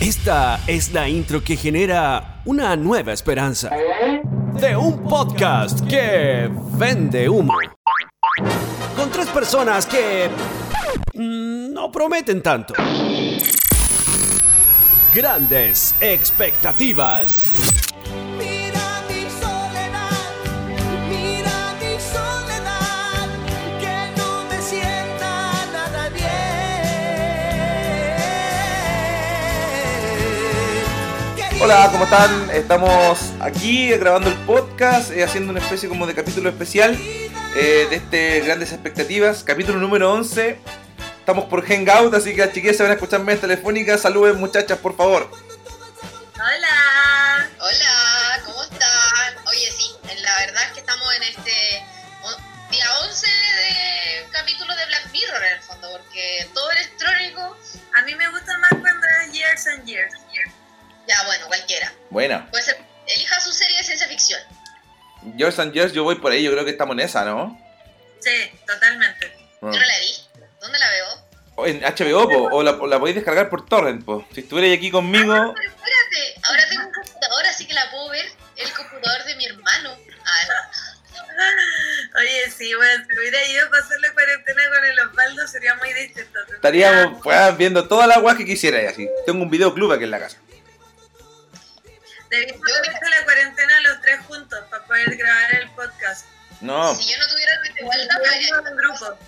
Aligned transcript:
Esta 0.00 0.60
es 0.66 0.94
la 0.94 1.06
intro 1.10 1.44
que 1.44 1.56
genera 1.56 2.40
una 2.46 2.74
nueva 2.74 3.12
esperanza 3.12 3.68
de 4.54 4.74
un 4.74 5.04
podcast 5.04 5.86
que 5.86 6.50
vende 6.72 7.28
humo. 7.28 7.52
Con 8.96 9.10
tres 9.10 9.26
personas 9.28 9.84
que 9.84 10.30
mm, 11.12 11.74
no 11.74 11.92
prometen 11.92 12.42
tanto. 12.42 12.72
Grandes 15.14 15.94
expectativas. 16.00 17.69
Hola, 31.62 31.90
¿cómo 31.92 32.04
están? 32.04 32.50
Estamos 32.52 33.18
aquí 33.38 33.90
grabando 33.90 34.30
el 34.30 34.36
podcast, 34.46 35.10
eh, 35.10 35.22
haciendo 35.22 35.50
una 35.50 35.60
especie 35.60 35.90
como 35.90 36.06
de 36.06 36.14
capítulo 36.14 36.48
especial 36.48 36.98
eh, 37.54 37.86
de 37.90 37.96
este 37.96 38.40
Grandes 38.40 38.72
Expectativas, 38.72 39.44
capítulo 39.44 39.78
número 39.78 40.10
11. 40.10 40.58
Estamos 41.18 41.44
por 41.44 41.62
Hangout, 41.66 42.14
así 42.14 42.34
que 42.34 42.46
las 42.46 42.54
chiquillas 42.54 42.78
se 42.78 42.82
van 42.82 42.92
a 42.92 42.94
escuchar 42.94 43.20
medias 43.20 43.42
telefónicas. 43.42 44.00
Saluden 44.00 44.36
muchachas, 44.36 44.78
por 44.78 44.96
favor. 44.96 45.30
Hola. 46.34 47.50
Hola, 47.58 48.42
¿cómo 48.46 48.62
están? 48.62 49.46
Oye, 49.46 49.70
sí, 49.70 49.90
la 50.22 50.46
verdad 50.46 50.62
es 50.64 50.72
que 50.72 50.80
estamos 50.80 51.14
en 51.14 51.22
este 51.24 51.84
día 52.70 52.86
11 53.02 53.26
de 53.26 54.26
capítulo 54.30 54.74
de 54.74 54.86
Black 54.86 55.12
Mirror 55.12 55.44
en 55.44 55.52
el 55.52 55.62
fondo, 55.62 55.90
porque 55.92 56.48
todo 56.54 56.70
electrónico, 56.70 57.54
A 57.98 58.02
mí 58.02 58.14
me 58.14 58.30
gusta 58.30 58.56
más 58.58 58.70
cuando 58.70 59.06
es 59.26 59.32
Years 59.32 59.66
and 59.66 59.84
Years. 59.84 60.19
Ya 61.10 61.26
bueno, 61.26 61.46
cualquiera. 61.46 61.92
Buena. 62.10 62.50
Puede 62.50 62.64
ser, 62.64 62.78
elija 63.06 63.40
su 63.40 63.52
serie 63.52 63.78
de 63.78 63.84
ciencia 63.84 64.06
ficción. 64.06 64.40
Yours 65.36 65.58
and 65.58 65.72
Yours, 65.72 65.92
yo 65.92 66.04
voy 66.04 66.16
por 66.16 66.32
ahí, 66.32 66.42
yo 66.42 66.52
creo 66.52 66.64
que 66.64 66.70
estamos 66.70 66.94
en 66.94 67.00
esa, 67.00 67.24
¿no? 67.24 67.58
Sí, 68.20 68.50
totalmente. 68.66 69.26
Mm. 69.60 69.72
Yo 69.72 69.80
no 69.80 69.86
la 69.86 69.98
vi. 69.98 70.46
¿Dónde 70.60 70.78
la 70.78 70.90
veo? 70.90 71.06
O 71.56 71.66
En 71.66 71.80
HBO, 71.80 72.28
po, 72.28 72.56
o 72.56 72.62
la, 72.62 72.78
podéis 72.78 73.16
descargar 73.16 73.50
por 73.50 73.66
torrent, 73.66 74.04
po. 74.04 74.26
Si 74.34 74.40
estuvierais 74.40 74.78
aquí 74.78 74.90
conmigo... 74.90 75.54
Pero 75.54 75.68
espérate, 75.68 76.40
ahora 76.44 76.68
tengo 76.68 76.86
un 76.86 76.92
computador, 76.92 77.46
así 77.46 77.66
que 77.66 77.74
la 77.74 77.90
puedo 77.90 78.08
ver 78.10 78.26
el 78.56 78.72
computador 78.72 79.24
de 79.24 79.34
mi 79.36 79.46
hermano. 79.46 79.96
Ah, 80.24 80.70
Oye, 82.18 82.50
sí, 82.50 82.74
bueno, 82.74 83.04
si 83.08 83.18
hubiera 83.18 83.44
ido 83.46 83.66
a 83.66 83.70
pasar 83.70 83.98
la 84.00 84.12
cuarentena 84.12 84.62
con 84.74 84.84
el 84.84 85.00
Osvaldo 85.00 85.48
sería 85.48 85.74
muy 85.76 85.92
distinto. 85.92 86.38
Estaríamos 86.54 87.20
pues, 87.22 87.56
viendo 87.56 87.88
todas 87.88 88.08
las 88.08 88.20
guas 88.20 88.36
que 88.36 88.44
quisierais 88.44 88.92
así. 88.92 89.08
Tengo 89.26 89.42
un 89.42 89.50
videoclub 89.50 89.92
aquí 89.92 90.04
en 90.04 90.10
la 90.10 90.18
casa. 90.18 90.38
Debimos 92.30 92.60
hecho 92.70 93.08
la 93.18 93.24
cuarentena 93.24 93.80
los 93.80 94.00
tres 94.02 94.20
juntos 94.26 94.60
para 94.70 94.84
poder 94.84 95.16
grabar 95.16 95.54
el 95.56 95.70
podcast. 95.72 96.26
No, 96.60 96.94
si 96.94 97.10
yo 97.12 97.18
no 97.18 97.26
tuviera 97.26 97.52
mi 97.62 97.80
igualdad, 97.80 98.16
me 98.64 98.76
grupo. 98.76 99.18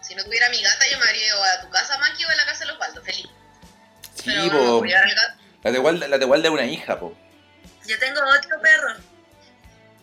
Si 0.00 0.14
no 0.14 0.22
tuviera 0.24 0.48
mi 0.50 0.62
gata, 0.62 0.84
yo 0.90 0.98
me 0.98 1.04
habría 1.06 1.26
ido 1.26 1.42
a 1.42 1.60
tu 1.62 1.70
casa, 1.70 1.98
Maki, 1.98 2.24
o 2.24 2.28
a 2.28 2.34
la 2.36 2.44
casa 2.44 2.60
de 2.60 2.66
los 2.66 2.78
Baldos, 2.78 3.04
feliz. 3.04 3.26
sí, 4.14 4.22
Pero 4.26 4.80
po. 4.80 4.84
La 5.62 5.70
de 5.72 5.78
Walda, 5.78 6.08
la 6.08 6.18
de 6.18 6.24
Walda 6.26 6.48
es 6.48 6.54
una 6.54 6.66
hija, 6.66 7.00
po. 7.00 7.16
Yo 7.86 7.98
tengo 7.98 8.20
ocho 8.20 8.48
perros, 8.62 8.98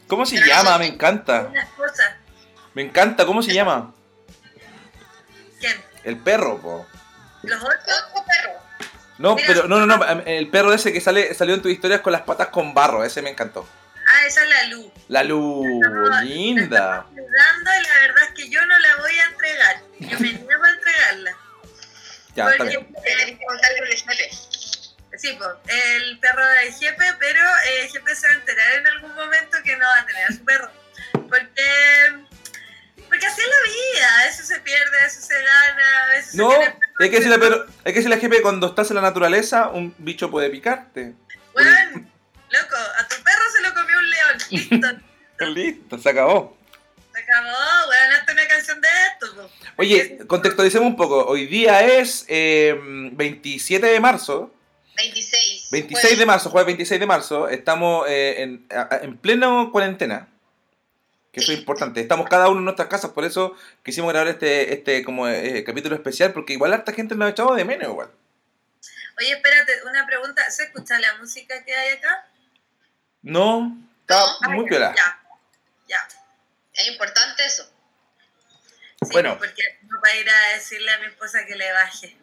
¿Cómo 0.07 0.25
se 0.25 0.35
Pero 0.35 0.47
llama? 0.47 0.77
Me 0.79 0.87
encanta. 0.87 1.43
una 1.43 1.61
esposa. 1.61 2.17
Me 2.73 2.81
encanta. 2.81 3.25
¿Cómo 3.25 3.41
se 3.41 3.53
llama? 3.53 3.93
¿Quién? 5.59 5.81
El 6.03 6.17
perro, 6.17 6.59
po. 6.61 6.85
¿Los 7.43 7.63
ocho? 7.63 7.95
No, 9.21 9.35
pero 9.35 9.67
no, 9.67 9.85
no, 9.85 9.85
no. 9.85 10.21
El 10.25 10.49
perro 10.49 10.73
ese 10.73 10.91
que 10.91 10.99
sale, 10.99 11.33
salió 11.35 11.53
en 11.53 11.61
tus 11.61 11.71
historias 11.71 12.01
con 12.01 12.11
las 12.11 12.23
patas 12.23 12.47
con 12.47 12.73
barro. 12.73 13.03
Ese 13.03 13.21
me 13.21 13.29
encantó. 13.29 13.67
Ah, 14.07 14.25
esa 14.25 14.43
es 14.43 14.49
la 14.49 14.63
luz. 14.63 14.91
La 15.07 15.23
luz, 15.23 15.65
linda. 16.23 17.05
Dando 17.11 17.71
y 17.79 17.83
la 17.83 17.99
verdad 18.01 18.23
es 18.27 18.33
que 18.35 18.49
yo 18.49 18.65
no 18.65 18.79
la 18.79 18.95
voy 18.97 19.11
a 19.11 19.25
entregar. 19.25 19.81
Yo 19.99 20.19
me 20.19 20.33
niego 20.33 20.63
a 20.63 20.69
entregarla. 20.69 21.37
Ya, 22.35 22.49
está 22.49 22.57
Porque, 22.57 22.77
bien. 22.77 23.39
Suele. 23.97 24.31
Sí, 25.17 25.37
pues, 25.37 25.49
el 25.67 26.17
perro 26.19 26.45
de 26.45 26.71
Jepe, 26.71 27.03
pero 27.19 27.41
eh, 27.65 27.89
Jepe 27.91 28.15
se 28.15 28.27
va 28.27 28.33
a 28.33 28.37
enterar 28.37 28.73
en 28.73 28.87
algún 28.87 29.13
momento 29.13 29.57
que 29.63 29.77
no 29.77 29.85
va 29.85 29.99
a 29.99 30.05
tener 30.05 30.23
a 30.25 30.33
su 30.33 30.43
perro. 30.43 30.71
Porque, 31.11 32.25
porque 33.11 33.25
así 33.25 33.41
es 33.41 33.47
la 33.47 33.99
vida, 33.99 34.19
a 34.19 34.25
veces 34.25 34.47
se 34.47 34.59
pierde, 34.61 34.99
a 35.01 35.03
veces 35.03 35.25
se 35.25 35.33
gana, 35.33 36.03
a 36.05 36.07
veces 36.15 36.35
No, 36.35 36.49
se 36.49 36.57
perro 36.59 36.77
hay 37.01 37.09
que 37.09 37.15
decirle, 37.17 37.39
pero, 37.39 37.65
hay 37.83 37.91
que 37.91 37.99
decirle 37.99 38.15
a 38.15 38.19
jefe 38.19 38.41
cuando 38.41 38.67
estás 38.67 38.89
en 38.89 38.95
la 38.95 39.01
naturaleza, 39.01 39.67
un 39.67 39.93
bicho 39.97 40.31
puede 40.31 40.49
picarte. 40.49 41.13
Weón, 41.53 42.09
loco, 42.49 42.75
a 42.97 43.07
tu 43.09 43.21
perro 43.21 43.43
se 43.53 43.61
lo 43.63 43.73
comió 43.73 43.97
un 43.97 44.09
león. 44.09 44.37
Listo, 44.49 45.45
Listo, 45.45 45.97
se 45.97 46.09
acabó. 46.09 46.57
se 47.13 47.21
acabó, 47.21 47.49
weón, 47.89 48.13
hazte 48.17 48.31
una 48.31 48.47
canción 48.47 48.79
de 48.79 48.87
esto, 49.11 49.35
po. 49.35 49.49
Oye, 49.75 50.19
contextualicemos 50.25 50.87
un 50.87 50.95
poco. 50.95 51.25
Hoy 51.25 51.47
día 51.47 51.81
es 51.81 52.23
eh, 52.29 52.79
27 52.81 53.87
de 53.87 53.99
marzo. 53.99 54.55
26. 54.95 55.67
26 55.69 56.17
de 56.17 56.25
marzo, 56.25 56.49
jueves 56.49 56.67
26 56.67 56.97
de 56.97 57.07
marzo, 57.07 57.49
estamos 57.49 58.05
eh, 58.07 58.41
en 58.41 59.17
pleno 59.17 59.69
cuarentena. 59.69 60.30
Que 61.31 61.39
eso 61.39 61.51
es 61.53 61.59
importante. 61.59 62.01
Estamos 62.01 62.27
cada 62.27 62.49
uno 62.49 62.59
en 62.59 62.65
nuestras 62.65 62.89
casas, 62.89 63.11
por 63.11 63.23
eso 63.23 63.55
quisimos 63.83 64.11
grabar 64.11 64.27
este, 64.27 64.73
este 64.73 65.03
como 65.03 65.27
eh, 65.29 65.63
capítulo 65.63 65.95
especial, 65.95 66.33
porque 66.33 66.53
igual 66.53 66.73
harta 66.73 66.91
gente 66.91 67.15
nos 67.15 67.27
ha 67.27 67.31
echado 67.31 67.55
de 67.55 67.63
menos 67.63 67.87
igual. 67.87 68.11
Oye, 69.17 69.31
espérate, 69.31 69.71
una 69.89 70.05
pregunta. 70.05 70.49
¿Se 70.51 70.63
escucha 70.63 70.99
la 70.99 71.15
música 71.19 71.63
que 71.63 71.73
hay 71.73 71.93
acá? 71.97 72.27
No, 73.21 73.77
está 74.01 74.23
No. 74.41 74.49
muy 74.51 74.65
piola. 74.67 74.93
Ya, 74.95 75.19
ya. 75.87 76.07
Es 76.73 76.87
importante 76.89 77.45
eso. 77.45 77.63
Sí, 79.03 79.09
Bueno. 79.11 79.37
Porque 79.37 79.61
no 79.89 79.99
para 80.01 80.15
ir 80.15 80.29
a 80.29 80.53
decirle 80.55 80.91
a 80.91 80.99
mi 80.99 81.05
esposa 81.05 81.45
que 81.45 81.55
le 81.55 81.71
baje. 81.71 82.17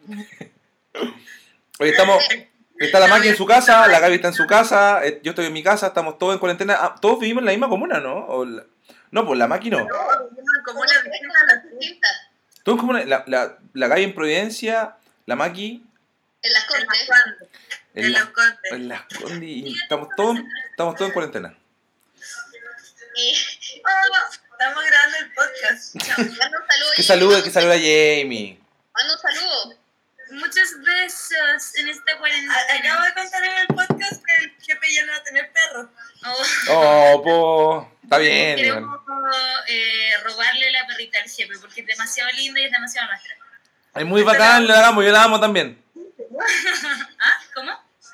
Oye, 1.78 1.90
estamos, 1.90 2.22
está 2.78 3.00
la 3.00 3.06
Maki 3.06 3.28
en 3.28 3.36
su 3.36 3.46
casa, 3.46 3.86
la 3.88 4.00
Gaby 4.00 4.16
está 4.16 4.28
en 4.28 4.34
su 4.34 4.46
casa, 4.46 5.04
eh, 5.04 5.20
yo 5.22 5.30
estoy 5.30 5.46
en 5.46 5.52
mi 5.52 5.62
casa, 5.62 5.88
estamos 5.88 6.18
todos 6.18 6.34
en 6.34 6.40
cuarentena. 6.40 6.76
Ah, 6.80 6.94
todos 7.00 7.20
vivimos 7.20 7.42
en 7.42 7.46
la 7.46 7.52
misma 7.52 7.68
comuna, 7.68 8.00
¿no? 8.00 8.26
O 8.26 8.44
la- 8.44 8.64
no, 9.10 9.26
pues 9.26 9.38
la 9.38 9.46
Maki 9.48 9.70
no. 9.70 9.78
No, 9.78 9.84
vivimos 9.84 10.54
en 10.58 10.62
comunas 10.64 10.92
Somos 10.92 11.04
distintas 11.04 11.20
tres 11.20 11.22
a 11.30 11.44
las 11.44 11.54
cosas 11.54 11.62
tuyas. 11.62 11.78
distintas. 11.80 12.16
Todos 12.62 12.78
como 12.80 12.92
la, 12.92 13.24
la, 13.26 13.58
la 13.72 13.88
Gaby 13.88 14.02
en 14.04 14.14
Providencia, 14.14 14.96
la 15.26 15.36
Maki 15.36 15.84
En 16.42 16.52
las 16.52 16.62
las 16.62 16.64
Condes, 16.66 17.08
en, 17.94 18.04
en 18.04 18.12
la- 18.12 18.18
los 18.20 18.28
condes. 18.30 18.72
en 18.72 18.88
las 18.88 19.02
Condes, 19.02 19.42
y 19.48 19.76
estamos 19.82 20.08
todos, 20.16 20.38
estamos 20.70 20.94
todos 20.96 21.08
en 21.08 21.12
cuarentena. 21.14 21.58
Y 23.16 23.34
Oh, 23.80 24.30
estamos 24.52 24.84
grabando 24.84 25.16
el 25.18 25.32
podcast. 25.34 25.94
manda 25.94 26.58
un 26.58 26.66
saludo. 26.68 26.90
Que 26.96 27.02
salude, 27.02 27.42
que 27.44 27.50
salude 27.50 27.74
a 27.74 27.78
Jamie. 27.78 28.58
Manda 28.92 29.14
un 29.14 29.20
saludo. 29.20 29.74
Muchos 30.38 30.70
besos 30.84 31.76
en 31.76 31.88
esta 31.88 32.16
cuarentena. 32.18 32.54
Acabo 32.78 33.02
de 33.02 33.14
contar 33.14 33.44
en 33.44 33.58
el 33.58 33.66
podcast 33.68 34.24
que 34.24 34.44
el 34.44 34.50
jefe 34.60 34.94
ya 34.94 35.04
no 35.06 35.12
va 35.12 35.18
a 35.18 35.22
tener 35.24 35.52
perro. 35.52 35.90
Oh, 36.70 37.22
po, 37.24 37.92
está 38.02 38.18
bien. 38.18 38.56
Queremos 38.56 39.00
eh, 39.66 40.12
robarle 40.24 40.70
la 40.70 40.86
perrita 40.86 41.18
al 41.18 41.28
jefe 41.28 41.58
porque 41.60 41.80
es 41.80 41.86
demasiado 41.86 42.30
linda 42.32 42.60
y 42.60 42.64
es 42.64 42.72
demasiado 42.72 43.08
nuestra. 43.08 43.34
Es 43.94 44.06
muy 44.06 44.22
bacán, 44.22 44.66
la 44.66 44.88
amo, 44.88 45.02
yo 45.02 45.10
la 45.10 45.24
amo 45.24 45.40
también. 45.40 45.82
¿Ah? 47.20 47.38
¿Cómo? 47.54 47.72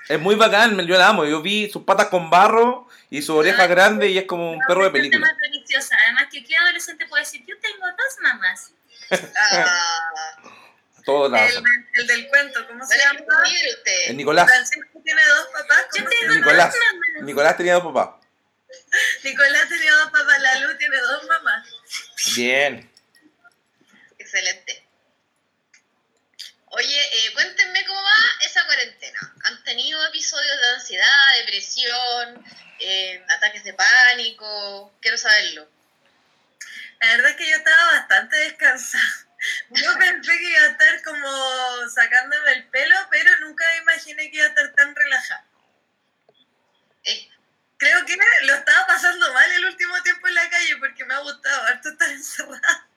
Es 0.09 0.21
muy 0.21 0.35
bacán, 0.35 0.79
yo 0.87 0.97
la 0.97 1.09
amo. 1.09 1.27
Yo 1.27 1.43
vi 1.43 1.71
sus 1.71 1.85
patas 1.85 2.09
con 2.09 2.31
barro 2.31 2.89
y 3.11 3.21
su 3.23 3.37
oreja 3.37 3.67
grande 3.67 4.09
y 4.09 4.19
es 4.19 4.25
como 4.25 4.53
un 4.53 4.61
perro 4.67 4.85
de 4.85 4.91
película. 4.91 5.27
más 5.27 5.39
deliciosa. 5.39 5.97
Además, 6.05 6.25
que 6.31 6.43
qué 6.43 6.57
adolescente 6.57 7.07
puede 7.07 7.23
decir, 7.23 7.45
yo 7.47 7.55
tengo 7.61 7.87
dos 7.87 8.17
mamás. 8.23 8.73
Ah, 9.11 10.41
Todos 11.05 11.31
la 11.31 11.47
El, 11.47 11.63
el 11.95 12.07
del 12.07 12.29
cuento, 12.29 12.67
¿cómo 12.67 12.87
se 12.87 12.99
llama? 12.99 13.21
El 14.07 14.17
Nicolás. 14.17 14.47
Francisco 14.47 15.01
tiene 15.05 15.23
dos 15.27 15.49
papás. 15.53 15.87
Yo 15.95 16.05
¿Cómo 16.05 16.11
se 16.11 16.17
tengo 16.17 16.33
llama? 16.33 16.37
Nicolás. 16.37 16.75
Nicolás 17.21 17.57
tenía 17.57 17.75
dos 17.75 17.85
papás. 17.93 18.25
Nicolás 19.23 19.69
tenía 19.69 19.93
dos 19.93 20.11
papás, 20.11 20.41
la 20.41 20.61
luz 20.61 20.79
tiene 20.79 20.97
dos 20.97 21.25
mamás. 21.27 21.69
Bien. 22.37 22.91
Excelente. 24.19 24.85
Oye, 26.71 27.01
eh, 27.01 27.33
cuéntenme 27.35 27.85
cómo 27.87 28.03
va 28.03 28.45
esa 28.45 28.65
cuarentena. 28.67 29.35
¿Han 29.45 29.63
tenido 29.63 30.05
episodios 30.07 30.61
de 30.61 30.69
ansiedad, 30.71 31.37
depresión, 31.39 32.45
eh, 32.81 33.25
ataques 33.29 33.63
de 33.63 33.75
pánico? 33.75 34.93
Quiero 35.01 35.17
saberlo. 35.17 35.69
La 37.01 37.09
verdad 37.09 37.31
es 37.31 37.37
que 37.37 37.49
yo 37.49 37.57
estaba 37.57 37.93
bastante 37.93 38.37
descansada. 38.37 39.24
Yo 39.71 39.99
pensé 39.99 40.39
que 40.39 40.51
iba 40.51 40.61
a 40.61 40.71
estar 40.71 41.03
como 41.03 41.89
sacándome 41.89 42.53
el 42.53 42.65
pelo, 42.69 42.97
pero 43.11 43.31
nunca 43.41 43.65
me 43.71 43.83
imaginé 43.83 44.31
que 44.31 44.37
iba 44.37 44.47
a 44.47 44.49
estar 44.49 44.73
tan 44.75 44.95
relajada. 44.95 45.45
Eh, 47.05 47.29
Creo 47.77 48.05
que 48.07 48.17
lo 48.47 48.55
estaba 48.55 48.87
pasando 48.87 49.33
mal 49.33 49.51
el 49.53 49.67
último 49.67 50.01
tiempo 50.03 50.29
en 50.29 50.35
la 50.35 50.49
calle 50.49 50.77
porque 50.79 51.05
me 51.05 51.15
ha 51.15 51.19
gustado 51.19 51.63
harto 51.67 51.91
estar 51.91 52.09
encerrada. 52.11 52.89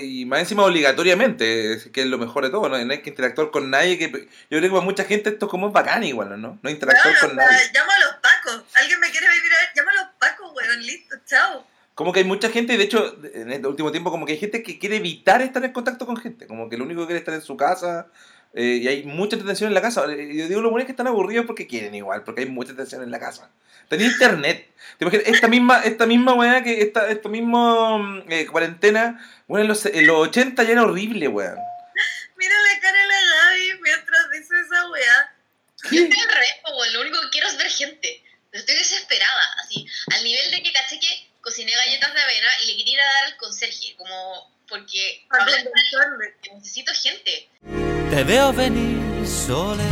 Y 0.00 0.24
más 0.24 0.40
encima 0.40 0.64
obligatoriamente, 0.64 1.90
que 1.92 2.00
es 2.02 2.06
lo 2.06 2.18
mejor 2.18 2.44
de 2.44 2.50
todo, 2.50 2.68
¿no? 2.68 2.78
No 2.82 2.92
hay 2.92 3.02
que 3.02 3.10
interactuar 3.10 3.50
con 3.50 3.68
nadie. 3.68 3.98
que 3.98 4.08
Yo 4.08 4.18
creo 4.48 4.62
que 4.62 4.70
para 4.70 4.80
mucha 4.80 5.04
gente 5.04 5.30
esto 5.30 5.46
es 5.46 5.50
como 5.50 5.72
bacán 5.72 6.04
igual, 6.04 6.40
¿no? 6.40 6.58
No 6.62 6.70
interactuar 6.70 7.18
con 7.18 7.32
o 7.32 7.34
sea, 7.34 7.44
nadie. 7.50 7.70
llamo 7.74 7.90
a 7.90 7.98
los 7.98 8.14
pacos. 8.22 8.62
¿Alguien 8.74 9.00
me 9.00 9.10
quiere 9.10 9.26
venir 9.26 9.52
a 9.52 9.58
ver? 9.58 9.68
Llamo 9.74 9.90
a 9.90 9.94
los 9.94 10.06
pacos, 10.20 10.52
weón. 10.54 10.80
Listo, 10.82 11.16
chao. 11.26 11.66
Como 11.96 12.12
que 12.12 12.20
hay 12.20 12.26
mucha 12.26 12.50
gente, 12.50 12.74
y 12.74 12.76
de 12.76 12.84
hecho, 12.84 13.16
en 13.32 13.50
este 13.50 13.66
último 13.66 13.90
tiempo, 13.90 14.10
como 14.10 14.26
que 14.26 14.32
hay 14.32 14.38
gente 14.38 14.62
que 14.62 14.78
quiere 14.78 14.96
evitar 14.96 15.40
estar 15.40 15.64
en 15.64 15.72
contacto 15.72 16.04
con 16.04 16.18
gente. 16.18 16.46
Como 16.46 16.68
que 16.68 16.76
lo 16.76 16.84
único 16.84 17.00
que 17.00 17.06
quiere 17.06 17.16
es 17.20 17.22
estar 17.22 17.34
en 17.34 17.40
su 17.40 17.56
casa. 17.56 18.08
eh, 18.52 18.80
y 18.82 18.86
hay 18.86 19.04
mucha 19.04 19.36
entretención 19.36 19.68
en 19.68 19.74
la 19.74 19.80
casa. 19.80 20.02
Yo 20.06 20.46
digo, 20.46 20.60
lo 20.60 20.68
bueno 20.68 20.82
es 20.82 20.86
que 20.86 20.92
están 20.92 21.06
aburridos 21.06 21.46
porque 21.46 21.66
quieren 21.66 21.94
igual, 21.94 22.22
porque 22.22 22.42
hay 22.42 22.48
mucha 22.48 22.72
entretención 22.72 23.02
en 23.02 23.10
la 23.10 23.18
casa. 23.18 23.50
Tenía 23.88 24.08
internet. 24.08 24.68
¿Te 24.98 25.06
imaginas? 25.06 25.26
Esta 25.26 25.48
misma, 25.48 25.80
esta 25.84 26.04
misma 26.04 26.34
weá 26.34 26.62
que 26.62 26.82
esta, 26.82 27.08
esta 27.08 27.30
misma 27.30 27.96
mm, 27.96 28.24
eh, 28.30 28.46
cuarentena, 28.46 29.18
bueno, 29.48 29.62
en 29.62 29.68
los, 29.68 29.86
en 29.86 30.06
los 30.06 30.28
80 30.28 30.64
ya 30.64 30.72
era 30.72 30.82
horrible, 30.82 31.28
weón. 31.28 31.56
Mira 32.36 32.54
la 32.74 32.80
cara 32.80 33.00
de 33.00 33.06
la 33.06 33.16
Gaby 33.16 33.80
mientras 33.82 34.30
dice 34.32 34.54
esa 34.66 34.90
weá. 34.90 35.34
Yo 35.92 36.02
estoy 36.02 36.20
al 36.20 36.34
revés, 36.34 36.54
po, 36.62 36.76
weón. 36.76 36.92
Lo 36.92 37.00
único 37.00 37.20
que 37.22 37.30
quiero 37.30 37.48
es 37.48 37.56
ver 37.56 37.68
gente. 37.68 38.22
Estoy 38.52 38.74
desesperada, 38.74 39.42
así. 39.64 39.86
Al 40.14 40.24
nivel 40.24 40.50
de 40.50 40.62
que 40.62 40.72
caché 40.72 41.00
que 41.00 41.26
cociné 41.46 41.70
galletas 41.70 42.12
de 42.12 42.20
avena 42.20 42.48
y 42.64 42.66
le 42.66 42.76
quería 42.76 42.94
ir 42.94 43.00
a 43.00 43.04
dar 43.04 43.24
al 43.26 43.36
conserje, 43.36 43.94
como 43.96 44.52
porque 44.68 45.24
hablar 45.30 45.62
que 46.42 46.54
necesito 46.54 46.92
gente. 46.92 47.48
Te 48.10 48.24
veo 48.24 48.52
venir, 48.52 49.24
soledad. 49.24 49.86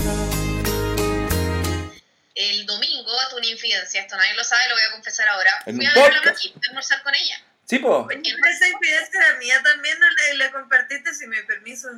El 2.34 2.66
domingo 2.66 3.12
tuve 3.30 3.38
una 3.38 3.46
infidencia, 3.46 4.00
esto 4.02 4.16
nadie 4.16 4.34
lo 4.34 4.42
sabe, 4.42 4.68
lo 4.68 4.74
voy 4.74 4.82
a 4.82 4.90
confesar 4.90 5.28
ahora. 5.28 5.62
En 5.66 5.76
Fui 5.76 5.86
a 5.86 5.94
ver 5.94 6.12
a 6.12 6.16
la. 6.16 6.32
Maki, 6.32 6.54
a 6.56 6.68
almorzar 6.70 7.02
con 7.04 7.14
ella. 7.14 7.40
Sí, 7.66 7.78
po. 7.78 8.08
Esa 8.10 8.68
infidencia 8.68 9.20
era 9.20 9.38
mía 9.38 9.62
también, 9.62 9.96
no 10.00 10.10
le, 10.10 10.34
le 10.34 10.50
compartiste 10.50 11.14
sin 11.14 11.30
mi 11.30 11.40
permiso. 11.42 11.88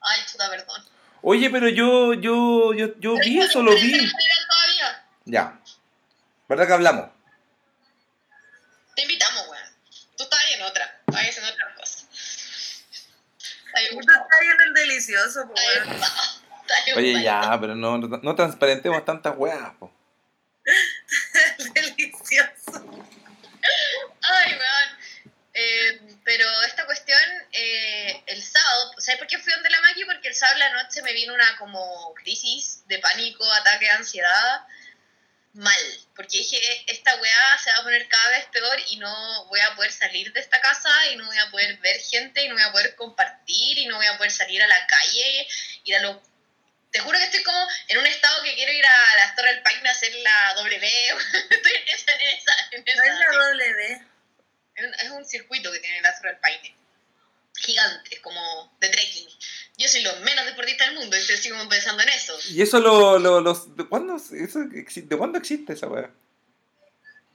Ay, 0.00 0.20
chuta, 0.32 0.48
perdón. 0.48 0.82
Oye, 1.20 1.50
pero 1.50 1.68
yo, 1.68 2.14
yo, 2.14 2.72
yo, 2.72 2.98
yo 2.98 3.16
vi 3.16 3.42
eso, 3.42 3.62
lo 3.62 3.74
vi. 3.74 3.92
Todavía. 3.92 5.04
Ya. 5.26 5.60
¿Verdad 6.48 6.66
que 6.66 6.72
hablamos? 6.72 7.14
Te 8.94 9.02
invitamos, 9.02 9.48
weón. 9.48 9.68
Tú 10.16 10.24
estabas 10.24 10.44
ahí 10.44 10.54
en 10.54 10.62
otra, 10.62 10.84
estabas 11.06 11.28
haciendo 11.28 11.52
otras 11.52 11.76
cosas. 11.76 12.06
Ahí 13.74 13.88
Tú 13.90 14.00
estás 14.00 14.16
ahí 14.16 14.46
en 14.46 14.60
el 14.60 14.72
delicioso, 14.94 15.48
pues, 15.48 15.86
weón. 15.86 16.00
Oye, 16.96 17.22
ya, 17.22 17.58
pero 17.60 17.74
no, 17.74 17.98
no, 17.98 18.20
no 18.22 18.34
transparentemos 18.34 19.04
tantas 19.04 19.34
weas, 19.36 19.72
po. 19.78 19.92
Delicioso. 21.74 23.04
Ay, 24.22 24.52
weón. 24.52 25.04
Eh, 25.56 26.00
pero 26.24 26.44
esta 26.62 26.84
cuestión, 26.84 27.20
eh, 27.52 28.22
el 28.26 28.42
sábado, 28.42 28.92
¿sabes 28.98 29.18
por 29.18 29.28
qué 29.28 29.38
fui 29.38 29.52
donde 29.52 29.70
la 29.70 29.80
Maki? 29.82 30.04
Porque 30.04 30.28
el 30.28 30.34
sábado 30.34 30.60
en 30.60 30.72
la 30.72 30.82
noche 30.82 31.02
me 31.02 31.12
vino 31.12 31.32
una 31.32 31.56
como 31.58 32.12
crisis 32.14 32.82
de 32.88 32.98
pánico, 32.98 33.44
ataque 33.52 33.84
de 33.84 33.90
ansiedad, 33.92 34.66
mal. 35.54 36.06
Porque 36.14 36.38
dije, 36.38 36.58
esta 36.86 37.14
weá 37.16 37.58
se 37.62 37.70
va 37.70 37.78
a 37.78 37.82
poner 37.82 38.06
cada 38.08 38.28
vez 38.30 38.46
peor 38.46 38.78
y 38.88 38.96
no 38.96 39.46
voy 39.46 39.60
a 39.60 39.74
poder 39.74 39.92
salir 39.92 40.32
de 40.32 40.40
esta 40.40 40.60
casa 40.60 40.90
y 41.10 41.16
no 41.16 41.26
voy 41.26 41.38
a 41.38 41.50
poder 41.50 41.76
ver 41.78 42.00
gente 42.00 42.42
y 42.42 42.48
no 42.48 42.54
voy 42.54 42.62
a 42.62 42.72
poder 42.72 42.94
compartir 42.96 43.78
y 43.78 43.86
no 43.86 43.96
voy 43.96 44.06
a 44.06 44.16
poder 44.16 44.32
salir 44.32 44.62
a 44.62 44.66
la 44.66 44.86
calle, 44.86 45.48
ir 45.84 45.96
a 45.96 46.02
los... 46.02 46.16
Te 46.90 47.00
juro 47.00 47.18
que 47.18 47.24
estoy 47.24 47.42
como 47.42 47.66
en 47.88 47.98
un 47.98 48.06
estado 48.06 48.42
que 48.44 48.54
quiero 48.54 48.72
ir 48.72 48.86
a 48.86 49.16
las 49.16 49.34
Torres 49.34 49.54
del 49.54 49.62
Paine 49.64 49.88
a 49.88 49.92
hacer 49.92 50.14
la 50.14 50.54
W. 50.54 51.14
estoy 51.50 51.72
en 51.72 51.88
esa, 51.88 52.12
en 52.12 52.20
esa, 52.20 52.68
en 52.70 52.84
No 52.84 53.02
es 53.02 53.18
la 53.18 53.26
W. 53.32 54.02
Es 54.76 54.84
un, 54.84 54.94
es 54.94 55.10
un 55.10 55.24
circuito 55.24 55.72
que 55.72 55.80
tiene 55.80 56.00
la 56.02 56.14
Torre 56.16 56.30
del 56.30 56.40
Paine. 56.40 56.76
Gigante, 57.56 58.20
como 58.20 58.76
de 58.80 58.88
trekking. 58.88 59.28
Yo 59.76 59.88
soy 59.88 60.02
lo 60.02 60.14
menos 60.20 60.46
deportista 60.46 60.84
del 60.84 60.94
mundo 60.94 61.16
y 61.16 61.20
estoy 61.20 61.50
como 61.50 61.68
pensando 61.68 62.02
en 62.02 62.08
eso. 62.10 62.36
Y 62.50 62.62
eso 62.62 62.78
lo, 62.78 63.18
lo, 63.18 63.40
los, 63.40 63.76
¿de, 63.76 63.84
cuándo, 63.88 64.16
eso 64.16 64.60
¿De 64.60 65.16
cuándo 65.16 65.38
existe 65.38 65.72
esa 65.72 65.88
wea? 65.88 66.10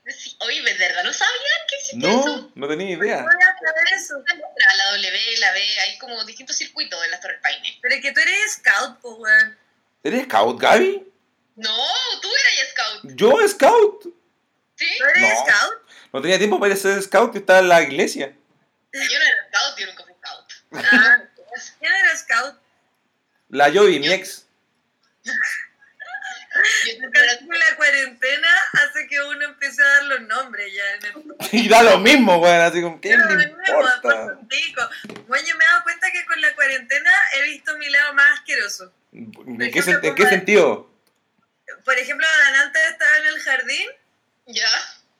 Sí, 0.06 0.36
Oye, 0.40 0.62
¿de 0.62 0.74
verdad 0.74 1.04
no 1.04 1.12
sabían 1.12 1.60
que 1.68 1.76
existía 1.76 2.10
eso? 2.10 2.36
No, 2.36 2.52
no 2.54 2.68
tenía 2.68 2.96
idea. 2.96 3.22
Voy 3.22 3.32
a 3.32 3.66
saber 3.66 3.84
eso. 3.94 4.14
La, 4.26 4.74
la 4.76 4.96
W, 4.96 5.38
la 5.38 5.52
B, 5.52 5.80
hay 5.80 5.98
como 5.98 6.24
distintos 6.24 6.56
circuitos 6.56 7.04
en 7.04 7.10
la 7.10 7.20
Torre 7.20 7.34
del 7.34 7.42
Paine. 7.42 7.78
Pero 7.80 7.94
es 7.94 8.02
que 8.02 8.12
tú 8.12 8.20
eres 8.20 8.52
scout, 8.54 8.98
pues, 9.00 9.14
weón. 9.18 9.58
¿Eres 10.02 10.24
scout, 10.24 10.60
Gaby? 10.60 11.06
No, 11.56 11.86
tú 12.22 12.28
eras 12.28 12.70
scout. 12.70 13.12
¿Yo, 13.14 13.48
scout? 13.48 14.04
¿Sí? 14.76 14.86
¿Tú 14.98 15.04
eres 15.04 15.22
No. 15.22 15.28
scout? 15.28 15.74
No 16.12 16.22
tenía 16.22 16.38
tiempo 16.38 16.58
para 16.58 16.72
ir 16.72 16.78
a 16.78 16.80
ser 16.80 17.02
scout 17.02 17.34
y 17.34 17.38
estaba 17.38 17.60
en 17.60 17.68
la 17.68 17.82
iglesia. 17.82 18.34
Yo 18.92 19.00
no 19.00 19.24
era 19.24 19.48
scout, 19.48 19.78
yo 19.78 19.86
nunca 19.86 20.04
fui 20.04 20.14
scout. 20.14 20.52
Ah, 20.72 21.22
¿quién 21.78 21.92
era 21.92 22.16
scout? 22.16 22.56
La 23.50 23.72
Jovi, 23.72 23.98
mi 23.98 24.10
ex. 24.12 24.46
La 27.48 27.76
cuarentena 27.76 28.48
hace 28.72 29.06
que 29.06 29.20
uno 29.22 29.44
empiece 29.44 29.82
a 29.82 29.86
dar 29.86 30.04
los 30.04 30.20
nombres 30.22 30.72
ya 30.74 30.94
en 30.94 31.04
el 31.06 31.36
Y 31.52 31.68
da 31.68 31.82
lo 31.82 31.98
mismo, 31.98 32.38
weón. 32.38 32.60
Así 32.60 32.82
como, 32.82 33.00
¿qué 33.00 33.10
le 33.10 33.16
lo 33.18 33.24
mismo, 33.36 33.56
después 33.56 33.94
importa? 33.96 34.38
Bueno, 35.28 35.46
yo 35.48 35.56
me 35.56 35.64
he 35.64 35.66
dado 35.68 35.82
cuenta 35.84 36.10
que 36.10 36.24
con 36.26 36.40
la 36.40 36.54
cuarentena 36.54 37.10
he 37.36 37.42
visto 37.42 37.76
mi 37.78 37.88
lado 37.88 38.14
más 38.14 38.38
asqueroso. 38.40 38.92
¿En 39.12 39.32
qué, 39.32 39.80
sen- 39.82 40.04
en 40.04 40.14
qué 40.14 40.26
sentido? 40.26 40.90
Por 41.84 41.98
ejemplo, 41.98 42.26
antes 42.62 42.82
estaba 42.90 43.16
en 43.18 43.26
el 43.26 43.40
jardín, 43.42 43.88
Ya. 44.46 44.68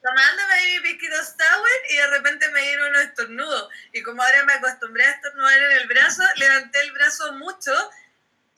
Tomándome 0.02 0.54
ahí 0.54 0.80
mi 0.80 0.92
piquitos 0.92 1.28
sour 1.28 1.68
y 1.90 1.96
de 1.96 2.06
repente 2.08 2.48
me 2.50 2.60
dieron 2.62 2.88
unos 2.88 3.02
estornudos. 3.02 3.68
Y 3.92 4.02
como 4.02 4.22
ahora 4.22 4.44
me 4.44 4.54
acostumbré 4.54 5.04
a 5.04 5.10
estornudar 5.10 5.58
en 5.62 5.72
el 5.72 5.88
brazo, 5.88 6.22
levanté 6.36 6.80
el 6.80 6.92
brazo 6.92 7.32
mucho 7.34 7.72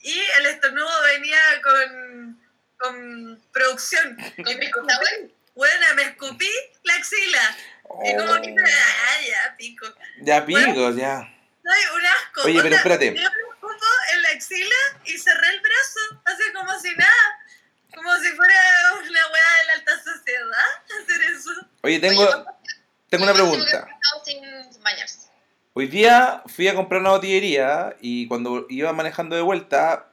y 0.00 0.20
el 0.38 0.46
estornudo 0.46 1.02
venía 1.02 1.38
con, 1.62 2.42
con 2.78 3.42
producción. 3.52 4.16
Con 4.36 4.58
pisco 4.58 4.80
sour. 4.80 5.30
Bueno, 5.54 5.86
me 5.96 6.02
escupí 6.02 6.50
la 6.84 6.94
axila. 6.94 7.56
Y 8.04 8.16
como 8.16 8.40
que, 8.40 8.50
Oh. 8.52 8.64
ah, 8.64 9.20
ya, 9.26 9.56
pico. 9.56 9.86
Ya, 10.22 10.46
picos, 10.46 10.96
ya. 10.96 11.28
Soy 11.62 11.96
un 11.96 12.06
asco. 12.06 12.42
Oye, 12.44 12.62
pero 12.62 12.76
espérate. 12.76 13.06
Yo 13.06 13.12
me 13.12 13.26
escupo 13.52 13.86
en 14.12 14.22
la 14.22 14.28
axila 14.30 14.74
y 15.04 15.18
cerré 15.18 15.48
el 15.50 15.60
brazo, 15.60 16.22
así 16.24 16.52
como 16.54 16.80
si 16.80 16.94
nada. 16.96 17.38
Como 17.94 18.14
si 18.16 18.28
fuera 18.30 18.54
una 18.94 19.20
weá 19.32 19.58
de 19.60 19.66
la 19.66 19.72
alta 19.74 19.92
sociedad 20.02 21.02
hacer 21.02 21.22
eso. 21.30 21.50
Oye, 21.82 21.98
tengo, 22.00 22.26
tengo 23.08 23.24
una 23.24 23.34
pregunta. 23.34 23.88
sin 24.24 24.82
bañarse. 24.82 25.28
Hoy 25.74 25.86
día 25.86 26.42
fui 26.46 26.68
a 26.68 26.74
comprar 26.74 27.00
una 27.00 27.10
botillería 27.10 27.96
y 28.00 28.28
cuando 28.28 28.66
iba 28.68 28.92
manejando 28.92 29.36
de 29.36 29.42
vuelta 29.42 30.12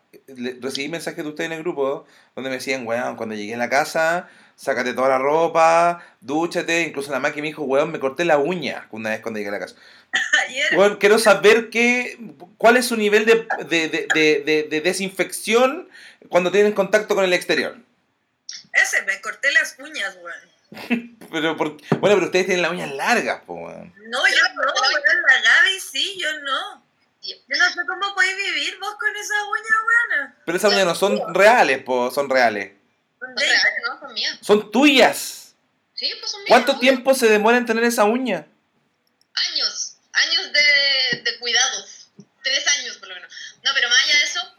recibí 0.61 0.89
mensajes 0.89 1.23
de 1.23 1.29
ustedes 1.29 1.51
en 1.51 1.57
el 1.57 1.63
grupo 1.63 2.05
donde 2.35 2.49
me 2.49 2.57
decían, 2.57 2.85
weón, 2.85 3.15
cuando 3.15 3.35
llegué 3.35 3.55
a 3.55 3.57
la 3.57 3.69
casa, 3.69 4.29
sácate 4.55 4.93
toda 4.93 5.09
la 5.09 5.17
ropa, 5.17 6.03
dúchate, 6.21 6.83
incluso 6.83 7.11
la 7.11 7.19
máquina 7.19 7.43
me 7.43 7.47
dijo, 7.49 7.63
weón, 7.63 7.91
me 7.91 7.99
corté 7.99 8.25
la 8.25 8.37
uña 8.37 8.87
una 8.91 9.11
vez 9.11 9.19
cuando 9.21 9.37
llegué 9.37 9.49
a 9.49 9.53
la 9.53 9.59
casa. 9.59 9.75
Ayer, 10.47 10.77
Weón, 10.77 10.97
quiero 10.97 11.19
saber 11.19 11.69
qué, 11.69 12.17
cuál 12.57 12.77
es 12.77 12.85
su 12.87 12.95
nivel 12.97 13.25
de, 13.25 13.47
de, 13.67 13.89
de, 13.89 14.07
de- 14.13 14.41
de- 14.45 14.63
de 14.69 14.81
desinfección 14.81 15.89
cuando 16.29 16.51
tienen 16.51 16.73
contacto 16.73 17.15
con 17.15 17.23
el 17.23 17.33
exterior. 17.33 17.77
ese, 18.73 19.01
me 19.03 19.19
corté 19.21 19.51
las 19.51 19.75
uñas, 19.79 20.17
weón. 20.21 21.17
Pero 21.31 21.55
por- 21.57 21.77
bueno, 21.99 22.15
pero 22.15 22.25
ustedes 22.25 22.45
tienen 22.47 22.61
las 22.63 22.71
uñas 22.71 22.91
largas, 22.93 23.41
po, 23.45 23.53
weón. 23.53 23.93
No, 24.09 24.27
yo 24.27 24.43
no, 24.55 24.61
weón, 24.63 25.21
la 25.27 25.41
Gaby 25.41 25.79
sí, 25.79 26.17
yo 26.19 26.39
no. 26.41 26.83
Yo 27.21 27.35
no 27.49 27.69
sé 27.69 27.81
cómo 27.87 28.15
podéis 28.15 28.35
vivir 28.37 28.79
vos 28.79 28.95
con 28.99 29.15
esa 29.15 29.33
uña, 29.45 29.75
weón. 30.19 30.35
Pero 30.45 30.57
esas 30.57 30.73
uñas 30.73 30.85
no 30.85 30.95
son 30.95 31.33
reales, 31.35 31.83
po, 31.83 32.09
son 32.11 32.29
reales. 32.29 32.71
Son 33.19 33.35
reales, 33.37 33.73
¿no? 33.87 33.99
Son 33.99 34.13
mías. 34.13 34.37
Son 34.41 34.71
tuyas. 34.71 35.55
Sí, 35.93 36.11
pues 36.19 36.31
son 36.31 36.39
mías. 36.41 36.47
¿Cuánto 36.49 36.79
tiempo 36.79 37.13
se 37.13 37.27
demora 37.27 37.57
en 37.57 37.65
tener 37.65 37.83
esa 37.83 38.05
uña? 38.05 38.47
Años 39.51 39.78
de, 41.11 41.39
cuidados. 41.39 42.07
Tres 42.43 42.65
años, 42.67 42.97
por 42.97 43.09
lo 43.09 43.15
menos. 43.15 43.33
No, 43.63 43.73
pero 43.73 43.89
más 43.89 44.01
allá 44.01 44.17
de 44.17 44.23
eso, 44.23 44.55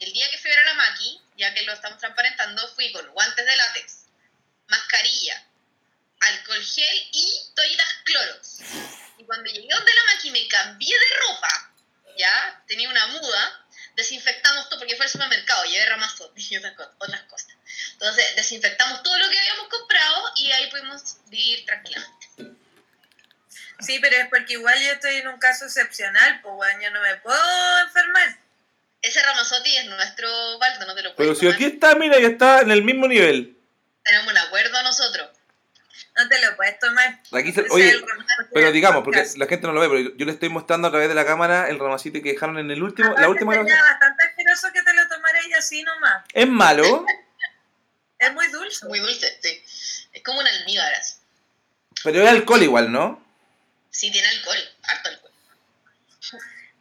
el 0.00 0.12
día 0.12 0.30
que 0.30 0.38
fui 0.38 0.50
a 0.52 0.64
la 0.64 0.74
Maki, 0.74 1.20
ya 1.36 1.52
que 1.52 1.62
lo 1.62 1.72
estamos 1.72 1.98
transparentando, 1.98 2.66
fui 2.74 2.92
con 2.92 3.06
guantes 3.10 3.44
de 3.44 3.56
látex, 3.56 4.06
mascarilla, 4.68 5.44
alcohol 6.20 6.64
gel 6.64 7.08
y 7.12 7.40
toallitas 7.54 7.94
cloros. 8.04 8.58
Y 9.18 9.24
cuando 9.24 9.50
llegué 9.50 9.68
donde 9.68 9.94
la 9.94 10.04
Maki 10.04 10.30
me 10.30 10.48
cambié 10.48 10.96
de 10.96 11.16
ropa, 11.28 11.74
ya, 12.16 12.62
tenía 12.66 12.88
una 12.88 13.06
muda, 13.08 13.66
desinfectamos 13.96 14.68
todo, 14.68 14.78
porque 14.80 14.96
fue 14.96 15.06
al 15.06 15.10
supermercado, 15.10 15.64
llevé 15.64 15.86
ramazote 15.86 16.40
y 16.50 16.56
otras 16.56 16.74
otras 16.98 17.22
cosas. 17.22 17.54
Entonces, 17.92 18.36
desinfectamos 18.36 19.02
todo 19.02 19.18
lo 19.18 19.28
que 19.30 19.38
habíamos 19.38 19.68
comprado 19.68 20.32
y 20.36 20.52
ahí 20.52 20.70
pudimos 20.70 21.16
vivir 21.26 21.64
tranquilamente. 21.66 22.23
Sí, 23.80 23.98
pero 24.00 24.16
es 24.16 24.28
porque 24.28 24.54
igual 24.54 24.74
yo 24.80 24.92
estoy 24.92 25.16
en 25.16 25.28
un 25.28 25.38
caso 25.38 25.64
excepcional, 25.64 26.40
pues, 26.42 26.54
weón, 26.56 26.80
yo 26.80 26.90
no 26.90 27.00
me 27.02 27.16
puedo 27.16 27.80
enfermar. 27.86 28.36
Ese 29.02 29.22
Ramazotti 29.22 29.76
es 29.76 29.86
nuestro 29.86 30.58
baldo, 30.58 30.86
no 30.86 30.94
te 30.94 31.02
lo 31.02 31.14
Pero 31.14 31.16
puedes 31.16 31.38
si 31.38 31.44
tomar. 31.44 31.54
aquí 31.56 31.64
está, 31.66 31.94
mira, 31.96 32.18
ya 32.18 32.28
está 32.28 32.60
en 32.62 32.70
el 32.70 32.82
mismo 32.82 33.06
nivel. 33.06 33.56
Tenemos 34.04 34.30
un 34.32 34.38
acuerdo 34.38 34.82
nosotros. 34.82 35.28
No 36.16 36.28
te 36.28 36.40
lo 36.40 36.56
puedes 36.56 36.78
tomar. 36.78 37.20
Aquí 37.32 37.52
se- 37.52 37.66
oye, 37.70 38.00
pero 38.52 38.70
digamos, 38.72 39.02
porque 39.02 39.26
la 39.36 39.46
gente 39.46 39.66
no 39.66 39.72
lo 39.72 39.80
ve, 39.80 39.88
pero 39.88 40.16
yo 40.16 40.24
le 40.26 40.32
estoy 40.32 40.48
mostrando 40.48 40.88
a 40.88 40.90
través 40.90 41.08
de 41.08 41.14
la 41.14 41.26
cámara 41.26 41.68
el 41.68 41.78
ramacito 41.78 42.22
que 42.22 42.32
dejaron 42.32 42.58
en 42.58 42.70
el 42.70 42.82
último, 42.82 43.08
la 43.08 43.12
Aparte 43.14 43.30
última 43.30 43.52
sería 43.54 43.74
grabación. 43.74 43.90
bastante 44.00 44.24
asqueroso 44.24 44.72
que 44.72 44.82
te 44.82 44.94
lo 44.94 45.08
tomaras 45.08 45.46
y 45.46 45.52
así 45.54 45.82
nomás. 45.82 46.24
Es 46.32 46.48
malo, 46.48 47.04
Es 48.18 48.32
muy 48.32 48.46
dulce. 48.48 48.86
Muy 48.86 49.00
dulce, 49.00 49.38
sí. 49.42 49.62
Es 50.12 50.22
como 50.22 50.38
un 50.40 50.46
almíbar 50.46 50.94
así. 50.94 51.16
pero 52.04 52.22
es 52.22 52.28
alcohol 52.30 52.62
igual, 52.62 52.92
¿no? 52.92 53.23
Sí, 53.94 54.10
tiene 54.10 54.26
alcohol, 54.26 54.58
harto 54.82 55.08
alcohol. 55.08 55.30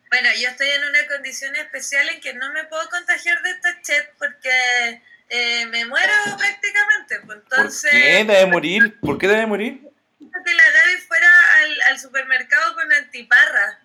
Bueno, 0.10 0.30
yo 0.36 0.50
estoy 0.50 0.68
en 0.68 0.84
una 0.84 1.08
condición 1.08 1.56
especial 1.56 2.10
en 2.10 2.20
que 2.20 2.34
no 2.34 2.52
me 2.54 2.64
puedo 2.66 2.90
contagiar 2.90 3.40
de 3.44 3.52
esta 3.52 3.82
chet 3.84 4.14
porque 4.18 5.02
eh, 5.30 5.66
me 5.68 5.86
muero 5.86 6.14
prácticamente. 6.38 7.20
Pues 7.20 7.26
¿Por 7.26 7.38
entonces, 7.38 7.92
qué 7.92 8.26
debe 8.26 8.46
morir? 8.52 9.00
¿Por 9.00 9.20
qué 9.20 9.28
debe 9.28 9.46
morir? 9.46 9.82
que 10.20 10.54
la 10.56 10.72
Gaby 10.72 10.98
fuera 11.08 11.58
al, 11.60 11.82
al 11.84 12.00
supermercado 12.00 12.74
con 12.74 12.92
antiparra. 12.92 13.80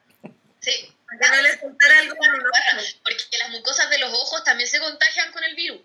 Sí. 0.60 0.94
Para 1.06 1.18
que 1.18 1.36
no 1.36 1.42
le 1.42 1.60
soltara 1.60 1.98
algo. 1.98 2.16
Porque 2.16 3.38
las 3.38 3.50
mucosas 3.50 3.90
de 3.90 3.98
los 3.98 4.10
ojos 4.10 4.42
también 4.44 4.68
se 4.70 4.80
contagian 4.80 5.32
con 5.32 5.44
el 5.44 5.54
virus. 5.54 5.80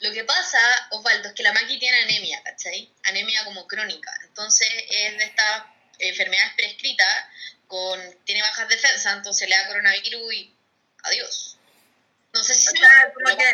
Lo 0.00 0.12
que 0.12 0.24
pasa, 0.24 0.58
Osvaldo, 0.92 1.28
es 1.28 1.34
que 1.34 1.42
la 1.42 1.52
Maki 1.52 1.78
tiene 1.78 2.00
anemia, 2.00 2.42
¿cachai? 2.42 2.90
Anemia 3.04 3.44
como 3.44 3.66
crónica. 3.66 4.12
Entonces 4.24 4.68
es 4.88 5.18
de 5.18 5.24
estas 5.24 5.62
enfermedades 5.98 6.54
prescritas, 6.56 7.24
con, 7.66 8.00
tiene 8.24 8.42
bajas 8.42 8.68
defensas, 8.68 9.16
entonces 9.16 9.48
le 9.48 9.56
da 9.56 9.66
coronavirus 9.66 10.34
y 10.34 10.54
adiós. 11.02 11.58
No 12.32 12.42
sé 12.44 12.54
si 12.54 12.68
O 12.68 12.70
se 12.70 12.78
sea, 12.78 13.12
como 13.12 13.36
que 13.36 13.52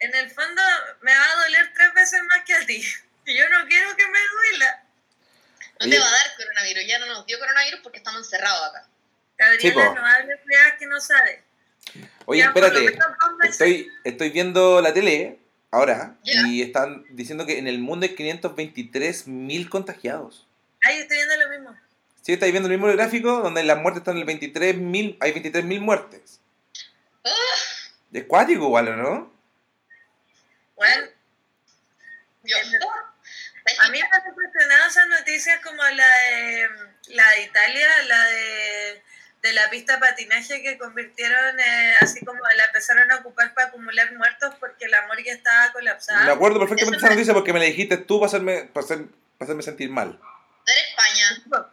en 0.00 0.14
el 0.14 0.30
fondo 0.30 0.62
me 1.02 1.14
va 1.14 1.24
a 1.24 1.36
doler 1.44 1.72
tres 1.74 1.94
veces 1.94 2.20
más 2.24 2.44
que 2.44 2.54
a 2.54 2.66
ti. 2.66 2.84
Y 3.26 3.36
yo 3.36 3.48
no 3.50 3.64
quiero 3.68 3.94
que 3.96 4.06
me 4.06 4.18
duela. 4.18 4.82
no 5.78 5.86
Oye. 5.86 5.90
te 5.90 5.98
va 6.00 6.08
a 6.08 6.10
dar 6.10 6.36
coronavirus. 6.36 6.86
Ya 6.86 6.98
no 6.98 7.06
nos 7.06 7.26
dio 7.26 7.38
coronavirus 7.38 7.80
porque 7.80 7.98
estamos 7.98 8.24
encerrados 8.24 8.70
acá. 8.70 8.88
Gabriela 9.38 9.60
Sí, 9.60 9.94
no 9.94 10.04
hable 10.06 10.40
weas 10.46 10.72
que 10.78 10.86
no 10.86 11.00
sabe. 11.00 11.42
Oye, 12.24 12.40
Ya, 12.40 12.46
espérate, 12.46 12.98
estoy, 13.44 13.88
estoy 14.04 14.30
viendo 14.30 14.80
la 14.80 14.92
tele 14.92 15.38
ahora 15.70 16.16
y 16.24 16.62
están 16.62 17.04
diciendo 17.10 17.46
que 17.46 17.58
en 17.58 17.68
el 17.68 17.78
mundo 17.78 18.06
hay 18.06 18.14
523 18.14 19.28
mil 19.28 19.68
contagiados. 19.70 20.48
Ay, 20.82 20.98
estoy 21.00 21.16
viendo 21.18 21.36
lo 21.36 21.48
mismo. 21.50 21.76
Sí, 22.22 22.32
estáis 22.34 22.52
viendo 22.52 22.68
el 22.68 22.78
mismo 22.78 22.92
gráfico 22.92 23.40
donde 23.40 23.62
las 23.62 23.78
muertes 23.78 24.00
están 24.00 24.14
en 24.16 24.20
el 24.20 24.26
23 24.26 24.76
mil, 24.76 25.16
hay 25.20 25.32
23 25.32 25.64
mil 25.64 25.80
muertes. 25.80 26.40
¡Ah! 27.24 27.30
Es 28.12 28.24
cuático 28.24 28.64
igual, 28.64 28.88
¿o 28.88 28.96
no? 28.96 29.32
Bueno, 30.76 31.06
a 33.80 33.88
mí 33.90 33.98
me 34.00 34.16
han 34.16 34.26
impresionado 34.28 34.88
esas 34.88 35.08
noticias 35.08 35.60
como 35.64 35.82
la 35.82 35.88
de, 35.90 36.68
la 37.08 37.30
de 37.30 37.42
Italia, 37.42 37.88
la 38.08 38.24
de, 38.26 39.02
de 39.42 39.52
la 39.52 39.68
pista 39.70 39.94
de 39.94 40.00
patinaje 40.00 40.62
que 40.62 40.78
convirtieron 40.78 41.60
eh, 41.60 41.94
así 42.00 42.24
como 42.24 42.40
la 42.56 42.64
empezaron 42.64 43.10
a 43.12 43.16
ocupar 43.16 43.52
para 43.54 43.68
acumular 43.68 44.12
muertos 44.16 44.54
porque 44.58 44.88
la 44.88 45.06
morgue 45.06 45.30
estaba 45.30 45.72
colapsada. 45.72 46.24
Me 46.24 46.32
acuerdo 46.32 46.58
perfectamente 46.58 46.96
esa 46.98 47.10
noticia 47.10 47.34
porque 47.34 47.52
me 47.52 47.58
la 47.58 47.66
dijiste 47.66 47.96
tú 47.98 48.18
para 48.20 48.28
hacerme, 48.28 48.62
para 48.72 48.84
hacer- 48.86 49.06
para 49.38 49.46
hacerme 49.46 49.62
sentir 49.62 49.90
mal. 49.90 50.18
No 50.70 50.76
era 50.76 50.88
España. 50.88 51.72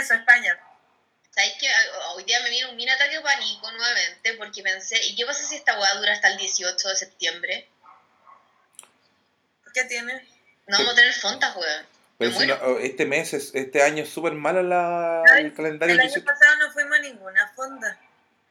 Eso, 0.00 0.14
España. 0.14 0.58
¿Sabes 1.30 1.52
que 1.60 1.68
Hoy 2.14 2.24
día 2.24 2.40
me 2.40 2.50
vino 2.50 2.70
un 2.70 2.76
mini 2.76 2.90
ataque 2.90 3.16
de 3.16 3.20
pánico 3.20 3.70
nuevamente 3.70 4.32
porque 4.34 4.62
pensé, 4.62 4.98
¿y 5.04 5.14
qué 5.14 5.24
pasa 5.26 5.44
si 5.44 5.56
esta 5.56 5.78
hueá 5.78 5.94
dura 5.94 6.12
hasta 6.12 6.28
el 6.28 6.38
18 6.38 6.88
de 6.88 6.96
septiembre? 6.96 7.68
¿Qué 9.72 9.84
tiene? 9.84 10.26
No 10.66 10.78
vamos 10.78 10.94
a 10.94 10.96
tener 10.96 11.12
fontas, 11.12 11.54
weón. 11.54 11.86
Pero 12.18 12.32
si 12.32 12.46
no, 12.46 12.78
este 12.78 13.04
mes, 13.04 13.34
es, 13.34 13.54
este 13.54 13.82
año 13.82 14.02
es 14.02 14.08
súper 14.08 14.32
malo 14.32 14.62
la, 14.62 15.22
el 15.36 15.52
calendario. 15.52 15.94
El 15.94 16.00
año 16.00 16.08
18. 16.08 16.24
pasado 16.24 16.56
no 16.56 16.72
fuimos 16.72 16.98
a 16.98 17.02
ninguna 17.02 17.52
fonda. 17.54 18.00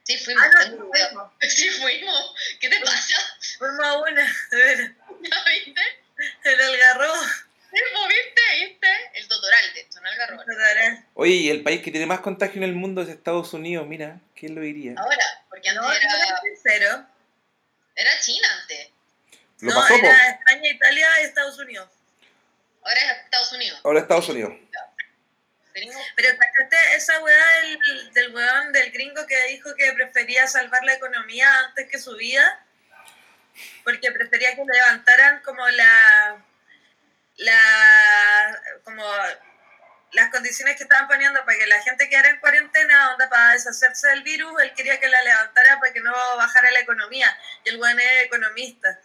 Sí, 0.04 0.16
fuimos. 0.18 0.44
Ah, 0.44 0.68
no, 0.68 0.88
fuimos. 0.88 1.32
Sí, 1.40 1.68
fuimos. 1.70 2.34
¿Qué 2.60 2.68
te 2.68 2.80
pasa? 2.80 3.16
Fuimos 3.58 3.84
a 3.84 3.98
una, 3.98 4.22
de 4.50 4.94
¿Ya 5.28 5.44
viste? 5.44 5.82
en 6.44 6.60
el 6.60 6.78
garro. 6.78 7.12
¿Viste? 7.72 8.66
¿Viste? 8.66 8.88
El 9.14 9.28
totoral 9.28 9.74
de 9.74 9.80
esto, 9.80 10.00
no 10.00 10.08
el. 10.08 11.04
Oye, 11.14 11.32
y 11.32 11.50
el 11.50 11.62
país 11.62 11.82
que 11.82 11.90
tiene 11.90 12.06
más 12.06 12.20
contagio 12.20 12.58
en 12.58 12.64
el 12.64 12.74
mundo 12.74 13.02
es 13.02 13.08
Estados 13.08 13.52
Unidos, 13.52 13.86
mira, 13.86 14.20
¿quién 14.34 14.54
lo 14.54 14.60
diría? 14.60 14.94
Ahora, 14.96 15.44
porque 15.48 15.68
antes 15.68 15.82
No, 15.82 15.92
era, 15.92 16.08
era 16.64 17.08
era 17.96 18.20
China 18.20 18.48
antes. 18.60 18.90
Lo 19.60 19.72
no, 19.72 19.80
pasó, 19.80 19.94
po. 19.94 20.06
era 20.06 20.30
España, 20.30 20.68
Italia 20.68 21.08
y 21.20 21.24
Estados 21.24 21.58
Unidos. 21.58 21.88
Ahora 22.82 23.00
es 23.00 23.24
Estados 23.24 23.52
Unidos. 23.52 23.80
Ahora 23.82 24.00
Estados 24.00 24.28
Unidos. 24.28 24.52
Pero 26.14 26.38
¿cachaste 26.38 26.96
esa 26.96 27.22
weá 27.22 27.60
del, 27.60 28.12
del 28.12 28.34
weón, 28.34 28.72
del 28.72 28.90
gringo 28.92 29.26
que 29.26 29.48
dijo 29.48 29.74
que 29.74 29.92
prefería 29.92 30.46
salvar 30.46 30.82
la 30.84 30.94
economía 30.94 31.60
antes 31.60 31.88
que 31.90 31.98
su 31.98 32.16
vida? 32.16 32.64
Porque 33.84 34.10
prefería 34.12 34.54
que 34.54 34.64
levantaran 34.64 35.42
como 35.42 35.68
la... 35.68 36.42
la 37.36 38.60
como 38.84 39.02
las 40.12 40.30
condiciones 40.30 40.76
que 40.76 40.84
estaban 40.84 41.08
poniendo 41.08 41.44
para 41.44 41.58
que 41.58 41.66
la 41.66 41.82
gente 41.82 42.08
quedara 42.08 42.30
en 42.30 42.40
cuarentena, 42.40 43.12
onda 43.12 43.28
para 43.28 43.52
deshacerse 43.52 44.08
del 44.08 44.22
virus, 44.22 44.52
él 44.62 44.72
quería 44.74 44.98
que 44.98 45.08
la 45.08 45.22
levantara 45.22 45.78
para 45.78 45.92
que 45.92 46.00
no 46.00 46.12
bajara 46.36 46.70
la 46.70 46.80
economía. 46.80 47.28
Y 47.64 47.70
el 47.70 47.76
weón 47.80 47.98
es 48.00 48.24
economista. 48.24 48.98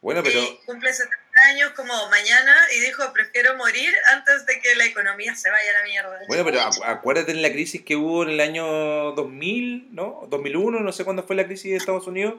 Bueno, 0.00 0.22
pero 0.22 0.38
Y 0.38 0.60
cumple 0.66 0.92
70 0.92 1.16
años 1.48 1.70
como 1.70 2.08
mañana 2.10 2.54
y 2.76 2.80
dijo, 2.80 3.10
prefiero 3.14 3.56
morir 3.56 3.92
antes 4.12 4.44
de 4.44 4.60
que 4.60 4.74
la 4.76 4.84
economía 4.84 5.34
se 5.34 5.50
vaya 5.50 5.70
a 5.70 5.78
la 5.80 5.84
mierda. 5.84 6.20
Bueno, 6.28 6.44
pero 6.44 6.60
acu- 6.60 6.82
acuérdate 6.84 7.32
en 7.32 7.40
la 7.40 7.50
crisis 7.50 7.82
que 7.82 7.96
hubo 7.96 8.22
en 8.22 8.28
el 8.30 8.40
año 8.40 8.66
2000, 9.12 9.94
¿no? 9.94 10.26
2001, 10.28 10.80
no 10.80 10.92
sé 10.92 11.04
cuándo 11.04 11.22
fue 11.22 11.34
la 11.36 11.46
crisis 11.46 11.70
de 11.70 11.78
Estados 11.78 12.06
Unidos. 12.06 12.34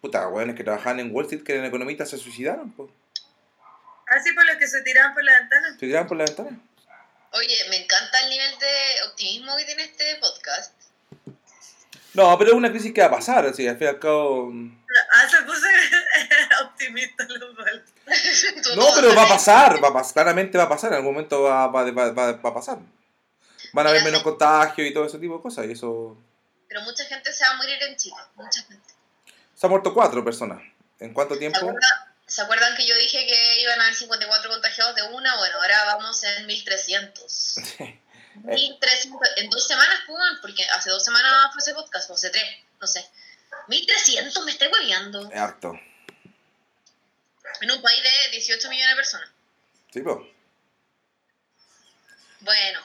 Puta, 0.00 0.26
bueno, 0.26 0.54
que 0.54 0.64
trabajaban 0.64 0.98
en 0.98 1.14
Wall 1.14 1.26
Street, 1.26 1.44
que 1.44 1.52
eran 1.52 1.66
economistas, 1.66 2.08
se 2.08 2.16
suicidaron, 2.16 2.72
pues. 2.72 2.90
Así 4.10 4.32
por 4.32 4.44
los 4.44 4.56
que 4.56 4.66
se 4.68 4.82
tiraban 4.82 5.14
por 5.14 5.24
la 5.24 5.38
ventana. 5.38 5.70
Se 5.72 5.78
tiraron 5.78 6.08
por 6.08 6.16
la 6.16 6.24
ventana. 6.24 6.58
Oye, 7.32 7.56
me 7.70 7.76
encanta 7.84 8.20
el 8.24 8.30
nivel 8.30 8.58
de 8.58 9.02
optimismo 9.08 9.56
que 9.56 9.64
tiene 9.64 9.84
este 9.84 10.16
podcast. 10.16 10.74
No, 12.14 12.36
pero 12.36 12.50
es 12.50 12.56
una 12.56 12.70
crisis 12.70 12.92
que 12.92 13.00
va 13.02 13.06
a 13.06 13.10
pasar, 13.12 13.46
así, 13.46 13.68
al 13.68 13.76
fin 13.78 13.86
y 13.86 13.90
al 13.90 14.00
cabo... 14.00 14.52
Ah, 15.12 15.28
se 15.28 15.42
puso 15.42 15.64
optimista 16.64 17.24
lo 17.28 17.54
cual. 17.54 17.84
Tú 18.64 18.74
No, 18.74 18.86
pero 18.96 19.14
va 19.14 19.22
a 19.22 19.28
pasar, 19.28 19.82
va 19.82 19.88
a 19.88 19.92
pasar, 19.92 20.14
claramente 20.14 20.58
va 20.58 20.64
a 20.64 20.68
pasar, 20.68 20.90
en 20.90 20.96
algún 20.96 21.12
momento 21.14 21.42
va, 21.42 21.68
va, 21.68 21.88
va, 21.92 22.10
va- 22.10 22.32
va 22.32 22.50
a 22.50 22.54
pasar. 22.54 22.78
Van 23.72 23.86
a 23.86 23.90
haber 23.90 24.02
menos 24.02 24.24
contagios 24.24 24.88
y 24.88 24.92
todo 24.92 25.04
ese 25.04 25.20
tipo 25.20 25.36
de 25.36 25.42
cosas, 25.42 25.66
y 25.66 25.72
eso... 25.72 26.18
Pero 26.68 26.80
mucha 26.82 27.04
gente 27.04 27.32
se 27.32 27.44
va 27.44 27.50
a 27.50 27.56
morir 27.58 27.80
en 27.80 27.96
Chile. 27.96 28.16
Mucha 28.34 28.62
gente. 28.62 28.92
Se 29.54 29.66
han 29.66 29.70
muerto 29.70 29.94
cuatro 29.94 30.24
personas. 30.24 30.60
¿En 30.98 31.14
cuánto 31.14 31.34
¿Se 31.34 31.40
tiempo? 31.40 31.72
¿Se 32.30 32.42
acuerdan 32.42 32.76
que 32.76 32.86
yo 32.86 32.94
dije 32.96 33.26
que 33.26 33.60
iban 33.60 33.80
a 33.80 33.82
haber 33.82 33.96
54 33.96 34.50
contagiados 34.50 34.94
de 34.94 35.02
una? 35.02 35.36
Bueno, 35.36 35.60
ahora 35.60 35.84
vamos 35.86 36.22
en 36.22 36.46
1300. 36.46 37.56
1300. 38.44 39.20
En 39.36 39.50
dos 39.50 39.66
semanas, 39.66 40.00
pues, 40.06 40.38
porque 40.40 40.64
hace 40.68 40.90
dos 40.90 41.04
semanas 41.04 41.50
fue 41.52 41.60
ese 41.60 41.74
podcast, 41.74 42.08
o 42.08 42.14
hace 42.14 42.30
tres, 42.30 42.44
no 42.80 42.86
sé. 42.86 43.04
1300, 43.66 44.44
me 44.44 44.52
estoy 44.52 44.68
hueveando. 44.68 45.28
Es 45.28 45.36
harto. 45.36 45.72
En 47.60 47.70
un 47.72 47.82
país 47.82 48.00
de 48.00 48.30
18 48.30 48.68
millones 48.70 48.90
de 48.90 48.96
personas. 48.96 49.28
Sí, 49.92 50.00
pues. 50.00 50.16
Bueno, 52.40 52.80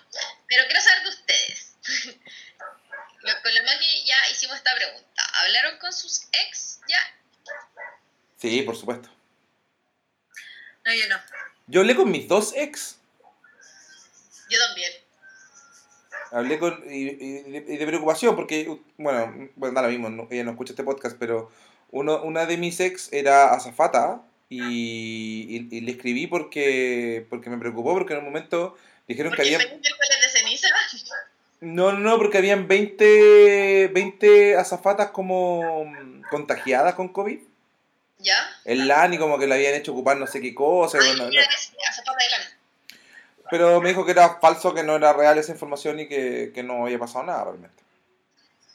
pero 0.47 0.65
quiero 0.65 0.81
saber 0.81 1.03
de 1.03 1.09
ustedes. 1.09 1.75
Con 3.43 3.53
la 3.53 3.63
Maki 3.63 4.05
ya 4.05 4.29
hicimos 4.31 4.57
esta 4.57 4.73
pregunta. 4.75 5.23
¿Hablaron 5.43 5.77
con 5.77 5.93
sus 5.93 6.23
ex 6.31 6.79
ya? 6.87 6.99
Sí, 8.37 8.61
por 8.63 8.75
supuesto. 8.75 9.14
No, 10.85 10.93
yo 10.93 11.07
no. 11.09 11.15
Yo 11.67 11.81
hablé 11.81 11.95
con 11.95 12.11
mis 12.11 12.27
dos 12.27 12.53
ex. 12.55 12.97
Yo 14.49 14.59
también. 14.67 14.91
Hablé 16.31 16.59
con. 16.59 16.83
Y, 16.89 17.09
y 17.09 17.41
de, 17.51 17.65
y 17.73 17.77
de 17.77 17.85
preocupación, 17.87 18.35
porque. 18.35 18.77
Bueno, 18.97 19.49
bueno, 19.55 19.73
da 19.75 19.81
lo 19.81 19.89
mismo, 19.89 20.09
no- 20.09 20.27
ella 20.29 20.43
no 20.43 20.51
escucha 20.51 20.73
este 20.73 20.83
podcast, 20.83 21.17
pero. 21.19 21.51
Uno, 21.91 22.21
una 22.23 22.45
de 22.45 22.57
mis 22.57 22.79
ex 22.79 23.11
era 23.13 23.53
azafata. 23.53 24.21
Y, 24.47 25.47
y, 25.49 25.67
y 25.75 25.81
le 25.81 25.91
escribí 25.91 26.27
porque, 26.27 27.25
porque 27.31 27.49
me 27.49 27.57
preocupó, 27.57 27.93
porque 27.93 28.13
en 28.13 28.19
un 28.19 28.25
momento 28.25 28.77
dijeron 29.07 29.33
que 29.33 29.41
había. 29.41 29.57
de 29.57 29.65
ceniza. 30.31 30.67
No, 31.61 31.91
no, 31.93 31.99
no, 31.99 32.17
porque 32.17 32.37
habían 32.37 32.67
20, 32.67 33.87
20 33.87 34.55
azafatas 34.57 35.09
como 35.09 35.91
contagiadas 36.29 36.93
con 36.93 37.07
COVID. 37.09 37.39
¿Ya? 38.25 38.59
El 38.65 38.87
LAN 38.87 39.13
y 39.13 39.19
como 39.19 39.37
que 39.37 39.45
le 39.45 39.53
habían 39.53 39.75
hecho 39.75 39.91
ocupar 39.91 40.17
no 40.17 40.25
sé 40.25 40.41
qué 40.41 40.55
cosa. 40.55 40.97
Ay, 40.99 41.09
bueno, 41.09 41.25
no. 41.25 41.29
de. 41.29 41.47
Pero 43.51 43.79
me 43.79 43.89
dijo 43.89 44.03
que 44.03 44.13
era 44.13 44.39
falso, 44.39 44.73
que 44.73 44.81
no 44.81 44.95
era 44.95 45.13
real 45.13 45.37
esa 45.37 45.51
información 45.51 45.99
y 45.99 46.07
que, 46.07 46.51
que 46.53 46.63
no 46.63 46.85
había 46.85 46.97
pasado 46.97 47.25
nada 47.25 47.43
realmente. 47.43 47.83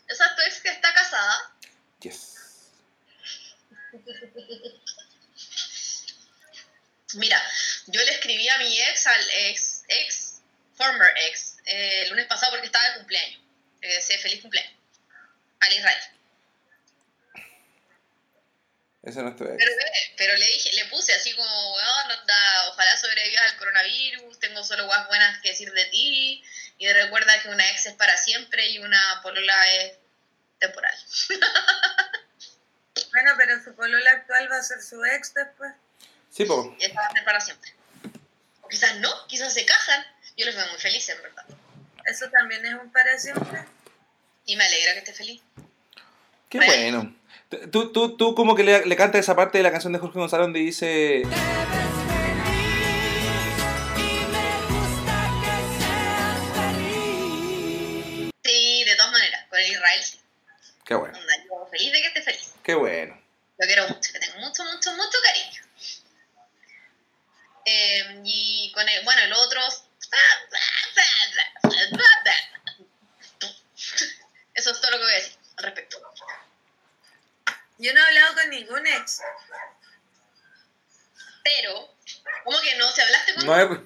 Esa 0.06 0.36
tu 0.36 0.42
ex 0.42 0.60
que 0.60 0.68
está 0.68 0.94
casada. 0.94 1.52
Yes. 2.00 2.36
Mira, 7.14 7.42
yo 7.86 8.00
le 8.04 8.10
escribí 8.12 8.48
a 8.48 8.58
mi 8.58 8.80
ex, 8.80 9.06
al 9.08 9.30
ex, 9.48 9.82
ex, 9.88 10.42
former 10.76 11.10
ex, 11.28 11.56
eh, 11.66 12.02
el 12.04 12.10
lunes 12.10 12.26
pasado 12.26 12.52
porque 12.52 12.66
estaba 12.66 12.88
de 12.90 12.98
cumpleaños. 12.98 13.40
Le 13.80 13.88
deseé 13.88 14.18
feliz 14.18 14.40
cumpleaños. 14.42 14.74
Al 15.58 15.72
Israel. 15.72 16.19
Ese 19.02 19.22
no 19.22 19.30
es 19.30 19.36
tu 19.36 19.44
ex. 19.44 19.56
Pero, 19.56 19.72
pero 20.16 20.36
le 20.36 20.46
dije, 20.46 20.72
le 20.74 20.84
puse 20.86 21.12
así 21.14 21.34
como, 21.34 21.74
weón, 21.74 22.10
onda, 22.20 22.68
ojalá 22.68 22.96
sobrevivas 22.98 23.52
al 23.52 23.58
coronavirus, 23.58 24.38
tengo 24.38 24.62
solo 24.62 24.86
guas 24.86 25.08
buenas 25.08 25.40
que 25.40 25.50
decir 25.50 25.72
de 25.72 25.84
ti, 25.86 26.44
y 26.78 26.92
recuerda 26.92 27.40
que 27.42 27.48
una 27.48 27.68
ex 27.70 27.86
es 27.86 27.94
para 27.94 28.16
siempre 28.16 28.68
y 28.68 28.78
una 28.78 29.20
polola 29.22 29.74
es 29.74 29.92
temporal. 30.58 30.94
Bueno, 33.12 33.32
pero 33.36 33.62
su 33.62 33.74
polola 33.74 34.10
actual 34.10 34.50
va 34.50 34.58
a 34.58 34.62
ser 34.62 34.80
su 34.82 35.04
ex 35.04 35.34
después. 35.34 35.72
Sí, 36.30 36.44
po. 36.44 36.76
Y 36.78 36.84
esta 36.84 37.00
va 37.00 37.06
a 37.06 37.12
ser 37.12 37.24
para 37.24 37.40
siempre. 37.40 37.74
O 38.62 38.68
quizás 38.68 38.96
no, 38.96 39.26
quizás 39.26 39.52
se 39.52 39.64
casan. 39.64 40.04
Yo 40.36 40.46
los 40.46 40.54
veo 40.54 40.66
muy 40.68 40.78
felices, 40.78 41.16
en 41.16 41.22
verdad. 41.22 41.44
Eso 42.04 42.30
también 42.30 42.64
es 42.64 42.74
un 42.74 42.90
para 42.92 43.18
siempre. 43.18 43.64
Y 44.46 44.56
me 44.56 44.64
alegra 44.64 44.92
que 44.92 44.98
esté 45.00 45.12
feliz. 45.12 45.42
Qué 46.48 46.58
bueno. 46.58 47.16
Tú, 47.50 47.90
tú, 47.92 48.16
tú 48.16 48.34
como 48.36 48.54
que 48.54 48.62
le, 48.62 48.86
le 48.86 48.96
cantas 48.96 49.20
esa 49.22 49.34
parte 49.34 49.58
de 49.58 49.64
la 49.64 49.72
canción 49.72 49.92
de 49.92 49.98
Jorge 49.98 50.20
González 50.20 50.44
donde 50.44 50.60
dice... 50.60 51.22
Sí, 58.44 58.84
de 58.84 58.94
todas 58.96 59.10
maneras, 59.12 59.46
con 59.48 59.58
el 59.58 59.66
Israel 59.66 60.02
sí. 60.02 60.20
Qué 60.84 60.94
bueno, 60.94 61.18
Onda, 61.18 61.32
yo 61.44 61.68
feliz 61.70 61.92
de 61.92 62.00
que 62.00 62.06
esté 62.08 62.22
feliz. 62.22 62.54
qué 62.62 62.74
bueno. 62.74 63.20
Lo 63.58 63.66
quiero 63.66 63.88
mucho, 63.88 64.12
le 64.12 64.20
tengo 64.20 64.38
mucho, 64.38 64.64
mucho, 64.64 64.92
mucho 64.92 65.18
cariño. 65.24 65.62
Eh, 67.66 68.20
y 68.24 68.72
con 68.74 68.88
el, 68.88 69.04
bueno, 69.04 69.22
el 69.22 69.32
otro. 69.32 69.60
Eso 74.54 74.70
es 74.70 74.80
todo 74.80 74.90
lo 74.92 74.98
que 74.98 75.04
voy 75.04 75.12
a 75.12 75.16
decir 75.16 75.36
al 75.56 75.64
respecto. 75.64 75.98
Yo 77.78 77.94
no 77.94 78.00
he 78.00 78.04
hablado 78.04 78.34
con 78.34 78.39
ningún 78.50 78.86
ex. 78.86 79.20
Pero, 81.42 81.96
¿cómo 82.44 82.60
que 82.60 82.76
no? 82.76 82.90
Si 82.92 83.00
hablaste 83.00 83.34
con. 83.34 83.46
No 83.46 83.56
es, 83.56 83.80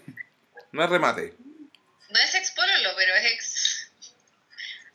no 0.72 0.84
es 0.84 0.90
remate. 0.90 1.34
No 2.10 2.18
es 2.20 2.34
ex 2.34 2.50
pololo, 2.52 2.90
pero 2.96 3.14
es 3.14 3.32
ex. 3.32 3.90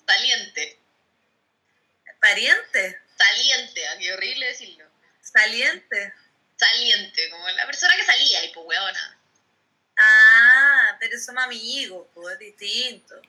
Saliente. 0.05 0.79
Pariente. 2.19 2.99
Saliente, 3.17 3.87
ah, 3.87 3.95
qué 3.99 4.13
horrible 4.13 4.47
decirlo. 4.47 4.85
Saliente. 5.21 6.13
Saliente, 6.57 7.29
como 7.29 7.47
la 7.49 7.65
persona 7.65 7.95
que 7.95 8.05
salía 8.05 8.43
y 8.43 8.53
pues 8.53 8.65
huevona. 8.65 9.19
Ah, 9.97 10.97
pero 10.99 11.19
somos 11.19 11.43
amigos, 11.43 12.07
pues 12.13 12.33
es 12.33 12.39
distinto. 12.39 13.21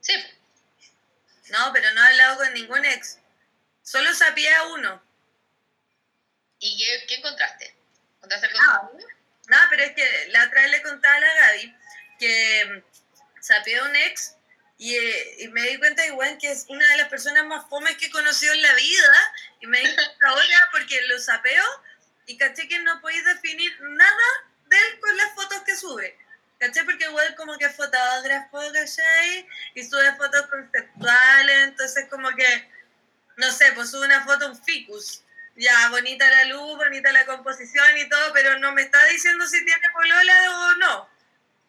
Sí, 0.00 0.14
No, 1.50 1.72
pero 1.72 1.90
no 1.92 2.02
he 2.02 2.06
hablado 2.08 2.36
con 2.36 2.54
ningún 2.54 2.84
ex. 2.84 3.18
Solo 3.82 4.12
sapié 4.14 4.54
a 4.54 4.64
uno. 4.68 5.02
¿Y 6.60 6.78
qué, 6.78 7.06
qué 7.06 7.14
encontraste? 7.16 7.74
¿Encontraste 8.16 8.46
algo 8.46 8.58
Ah. 8.60 8.90
No, 9.48 9.56
pero 9.70 9.82
es 9.84 9.92
que 9.92 10.28
la 10.28 10.44
otra 10.44 10.62
vez 10.62 10.70
le 10.70 10.82
contaba 10.82 11.14
a 11.14 11.20
la 11.20 11.34
Gaby 11.34 11.76
que 12.18 12.64
mm, 12.66 13.42
sapié 13.42 13.78
a 13.78 13.84
un 13.84 13.96
ex 13.96 14.34
y, 14.76 14.94
eh, 14.94 15.36
y 15.38 15.48
me 15.48 15.62
di 15.62 15.78
cuenta 15.78 16.06
igual 16.06 16.36
que 16.38 16.50
es 16.50 16.66
una 16.68 16.86
de 16.90 16.96
las 16.98 17.08
personas 17.08 17.44
más 17.46 17.68
fomes 17.68 17.96
que 17.96 18.06
he 18.06 18.10
conocido 18.10 18.52
en 18.52 18.62
la 18.62 18.74
vida 18.74 19.34
y 19.60 19.66
me 19.66 19.78
di 19.78 19.94
cuenta 19.94 20.16
ahora 20.28 20.68
porque 20.72 21.00
lo 21.08 21.18
sapeo 21.18 21.64
y 22.26 22.36
caché 22.36 22.68
que 22.68 22.78
no 22.80 23.00
podéis 23.00 23.24
definir 23.24 23.72
nada 23.80 24.26
de 24.66 24.76
él 24.76 25.00
con 25.00 25.16
las 25.16 25.34
fotos 25.34 25.62
que 25.62 25.74
sube. 25.74 26.16
¿Caché? 26.58 26.84
Porque 26.84 27.04
igual 27.04 27.34
como 27.36 27.56
que 27.56 27.64
es 27.64 27.74
fotógrafo, 27.74 28.60
¿cachai? 28.72 29.48
Y 29.74 29.84
sube 29.84 30.14
fotos 30.16 30.46
conceptuales, 30.48 31.58
entonces 31.68 32.06
como 32.10 32.28
que, 32.34 32.70
no 33.36 33.50
sé, 33.52 33.72
pues 33.72 33.90
sube 33.90 34.06
una 34.06 34.24
foto 34.24 34.48
un 34.48 34.62
ficus. 34.62 35.22
Ya, 35.58 35.90
bonita 35.90 36.28
la 36.30 36.44
luz, 36.44 36.76
bonita 36.76 37.10
la 37.10 37.26
composición 37.26 37.98
y 37.98 38.08
todo, 38.08 38.32
pero 38.32 38.60
no 38.60 38.72
me 38.72 38.82
está 38.82 39.04
diciendo 39.06 39.44
si 39.44 39.64
tiene 39.64 39.82
polola 39.92 40.34
o 40.50 40.76
no. 40.76 41.08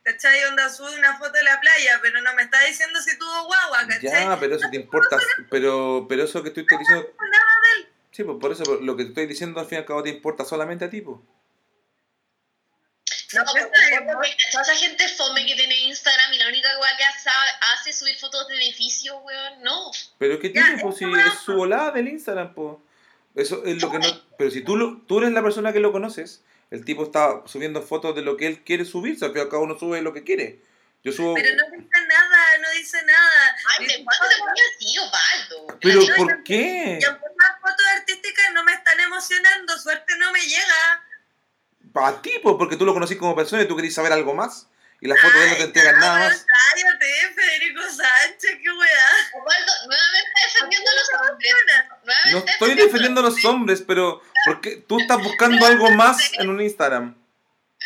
¿Cachai? 0.04 0.44
Onda 0.46 0.70
sube 0.70 0.96
una 0.96 1.18
foto 1.18 1.32
de 1.32 1.44
la 1.44 1.60
playa, 1.60 2.00
pero 2.02 2.22
no 2.22 2.34
me 2.36 2.44
está 2.44 2.64
diciendo 2.66 3.02
si 3.02 3.18
tuvo 3.18 3.46
guagua, 3.46 3.88
¿cachai? 3.88 4.26
Ya, 4.26 4.40
pero 4.40 4.56
eso 4.56 4.70
te 4.70 4.78
importa. 4.78 5.18
Pero, 5.50 6.06
pero 6.08 6.24
eso 6.24 6.44
que 6.44 6.52
tú 6.52 6.62
estás 6.62 6.78
diciendo... 6.80 7.10
Nada 7.18 7.54
de 7.64 7.82
él. 7.82 7.90
Sí, 8.12 8.24
pues 8.24 8.38
por 8.40 8.52
eso 8.52 8.64
lo 8.80 8.96
que 8.96 9.04
te 9.04 9.10
estoy 9.10 9.26
diciendo 9.26 9.60
al 9.60 9.66
fin 9.66 9.78
y 9.78 9.80
al 9.80 9.86
cabo 9.86 10.04
te 10.04 10.10
importa 10.10 10.46
solamente 10.46 10.86
a 10.86 10.90
ti, 10.90 11.02
pues. 11.02 11.18
No, 13.34 13.44
No, 13.44 13.46
porque 14.14 14.36
toda 14.52 14.64
esa 14.64 14.76
gente 14.76 15.08
fome 15.10 15.46
que 15.46 15.56
tiene 15.56 15.80
Instagram 15.88 16.34
y 16.34 16.38
la 16.38 16.48
única 16.48 16.70
weá 16.80 16.96
que 16.96 17.04
hace, 17.06 17.30
hace 17.74 17.90
es 17.90 17.98
subir 17.98 18.18
fotos 18.18 18.48
de 18.48 18.56
edificios, 18.56 19.16
weón, 19.24 19.64
no. 19.64 19.92
Pero 20.20 20.40
¿qué 20.40 20.50
tiene, 20.50 20.80
pues 20.82 20.98
si 20.98 21.06
es 21.06 21.40
su 21.44 21.54
volada 21.54 21.92
del 21.92 22.08
Instagram, 22.08 22.54
pues. 22.54 22.78
Eso 23.36 23.64
es 23.66 23.82
lo 23.82 23.92
que 23.92 24.00
no... 24.00 24.08
Pero 24.38 24.52
si 24.52 24.62
tú, 24.62 24.76
lo, 24.76 24.98
tú 25.08 25.20
eres 25.20 25.32
la 25.32 25.44
persona 25.44 25.74
que 25.74 25.80
lo 25.80 25.92
conoces, 25.92 26.44
el 26.72 26.86
tipo 26.86 27.04
está 27.04 27.44
subiendo 27.46 27.82
fotos 27.82 28.16
de 28.16 28.22
lo 28.22 28.38
que 28.38 28.48
él 28.48 28.64
quiere 28.64 28.86
subir, 28.86 29.16
o 29.16 29.18
sea, 29.18 29.28
al 29.30 29.50
cabo 29.50 29.64
uno 29.64 29.78
sube 29.78 30.02
lo 30.02 30.14
que 30.14 30.24
quiere. 30.24 30.62
Yo 31.04 31.12
subo... 31.12 31.34
Pero 31.34 31.56
no 31.56 31.78
dice 31.78 32.08
nada, 32.08 32.58
no 32.62 32.72
dice 32.78 33.04
nada. 33.06 33.56
Ay, 33.78 33.86
Dice, 33.86 33.98
¿de 34.00 34.04
cuándo 34.04 34.26
te 34.28 34.40
pones 34.40 34.62
así, 34.76 34.98
Osvaldo? 34.98 35.80
Pero 35.82 36.02
¿por 36.18 36.44
qué? 36.44 37.00
Y 37.02 37.04
aunque 37.06 37.26
más 37.38 37.62
fotos 37.62 37.86
artísticas 37.96 38.46
no 38.54 38.64
me 38.66 38.74
están 38.74 39.00
emocionando, 39.00 39.78
suerte 39.78 40.14
no 40.18 40.32
me 40.32 40.42
llega. 40.42 41.06
A 41.96 42.22
ti, 42.22 42.32
pues, 42.44 42.56
porque 42.58 42.76
tú 42.76 42.86
lo 42.86 42.94
conocís 42.94 43.18
como 43.18 43.36
persona 43.36 43.64
y 43.64 43.68
tú 43.68 43.76
querés 43.76 43.94
saber 43.94 44.12
algo 44.12 44.34
más. 44.34 44.68
Y 45.02 45.08
las 45.08 45.20
fotos 45.22 45.36
de 45.36 45.44
él 45.44 45.50
no 45.52 45.58
te 45.58 45.64
entregan 45.64 45.96
Ay, 45.96 46.02
nada 46.02 46.20
no, 46.20 46.26
más. 46.26 46.46
Cállate, 46.46 47.34
Federico 47.34 47.82
Sánchez, 47.84 48.58
qué 48.62 48.70
weá. 48.70 49.10
Osvaldo, 49.34 49.74
nuevamente 49.88 50.30
defendiendo 50.46 50.92
a 50.92 50.94
los 50.96 51.30
hombres. 51.30 51.54
Nuevamente 52.04 52.32
No 52.32 52.52
estoy 52.52 52.76
defendiendo 52.76 53.22
a 53.22 53.24
los 53.24 53.46
hombres, 53.46 53.84
pero 53.88 54.22
porque 54.46 54.76
tú 54.78 55.00
estás 55.00 55.24
buscando 55.24 55.66
algo 55.66 55.90
más 55.92 56.32
en 56.34 56.50
un 56.50 56.62
Instagram. 56.62 57.16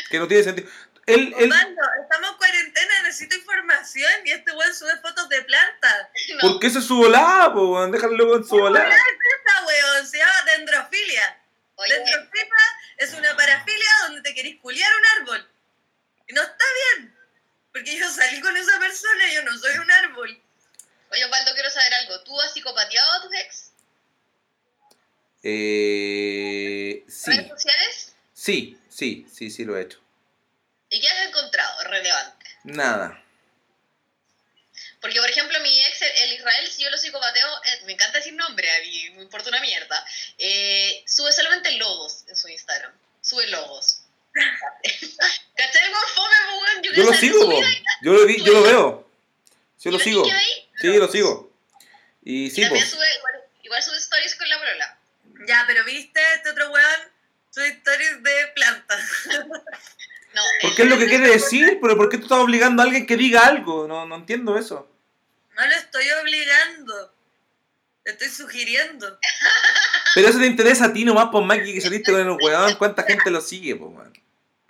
Que 0.10 0.18
no 0.18 0.28
tiene 0.28 0.44
sentido. 0.44 0.68
Él, 1.06 1.36
él, 1.38 1.52
Osvaldo, 1.52 1.82
estamos 2.02 2.32
en 2.32 2.38
cuarentena, 2.38 3.02
necesito 3.04 3.36
información 3.36 4.12
y 4.26 4.32
este 4.32 4.52
weón 4.54 4.74
sube 4.74 4.96
fotos 5.02 5.30
de 5.30 5.42
plantas. 5.44 6.08
No, 6.42 6.50
¿Por 6.50 6.60
qué 6.60 6.70
se 6.70 6.82
su 6.82 6.96
volada, 6.96 7.54
po? 7.54 7.74
weón? 7.74 7.92
Déjalo 7.92 8.14
luego 8.14 8.38
en 8.38 8.46
su 8.46 8.58
volada. 8.58 8.90
Esta 8.90 9.66
weón 9.66 10.08
se 10.08 10.18
llama 10.18 10.34
dendrofilia. 10.56 11.38
Oye, 11.76 11.94
Dendrofilia 11.94 12.56
es 12.98 13.14
una 13.14 13.36
parafilia 13.36 13.88
donde 14.04 14.22
te 14.22 14.34
querís 14.34 14.60
culiar 14.62 14.90
un 14.94 15.22
árbol. 15.22 15.53
Y 16.34 16.36
no 16.36 16.42
está 16.42 16.66
bien. 16.96 17.16
Porque 17.72 17.96
yo 17.96 18.10
salí 18.12 18.42
con 18.42 18.58
esa 18.58 18.80
persona 18.80 19.30
y 19.32 19.36
yo 19.36 19.44
no 19.44 19.56
soy 19.60 19.78
un 19.78 19.92
árbol. 19.92 20.42
oye, 21.12 21.26
Osvaldo, 21.26 21.54
quiero 21.54 21.70
saber 21.70 21.94
algo. 21.94 22.24
¿Tú 22.24 22.42
has 22.42 22.52
psicopateado 22.54 23.12
a 23.12 23.22
tus 23.22 23.34
ex? 23.36 23.72
Eh, 25.44 27.04
sí, 27.08 27.32
¿Redes 27.32 27.50
sociales? 27.50 28.14
sí, 28.34 28.80
sí, 28.90 29.28
sí, 29.32 29.52
sí 29.52 29.64
lo 29.66 29.78
he 29.78 29.84
hecho. 29.84 30.00
¿Y 30.90 31.00
qué 31.02 31.08
has 31.08 31.28
encontrado 31.28 31.84
relevante? 31.84 32.46
Nada. 32.64 33.20
Porque, 35.02 35.20
por 35.20 35.30
ejemplo, 35.30 35.60
mi 35.60 35.86
ex, 35.86 36.02
el- 36.02 36.12
el 36.24 36.34
Israel, 36.34 36.72
si 36.72 36.82
yo 36.84 36.90
lo 36.90 36.98
psicopateo, 36.98 37.64
eh, 37.66 37.82
me 37.86 37.94
encanta 37.94 38.18
decir 38.20 38.34
nombre, 38.34 38.72
a 38.72 38.80
mí 38.82 39.10
me 39.18 39.24
importa 39.24 39.50
una 39.50 39.60
mierda. 39.60 40.04
Eh, 40.40 41.04
sube 41.06 41.32
solamente 41.34 41.72
logos 41.74 42.24
en 42.28 42.36
su 42.36 42.48
Instagram. 42.48 42.94
Sube 43.22 43.46
logos. 43.48 44.03
¿Cachai? 45.56 45.84
Algo 45.84 46.00
fome, 46.16 46.36
po, 46.50 46.62
weón. 46.62 46.84
Yo 46.84 46.92
quiero 46.92 47.12
lo 47.12 47.18
sigo, 47.18 47.50
vida. 47.50 47.68
Yo 48.02 48.14
lo, 48.14 48.26
vi, 48.26 48.44
yo 48.44 48.54
lo 48.54 48.64
veo. 48.64 49.10
Yo 49.80 49.90
¿Y 49.90 49.94
lo 49.94 50.00
sigo. 50.00 50.26
Sí, 50.80 50.88
lo 50.98 51.08
sigo. 51.08 51.52
Y 52.24 52.46
Y 52.46 52.52
sí, 52.52 52.62
también 52.62 52.88
sube, 52.88 53.06
igual, 53.18 53.34
igual 53.64 53.84
sube 53.84 53.98
stories 53.98 54.36
con 54.36 54.50
la 54.50 54.58
polola. 54.58 54.98
Ya, 55.48 55.64
pero 55.68 55.84
viste, 55.84 56.22
este 56.36 56.50
otro 56.50 56.72
weón 56.72 57.12
sube 57.52 57.68
historias 57.68 58.24
de 58.24 58.48
plantas. 58.56 59.02
No, 60.34 60.42
¿Por 60.62 60.76
qué 60.76 60.84
es 60.84 60.90
lo 60.90 60.98
que 60.98 61.08
quiere 61.08 61.28
decir? 61.28 61.80
¿Pero 61.82 61.98
por 61.98 62.10
qué 62.10 62.18
tú 62.18 62.24
estás 62.24 62.40
obligando 62.40 62.82
a 62.82 62.86
alguien 62.86 63.06
que 63.06 63.18
diga 63.18 63.46
algo? 63.46 63.88
No, 63.88 64.06
no 64.06 64.16
entiendo 64.16 64.58
eso. 64.58 64.90
No 65.56 65.66
lo 65.66 65.76
estoy 65.76 66.10
obligando. 66.22 67.14
Le 68.06 68.12
estoy 68.14 68.30
sugiriendo. 68.30 69.20
Pero 70.16 70.28
eso 70.28 70.40
te 70.40 70.46
interesa 70.46 70.86
a 70.86 70.94
ti 70.94 71.06
nomás, 71.06 71.30
por 71.30 71.44
Mikey, 71.44 71.74
que 71.74 71.82
saliste 71.82 72.12
con 72.12 72.22
el 72.22 72.32
weón. 72.32 72.76
¿Cuánta 72.76 73.04
gente 73.04 73.30
lo 73.32 73.42
sigue, 73.42 73.76
po, 73.76 73.90
man? 73.90 74.14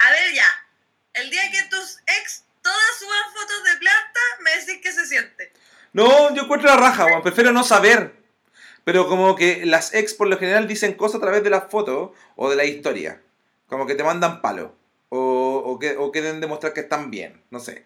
A 0.04 0.12
ver 0.12 0.34
ya. 0.34 0.68
El 1.13 1.30
día 1.30 1.50
que 1.52 1.63
tus 1.70 2.00
ex 2.20 2.44
todas 2.62 2.98
suban 3.00 3.34
fotos 3.34 3.63
de 3.63 3.78
plantas, 3.78 4.24
me 4.42 4.52
decís 4.58 4.82
que 4.82 4.92
se 4.92 5.06
siente. 5.06 5.54
No, 5.94 6.34
yo 6.34 6.44
encuentro 6.44 6.70
la 6.70 6.78
raja, 6.78 7.06
weón. 7.06 7.22
Prefiero 7.22 7.52
no 7.52 7.63
saber. 7.63 8.16
Pero 8.84 9.08
como 9.08 9.36
que 9.36 9.66
las 9.66 9.94
ex 9.94 10.13
por 10.13 10.28
lo 10.28 10.38
general 10.38 10.68
dicen 10.68 10.94
cosas 10.94 11.18
a 11.18 11.22
través 11.22 11.44
de 11.44 11.50
las 11.50 11.70
fotos 11.70 12.12
o 12.36 12.50
de 12.50 12.56
la 12.56 12.66
historia. 12.66 13.22
Como 13.68 13.86
que 13.86 13.96
te 13.96 14.04
mandan 14.04 14.42
palo. 14.42 14.76
O, 15.10 15.62
o, 15.66 15.80
que, 15.80 15.96
o 15.96 16.12
quieren 16.12 16.42
demostrar 16.42 16.74
que 16.74 16.82
están 16.82 17.12
bien. 17.12 17.42
No 17.52 17.60
sé. 17.60 17.86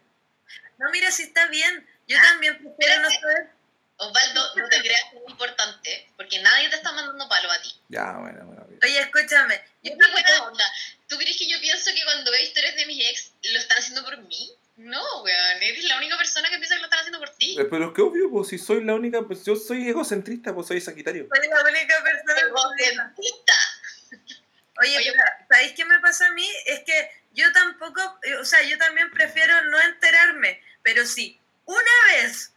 No, 0.77 0.89
mira 0.91 1.11
si 1.11 1.23
está 1.23 1.47
bien. 1.47 1.85
Yo 2.07 2.17
también 2.21 2.57
prefiero 2.57 3.01
no 3.01 3.09
saber. 3.11 3.57
Osvaldo, 3.97 4.55
no 4.55 4.69
te 4.69 4.79
creas 4.79 5.01
que 5.11 5.17
es 5.17 5.23
importante, 5.27 6.11
porque 6.15 6.39
nadie 6.39 6.69
te 6.69 6.75
está 6.75 6.91
mandando 6.91 7.27
palo 7.27 7.51
a 7.51 7.59
ti. 7.61 7.73
Ya, 7.89 8.13
bueno, 8.13 8.45
bueno. 8.45 8.61
ok. 8.61 8.83
Oye, 8.83 8.99
escúchame. 8.99 9.59
Yo 9.81 9.91
¿Qué 9.97 10.11
buena 10.11 10.43
onda? 10.43 10.63
¿Tú 11.07 11.17
crees 11.17 11.35
que 11.35 11.49
yo 11.49 11.59
pienso 11.59 11.91
que 11.95 12.03
cuando 12.03 12.31
veo 12.31 12.43
historias 12.43 12.66
de 12.77 12.85
mis 12.85 13.09
ex, 13.09 13.31
lo 13.43 13.59
están 13.59 13.77
haciendo 13.77 14.03
por 14.03 14.17
mí. 14.23 14.51
No, 14.77 15.23
weón, 15.23 15.63
eres 15.63 15.83
la 15.85 15.97
única 15.97 16.17
persona 16.17 16.49
que 16.49 16.57
piensa 16.57 16.75
que 16.75 16.81
lo 16.81 16.85
están 16.85 16.99
haciendo 16.99 17.19
por 17.19 17.29
ti. 17.31 17.57
Eh, 17.59 17.65
Pero 17.65 17.87
es 17.87 17.93
que 17.95 18.01
obvio, 18.01 18.29
pues 18.29 18.49
si 18.49 18.59
soy 18.59 18.83
la 18.83 18.93
única, 18.93 19.23
pues 19.23 19.43
yo 19.43 19.55
soy 19.55 19.89
egocentrista, 19.89 20.53
pues 20.53 20.67
soy 20.67 20.79
Sagitario. 20.79 21.27
Soy 21.33 21.47
la 21.47 21.63
única 21.63 22.03
persona. 22.03 22.41
Egocentista. 22.47 23.53
Oye, 24.79 24.97
Oye, 24.97 25.11
pero, 25.11 25.23
¿sabéis 25.49 25.73
qué 25.73 25.85
me 25.85 25.99
pasa 25.99 26.27
a 26.27 26.31
mí? 26.33 26.47
Es 26.67 26.81
que 26.81 27.11
yo 27.33 27.51
tampoco, 27.51 28.01
eh, 28.23 28.35
o 28.35 28.45
sea, 28.45 28.61
yo 28.63 28.77
también 28.77 29.09
prefiero 29.09 29.63
no 29.65 29.81
enterarme, 29.81 30.61
pero 30.83 31.05
si 31.07 31.39
una 31.65 31.81
vez 32.13 32.53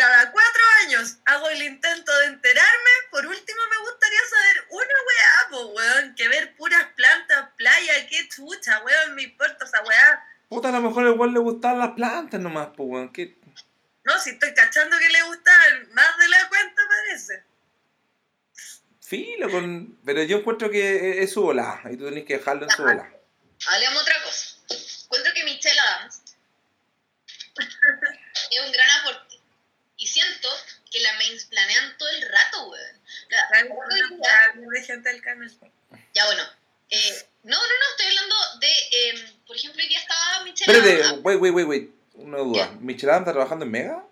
cada 0.00 0.32
cuatro 0.32 0.62
años 0.82 1.18
hago 1.26 1.50
el 1.50 1.62
intento 1.62 2.18
de 2.20 2.26
enterarme, 2.28 2.90
por 3.10 3.26
último 3.26 3.60
me 3.70 3.90
gustaría 3.90 4.20
saber 4.30 4.64
una 4.70 4.94
weá, 5.06 5.50
po, 5.50 5.66
weón, 5.66 6.14
que 6.14 6.26
ver 6.28 6.56
puras 6.56 6.86
plantas, 6.96 7.50
playa, 7.58 8.06
qué 8.08 8.26
chucha, 8.30 8.82
weón, 8.82 9.14
me 9.14 9.24
importa 9.24 9.66
esa 9.66 9.82
weá. 9.82 10.26
Puta, 10.48 10.70
a 10.70 10.72
lo 10.72 10.80
mejor 10.80 11.06
igual 11.06 11.34
le 11.34 11.40
gustaban 11.40 11.80
las 11.80 11.90
plantas 11.90 12.40
nomás, 12.40 12.68
pues 12.74 12.88
weón. 12.88 13.12
¿qué? 13.12 13.36
No, 14.04 14.18
si 14.18 14.30
estoy 14.30 14.54
cachando 14.54 14.98
que 14.98 15.10
le 15.10 15.22
gustaban 15.22 15.92
más 15.92 16.16
de 16.16 16.28
la 16.28 16.48
cuenta, 16.48 16.82
parece. 16.88 17.44
Filo, 19.02 19.50
con... 19.50 19.98
pero 20.02 20.22
yo 20.22 20.38
encuentro 20.38 20.70
que 20.70 21.22
es 21.22 21.30
su 21.30 21.42
volada 21.42 21.82
y 21.92 21.98
tú 21.98 22.06
tenés 22.06 22.24
que 22.24 22.38
dejarlo 22.38 22.64
en 22.64 22.70
su 22.70 22.82
volada. 22.82 23.12
Hablemos 23.66 24.00
otra 24.00 24.14
cosa. 24.24 24.56
Encuentro 25.04 25.34
que 25.34 25.44
Michelle 25.44 25.78
Adams 25.78 26.22
es 28.50 28.60
un 28.64 28.72
gran 28.72 28.90
aporte. 29.02 29.19
Siento 30.12 30.48
que 30.90 31.00
la 31.00 31.10
planean 31.50 31.96
todo 31.98 32.08
el 32.08 32.22
rato, 32.28 32.68
weón. 32.68 33.00
La- 33.28 33.48
hoy 33.62 34.16
día- 34.16 34.52
de 34.56 34.82
gente 34.82 35.08
del 35.08 35.22
canal. 35.22 35.50
Ya 36.14 36.26
bueno. 36.26 36.42
eh, 36.90 37.26
no, 37.44 37.56
no, 37.56 37.62
no, 37.62 37.90
estoy 37.92 38.06
hablando 38.08 38.36
de, 38.58 38.72
eh, 38.90 39.32
por 39.46 39.56
ejemplo, 39.56 39.80
hoy 39.80 39.88
día 39.88 40.00
estaba 40.00 40.42
Michelle 40.42 40.72
Espérate, 40.72 41.04
Adams. 41.04 41.20
wait, 41.22 41.38
wait, 41.40 41.54
wait, 41.54 41.66
wait. 41.68 41.90
Una 42.14 42.38
duda. 42.38 42.66
¿Michelle 42.80 43.10
Adams 43.12 43.22
está 43.24 43.32
trabajando 43.32 43.64
en 43.64 43.70
Mega? 43.70 44.04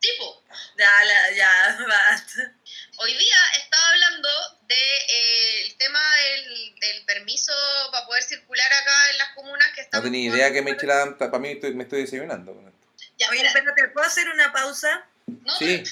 Tipo, 0.00 0.42
Ya, 0.76 1.04
la, 1.04 1.30
ya, 1.32 1.78
basta. 1.88 2.52
hoy 2.96 3.14
día 3.14 3.36
estaba 3.56 3.88
hablando 3.90 4.28
del 4.62 4.68
de, 4.68 4.96
eh, 5.08 5.66
el 5.66 5.76
tema 5.76 6.00
del, 6.16 6.74
del 6.80 7.04
permiso 7.04 7.52
para 7.92 8.04
poder 8.06 8.22
circular 8.24 8.66
acá 8.72 9.10
en 9.12 9.18
las 9.18 9.28
comunas 9.34 9.68
que 9.68 9.80
No 9.82 9.84
están. 9.84 10.02
tenía 10.02 10.34
idea 10.34 10.52
que 10.52 10.62
Michelle 10.62 10.92
Adams, 10.92 11.16
para 11.18 11.38
mí 11.38 11.52
estoy- 11.52 11.74
me 11.74 11.84
estoy 11.84 12.00
desayunando 12.02 12.52
con 12.52 12.66
esto. 12.66 12.78
Ya, 13.16 13.28
Oye, 13.28 13.38
mira, 13.38 13.48
espérate, 13.50 13.88
¿puedo 13.88 14.06
hacer 14.06 14.28
una 14.28 14.52
pausa? 14.52 15.06
No, 15.26 15.56
Sí, 15.56 15.82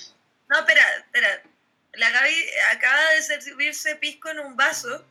No, 0.49 0.59
espera, 0.61 0.97
espera. 0.99 1.43
La 1.95 2.11
Gaby 2.11 2.47
acaba 2.71 3.11
de 3.11 3.23
servirse 3.23 3.97
pisco 3.97 4.31
en 4.31 4.41
un 4.41 4.57
vaso 4.57 5.05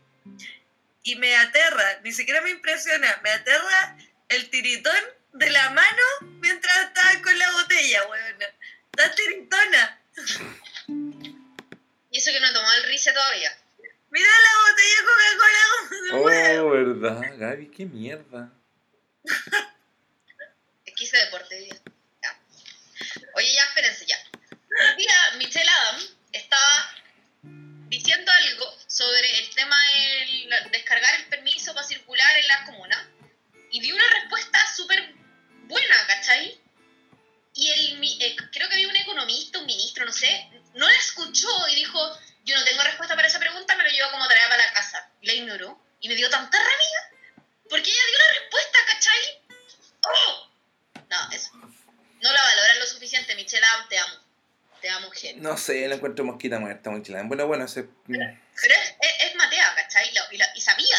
y 1.03 1.15
me 1.15 1.35
aterra, 1.35 1.99
ni 2.03 2.11
siquiera 2.11 2.41
me 2.41 2.51
impresiona, 2.51 3.19
me 3.23 3.29
aterra 3.29 3.97
el 4.29 4.49
tiritón 4.49 5.03
de 5.33 5.49
la 5.49 5.69
mano 5.69 6.03
mientras 6.39 6.75
estaba 6.85 7.21
con 7.21 7.37
la 7.37 7.51
botella, 7.51 8.07
weón. 8.07 8.35
Está 8.91 9.15
tiritona. 9.15 9.99
y 12.11 12.17
eso 12.17 12.31
que 12.31 12.39
no 12.39 12.53
tomado 12.53 12.73
el 12.77 12.89
rice 12.89 13.13
todavía. 13.13 13.57
Mira 14.09 14.27
la 14.27 14.53
botella 14.69 14.95
de 14.97 15.05
Coca-Cola. 15.07 16.61
Oh, 16.61 16.69
verdad, 16.69 17.37
Gaby, 17.37 17.67
qué 17.71 17.85
mierda. 17.85 18.51
Es 20.85 20.93
que 20.95 21.03
hice 21.03 21.17
deporte. 21.17 21.69
Oye, 23.41 23.53
ya, 23.55 23.63
espérense, 23.63 24.05
ya. 24.07 24.30
Encuentro 56.01 56.25
mosquita 56.25 56.59
muerta, 56.59 56.89
Michelle 56.89 57.17
Adams. 57.17 57.27
Bueno, 57.29 57.45
bueno, 57.47 57.67
se... 57.67 57.83
Pero 57.83 58.23
es, 58.55 58.95
es, 58.99 59.27
es 59.29 59.35
matea, 59.35 59.73
¿cachai? 59.75 60.09
Y, 60.09 60.13
la- 60.13 60.27
y, 60.31 60.37
la- 60.37 60.51
y 60.55 60.61
sabía. 60.61 60.97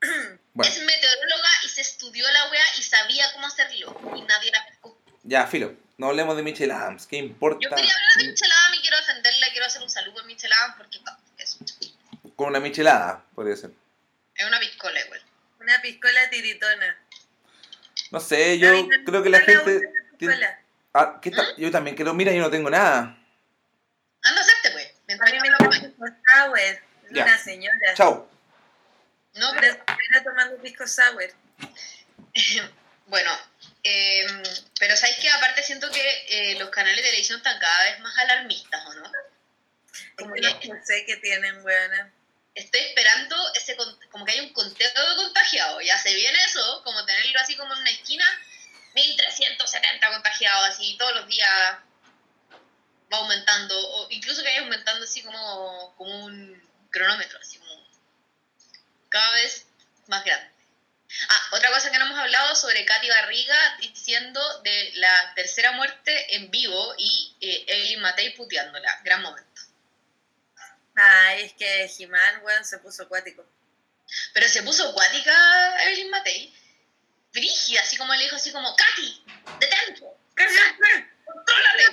Bueno, 0.54 0.72
Es 0.72 0.82
meteoróloga 0.82 1.48
y 1.64 1.68
se 1.68 1.82
estudió 1.82 2.28
la 2.32 2.50
wea 2.50 2.64
y 2.78 2.82
sabía 2.82 3.32
cómo 3.34 3.46
hacerlo. 3.46 3.96
Y 4.16 4.22
nadie 4.22 4.50
la 4.50 4.66
pescó. 4.66 5.00
ya, 5.22 5.46
filo. 5.46 5.72
No 5.98 6.08
hablemos 6.08 6.36
de 6.36 6.42
Michelle 6.42 6.72
Adams. 6.72 7.06
¿Qué 7.06 7.16
importa? 7.16 7.58
Yo 7.62 7.70
quería 7.76 7.92
hablar 7.92 8.16
de 8.18 8.24
Michelle 8.28 8.52
Adams 8.52 8.76
y 8.78 8.80
quiero 8.80 8.96
defenderla. 8.96 9.46
Quiero 9.50 9.66
hacer 9.66 9.82
un 9.82 9.90
saludo 9.90 10.20
a 10.20 10.24
Michelle 10.24 10.52
Adams 10.54 10.74
porque 10.78 10.98
es, 11.38 11.58
Con 12.34 12.48
una 12.48 12.58
michelada, 12.60 13.24
podría 13.36 13.54
ser. 13.56 13.70
es 14.34 14.46
una 14.46 14.58
piscola 14.58 14.98
igual. 15.00 15.22
Una 15.60 15.80
piscola 15.80 16.28
tiritona. 16.30 16.98
No 18.10 18.18
sé, 18.20 18.58
yo 18.58 18.68
creo 19.06 19.22
que 19.22 19.28
la 19.30 19.40
gente... 19.40 19.80
tiene-. 20.18 20.48
Ah, 20.94 21.20
¿qué 21.22 21.30
tal? 21.30 21.46
Yo 21.56 21.70
también 21.70 21.94
creo, 21.96 22.14
mira, 22.14 22.32
yo 22.32 22.40
no 22.40 22.50
tengo 22.50 22.68
nada. 22.70 23.16
Anda 24.22 24.40
a 24.40 24.44
hacerte, 24.44 24.70
pues. 24.72 24.86
A 24.86 25.00
Mientras 25.06 25.30
mí 25.32 25.36
yo 25.38 25.42
me 25.42 25.50
me 25.50 25.56
lo 25.56 25.66
gusta 25.66 25.80
tomo. 25.82 25.94
pisco 25.96 26.04
sour. 26.44 26.82
Ya. 27.10 27.24
una 27.24 27.38
señora. 27.38 27.94
Chao. 27.94 28.30
No, 29.34 29.52
pero 29.58 29.72
Era 30.10 30.24
tomando 30.24 30.56
pisco 30.62 30.86
sour. 30.86 31.32
Bueno, 33.06 33.30
eh, 33.84 34.26
pero 34.78 34.94
¿sabéis 34.94 35.16
que 35.18 35.30
Aparte 35.30 35.62
siento 35.62 35.90
que 35.90 36.26
eh, 36.28 36.58
los 36.58 36.68
canales 36.68 36.98
de 36.98 37.04
televisión 37.04 37.38
están 37.38 37.58
cada 37.58 37.84
vez 37.84 37.98
más 38.00 38.18
alarmistas, 38.18 38.84
¿o 38.86 38.92
no? 38.94 39.10
Como 40.18 40.34
que 40.34 40.58
que 40.60 40.68
no 40.68 40.84
sé 40.84 41.06
qué 41.06 41.16
tienen, 41.16 41.64
weona. 41.64 42.12
estoy 42.54 42.80
esperando 42.80 43.34
ese 43.54 43.76
con- 43.76 43.98
como 44.10 44.26
que 44.26 44.32
hay 44.32 44.40
un 44.40 44.52
conteo 44.52 44.90
de 44.90 45.16
contagiados. 45.16 45.82
Ya 45.86 45.96
se 45.96 46.14
viene 46.14 46.38
eso, 46.44 46.82
como 46.84 47.02
tenerlo 47.06 47.40
así 47.40 47.56
como 47.56 47.72
en 47.72 47.80
una 47.80 47.90
esquina, 47.90 48.26
1370 48.94 50.10
contagiados, 50.10 50.68
así 50.68 50.96
todos 50.98 51.14
los 51.14 51.26
días 51.28 51.78
va 53.12 53.18
aumentando, 53.18 53.74
o 53.78 54.06
incluso 54.10 54.42
que 54.42 54.48
vaya 54.48 54.60
aumentando 54.60 55.04
así 55.04 55.22
como, 55.22 55.94
como 55.96 56.24
un 56.26 56.62
cronómetro, 56.90 57.38
así 57.38 57.58
como 57.58 57.86
cada 59.08 59.32
vez 59.34 59.66
más 60.06 60.24
grande. 60.24 60.50
Ah, 61.30 61.48
otra 61.52 61.70
cosa 61.70 61.90
que 61.90 61.98
no 61.98 62.04
hemos 62.04 62.18
hablado 62.18 62.54
sobre 62.54 62.84
Katy 62.84 63.08
Barriga 63.08 63.76
diciendo 63.80 64.40
de 64.62 64.92
la 64.96 65.32
tercera 65.34 65.72
muerte 65.72 66.36
en 66.36 66.50
vivo 66.50 66.94
y 66.98 67.34
eh, 67.40 67.64
Evelyn 67.66 68.00
Matei 68.02 68.36
puteándola. 68.36 69.00
Gran 69.04 69.22
momento. 69.22 69.62
Ay, 70.96 71.44
es 71.44 71.52
que 71.54 71.88
Jimán, 71.88 72.42
weón, 72.42 72.64
se 72.64 72.78
puso 72.78 73.04
acuático. 73.04 73.46
Pero 74.34 74.48
se 74.48 74.62
puso 74.62 74.88
acuática 74.90 75.82
Evelyn 75.84 76.10
Matei. 76.10 76.54
Brígida, 77.32 77.80
así 77.82 77.96
como 77.96 78.14
le 78.14 78.24
dijo 78.24 78.36
así 78.36 78.50
como, 78.52 78.74
Katy, 78.74 79.24
detente, 79.60 80.02
¡Cállate! 80.34 81.10
contrólate, 81.24 81.84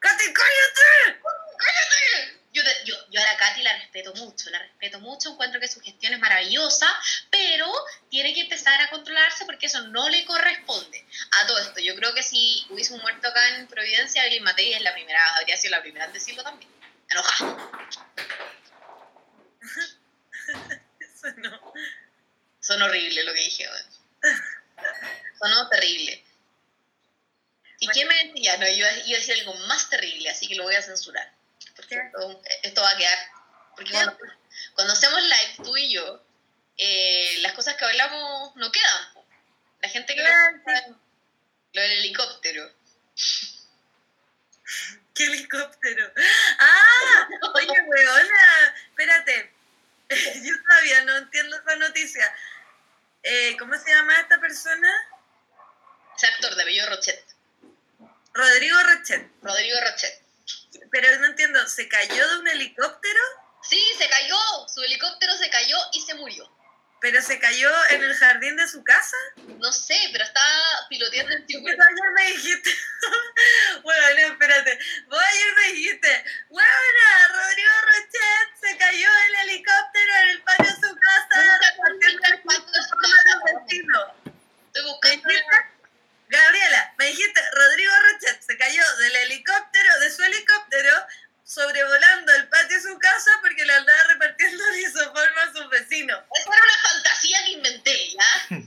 ¡Cállate, 0.00 0.32
cállate! 0.32 1.20
cállate. 1.58 2.40
Yo, 2.52 2.62
te- 2.64 2.84
yo, 2.84 2.94
yo 3.10 3.20
a 3.20 3.24
la 3.24 3.36
Katy 3.36 3.62
la 3.62 3.76
respeto 3.78 4.12
mucho, 4.32 4.50
la 4.50 4.58
respeto 4.58 4.98
mucho, 5.00 5.30
encuentro 5.30 5.60
que 5.60 5.68
su 5.68 5.80
gestión 5.80 6.14
es 6.14 6.18
maravillosa, 6.18 6.86
pero 7.30 7.70
tiene 8.08 8.32
que 8.34 8.40
empezar 8.40 8.80
a 8.80 8.90
controlarse 8.90 9.44
porque 9.44 9.66
eso 9.66 9.80
no 9.88 10.08
le 10.08 10.24
corresponde. 10.24 11.06
A 11.40 11.46
todo 11.46 11.58
esto, 11.58 11.80
yo 11.80 11.94
creo 11.96 12.14
que 12.14 12.22
si 12.22 12.66
hubiese 12.70 12.94
un 12.94 13.02
muerto 13.02 13.28
acá 13.28 13.56
en 13.56 13.66
Providencia, 13.66 14.24
Evelyn 14.24 14.44
Matei 14.44 14.72
es 14.72 14.80
la 14.80 14.94
primera, 14.94 15.36
habría 15.36 15.56
sido 15.56 15.72
la 15.72 15.82
primera 15.82 16.06
en 16.06 16.12
decirlo 16.12 16.42
también. 16.42 16.70
Enojada. 17.10 17.70
Eso 21.00 21.28
no. 21.36 21.72
Son 22.60 22.80
horribles 22.80 23.24
lo 23.24 23.34
que 23.34 23.40
dije, 23.40 23.68
weón. 23.68 24.02
Sonó 25.38 25.68
terrible. 25.68 26.24
¿Y 27.80 27.88
qué 27.88 28.04
me 28.06 28.14
decía? 28.24 28.56
No, 28.58 28.66
iba, 28.68 28.90
iba 28.92 29.16
a 29.16 29.20
decir 29.20 29.34
algo 29.40 29.54
más 29.66 29.90
terrible, 29.90 30.30
así 30.30 30.46
que 30.46 30.54
lo 30.54 30.62
voy 30.62 30.76
a 30.76 30.82
censurar. 30.82 31.32
Porque 31.74 31.96
esto, 31.96 32.42
esto 32.62 32.80
va 32.80 32.90
a 32.90 32.96
quedar. 32.96 33.31
Porque 33.82 33.92
cuando, 33.92 34.16
cuando 34.74 34.92
hacemos 34.92 35.22
live, 35.22 35.54
tú 35.64 35.76
y 35.76 35.92
yo, 35.92 36.24
eh, 36.78 37.38
las 37.40 37.52
cosas 37.52 37.76
que 37.76 37.84
hablamos 37.84 38.54
no 38.56 38.70
quedan. 38.70 39.26
La 39.80 39.88
gente 39.88 40.14
que 40.14 40.22
lo, 40.22 40.28
Quedan, 40.64 41.00
lo 41.72 41.82
del 41.82 41.92
helicóptero. 41.92 42.72
¿Qué 45.14 45.24
helicóptero? 45.24 46.12
¡Ah! 46.58 47.28
Oye, 47.54 47.80
weona, 47.86 48.74
espérate. 48.88 49.52
Yo 50.44 50.62
todavía 50.62 51.04
no 51.04 51.16
entiendo 51.16 51.56
esa 51.56 51.76
noticia. 51.76 52.34
Eh, 53.24 53.56
¿Cómo 53.58 53.76
se 53.78 53.90
llama 53.90 54.20
esta 54.20 54.40
persona? 54.40 54.90
Ese 56.16 56.26
actor 56.26 56.54
de 56.54 56.64
Bello 56.64 56.88
Rochet. 56.88 57.24
Rodrigo 58.32 58.80
Rochet. 58.84 59.28
Rodrigo 59.42 59.78
Rochet. 59.80 60.22
Pero 60.90 61.18
no 61.18 61.26
entiendo, 61.26 61.66
¿se 61.66 61.88
cayó 61.88 62.28
de 62.28 62.36
un 62.38 62.48
helicóptero? 62.48 63.41
Sí, 63.62 63.82
se 63.98 64.08
cayó. 64.08 64.36
Su 64.68 64.82
helicóptero 64.82 65.36
se 65.36 65.50
cayó 65.50 65.76
y 65.92 66.00
se 66.00 66.14
murió. 66.14 66.48
pero 67.00 67.20
se 67.20 67.38
cayó 67.40 67.68
en 67.90 68.00
el 68.02 68.14
jardín 68.16 68.56
de 68.56 68.68
su 68.68 68.82
casa. 68.84 69.16
No 69.58 69.72
sé, 69.72 69.98
pero 70.12 70.24
estaba 70.24 70.86
piloteando 70.88 71.32
Porque 71.32 71.46
tiburón. 71.46 71.76
tú 71.76 71.82
ayer 71.82 72.10
me 72.14 72.26
dijiste, 72.32 72.70
bueno, 73.82 74.06
no, 74.14 74.20
espérate, 74.32 74.78
vos 75.08 75.20
ayer 75.20 75.54
me 75.56 75.72
dijiste, 75.72 76.24
bueno, 76.48 76.68
Rodrigo 77.30 77.70
Rochet 77.82 78.60
se 78.60 78.76
cayó 78.78 79.08
el 79.26 79.34
helicóptero 79.50 80.14
en 80.22 80.28
el 80.30 80.42
patio 80.42 80.66
de 80.66 80.88
su 80.88 80.96
casa, 80.96 81.42
el. 81.42 81.60
Estoy 84.66 84.82
buscando. 84.84 85.28
Gabriela, 86.28 86.94
me 86.98 87.06
dijiste, 87.06 87.40
Rodrigo 87.52 87.92
Rochet 88.00 88.42
se 88.42 88.56
cayó 88.56 88.82
del 88.98 89.16
helicóptero, 89.16 90.00
de 90.00 90.10
su 90.10 90.22
helicóptero, 90.22 91.06
sobrevolando 91.54 92.32
el 92.34 92.48
patio 92.48 92.76
de 92.76 92.82
su 92.82 92.98
casa 92.98 93.30
porque 93.42 93.64
le 93.64 93.72
andaba 93.74 94.02
repartiendo 94.04 94.64
lisoforma 94.70 95.42
a 95.42 95.52
sus 95.52 95.68
vecinos. 95.68 96.20
Esa 96.34 96.50
era 96.50 96.62
una 96.64 96.90
fantasía 96.90 97.44
que 97.44 97.50
inventé, 97.52 98.10
¿ya? 98.10 98.56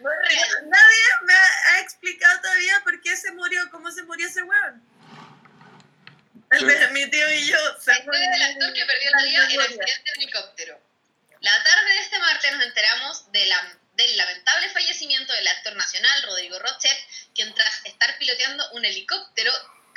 No 0.00 0.10
es 0.10 0.28
real. 0.30 0.48
Nadie 0.70 1.02
me 1.24 1.34
ha, 1.34 1.48
ha 1.74 1.80
explicado 1.80 2.40
todavía 2.40 2.80
por 2.82 2.98
qué 3.02 3.14
se 3.14 3.30
murió, 3.32 3.60
cómo 3.70 3.90
se 3.92 4.02
murió 4.04 4.26
ese 4.26 4.42
weón. 4.42 4.82
El 6.52 6.66
de 6.66 6.88
mi 6.88 7.10
tío 7.10 7.30
y 7.30 7.46
yo. 7.46 7.58
La 7.86 7.98
historia 7.98 8.30
del 8.30 8.42
actor 8.42 8.72
que 8.72 8.84
perdió 8.86 9.10
la 9.10 9.24
vida 9.24 9.44
en 9.44 9.50
el 9.50 9.60
accidente 9.60 9.92
de 10.16 10.22
helicóptero. 10.22 10.80
La 11.40 11.62
tarde 11.62 11.88
de 11.90 11.98
este 11.98 12.18
martes 12.18 12.52
nos 12.54 12.64
enteramos 12.64 13.32
de 13.32 13.46
la- 13.46 13.78
del 13.94 14.16
lamentable 14.16 14.68
fallecimiento 14.70 15.32
del 15.32 15.48
actor 15.48 15.74
nacional 15.76 16.22
Rodrigo 16.22 16.58
Rochet, 16.58 16.96
quien 17.34 17.52
tras 17.54 17.84
estar 17.84 18.16
piloteando 18.18 18.70
un 18.72 18.84
helicóptero 18.84 19.52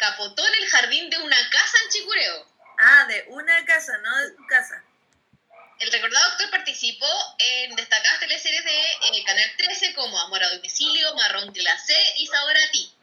capotó 0.09 0.45
en 0.47 0.53
el 0.55 0.69
jardín 0.69 1.09
de 1.09 1.17
una 1.17 1.49
casa 1.49 1.77
en 1.83 1.89
Chicureo. 1.91 2.47
Ah, 2.79 3.05
de 3.07 3.25
una 3.29 3.65
casa, 3.65 3.97
no 3.99 4.17
de 4.17 4.35
su 4.35 4.47
casa. 4.47 4.83
El 5.79 5.91
recordado 5.91 6.31
actor 6.31 6.49
participó 6.49 7.07
en 7.37 7.75
destacadas 7.75 8.19
teleseries 8.19 8.63
de 8.65 8.81
eh, 8.81 9.23
Canal 9.25 9.51
13 9.57 9.93
como 9.93 10.19
Amor 10.19 10.43
a 10.43 10.49
domicilio, 10.55 11.13
Marrón 11.15 11.53
glacé 11.53 11.97
y 12.17 12.27
Sabor 12.27 12.57
a 12.57 12.71
ti. 12.71 12.93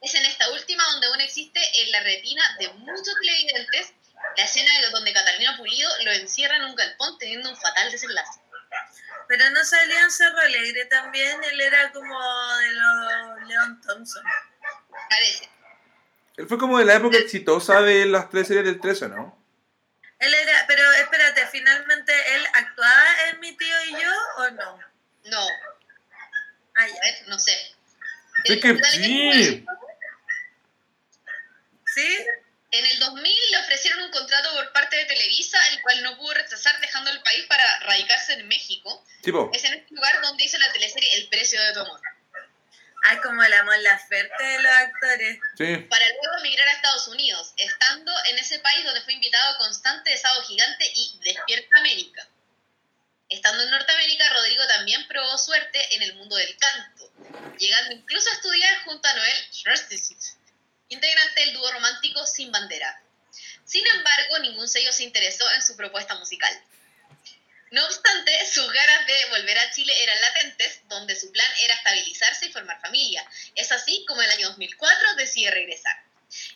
Es 0.00 0.14
en 0.14 0.24
esta 0.24 0.48
última 0.50 0.82
donde 0.84 1.06
aún 1.08 1.20
existe 1.20 1.60
en 1.82 1.92
la 1.92 2.00
retina 2.00 2.56
de 2.58 2.68
muchos 2.70 3.14
televidentes 3.20 3.92
la 4.36 4.44
escena 4.44 4.80
de 4.80 4.90
donde 4.90 5.12
Catalina 5.12 5.56
Pulido 5.56 5.90
lo 6.04 6.12
encierra 6.12 6.56
en 6.56 6.64
un 6.64 6.74
galpón 6.74 7.18
teniendo 7.18 7.50
un 7.50 7.56
fatal 7.56 7.90
desenlace. 7.90 8.40
Pero 9.28 9.50
no 9.50 9.64
salía 9.64 10.00
en 10.00 10.10
Cerro 10.10 10.38
Alegre 10.38 10.86
también, 10.86 11.44
él 11.44 11.60
era 11.60 11.92
como 11.92 12.56
de 12.56 12.72
los 12.72 13.48
Leon 13.48 13.80
Thompson. 13.82 14.24
Parece. 15.10 15.57
Él 16.38 16.46
fue 16.46 16.56
como 16.56 16.78
de 16.78 16.84
la 16.84 16.94
época 16.94 17.18
exitosa 17.18 17.82
de 17.82 18.06
las 18.06 18.30
tres 18.30 18.46
series 18.46 18.64
del 18.64 18.80
13, 18.80 19.08
¿no? 19.08 19.36
Él 20.20 20.32
era, 20.32 20.64
pero 20.66 20.82
espérate, 20.92 21.46
finalmente 21.48 22.12
él 22.34 22.46
actuaba 22.52 23.04
en 23.28 23.40
mi 23.40 23.52
tío 23.56 23.84
y 23.84 23.90
yo 23.92 24.12
o 24.38 24.50
no? 24.50 24.78
No, 25.24 25.46
Ah, 26.76 26.84
a 26.84 26.86
ver, 26.86 27.28
no 27.28 27.38
sé. 27.40 27.52
Es 28.44 28.52
El 28.52 28.60
que 28.60 28.84
sí. 28.84 29.64
¿Sí? 31.92 32.26
En 32.70 32.86
el 32.86 32.98
2000 33.00 33.34
le 33.50 33.56
ofrecieron 33.58 34.04
un 34.04 34.10
contrato 34.12 34.54
por 34.54 34.72
parte 34.72 34.96
de 34.96 35.06
Televisa, 35.06 35.58
el 35.72 35.82
cual 35.82 36.02
no 36.04 36.16
pudo 36.18 36.34
rechazar 36.34 36.78
dejando 36.80 37.10
el 37.10 37.20
país 37.22 37.46
para 37.46 37.64
radicarse 37.80 38.34
en 38.34 38.46
México. 38.46 39.04
Tipo, 39.22 39.50
Es 39.52 39.64
en 39.64 39.74
este 39.74 39.92
lugar 39.92 40.22
donde 40.22 40.44
hizo 40.44 40.56
la 40.58 40.72
teleserie 40.72 41.14
El 41.16 41.28
precio 41.28 41.60
de 41.60 41.72
tu 41.72 41.80
amor. 41.80 42.00
Ay, 43.04 43.18
como 43.18 43.42
el 43.42 43.52
amor 43.54 43.78
la 43.78 43.98
ferte 43.98 44.42
de 44.42 44.62
los 44.62 44.72
actores. 44.72 45.38
sí. 45.56 45.76
Para 45.88 46.04
luego 46.06 46.38
emigrar 46.38 46.68
a 46.68 46.72
Estados 46.72 47.08
Unidos, 47.08 47.52
estando 47.56 48.12
en 48.26 48.38
ese 48.38 48.58
país 48.58 48.84
donde 48.84 49.02
fue 49.02 49.14
invitado 49.14 49.58
constante 49.58 50.10
de 50.10 50.16
Sábado 50.16 50.42
Gigante 50.42 50.90
y 50.94 51.18
Despierta 51.22 51.78
América. 51.78 52.28
Estando 53.28 53.62
en 53.62 53.70
Norteamérica, 53.70 54.28
Rodrigo 54.32 54.66
también 54.68 55.06
probó 55.06 55.36
suerte 55.36 55.94
en 55.94 56.02
el 56.02 56.14
mundo 56.14 56.34
del 56.36 56.56
canto, 56.56 57.12
llegando 57.58 57.94
incluso 57.94 58.30
a 58.30 58.32
estudiar 58.32 58.84
junto 58.84 59.06
a 59.06 59.14
Noel 59.14 59.44
Schwarzschild, 59.52 60.22
integrante 60.88 61.40
del 61.40 61.52
dúo 61.52 61.70
romántico 61.72 62.26
Sin 62.26 62.50
Bandera. 62.50 63.02
Sin 63.66 63.86
embargo, 63.86 64.38
ningún 64.38 64.66
sello 64.66 64.92
se 64.92 65.02
interesó 65.02 65.44
en 65.52 65.62
su 65.62 65.76
propuesta 65.76 66.14
musical. 66.14 66.52
No 67.70 67.84
obstante, 67.84 68.46
sus 68.46 68.72
ganas 68.72 69.06
de 69.06 69.24
volver 69.26 69.58
a 69.58 69.70
Chile 69.70 69.92
eran 70.02 70.20
latentes, 70.20 70.80
donde 70.88 71.14
su 71.14 71.30
plan 71.32 71.50
era 71.60 71.74
estabilizarse 71.74 72.46
y 72.46 72.52
formar 72.52 72.80
familia. 72.80 73.24
Es 73.54 73.70
así 73.72 74.04
como 74.08 74.22
el 74.22 74.30
año 74.30 74.48
2004 74.48 75.14
decide 75.16 75.50
regresar. 75.50 75.96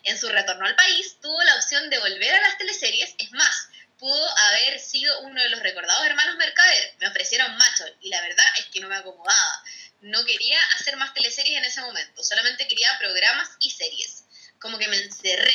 En 0.04 0.18
su 0.18 0.28
retorno 0.28 0.66
al 0.66 0.76
país, 0.76 1.16
tuvo 1.20 1.42
la 1.42 1.56
opción 1.56 1.90
de 1.90 1.98
volver 1.98 2.34
a 2.34 2.40
las 2.42 2.58
teleseries, 2.58 3.14
es 3.18 3.32
más, 3.32 3.68
pudo 3.98 4.38
haber 4.38 4.80
sido 4.80 5.20
uno 5.20 5.40
de 5.40 5.48
los 5.48 5.60
recordados 5.60 6.06
hermanos 6.06 6.36
Mercader. 6.36 6.94
Me 6.98 7.08
ofrecieron 7.08 7.56
macho 7.56 7.84
y 8.00 8.08
la 8.08 8.20
verdad 8.20 8.44
es 8.58 8.66
que 8.66 8.80
no 8.80 8.88
me 8.88 8.96
acomodaba. 8.96 9.64
No 10.00 10.24
quería 10.24 10.58
hacer 10.74 10.96
más 10.96 11.14
teleseries 11.14 11.58
en 11.58 11.64
ese 11.64 11.80
momento, 11.82 12.24
solamente 12.24 12.66
quería 12.66 12.98
programas 12.98 13.48
y 13.60 13.70
series. 13.70 14.24
Como 14.58 14.78
que 14.78 14.88
me 14.88 14.96
encerré. 14.96 15.54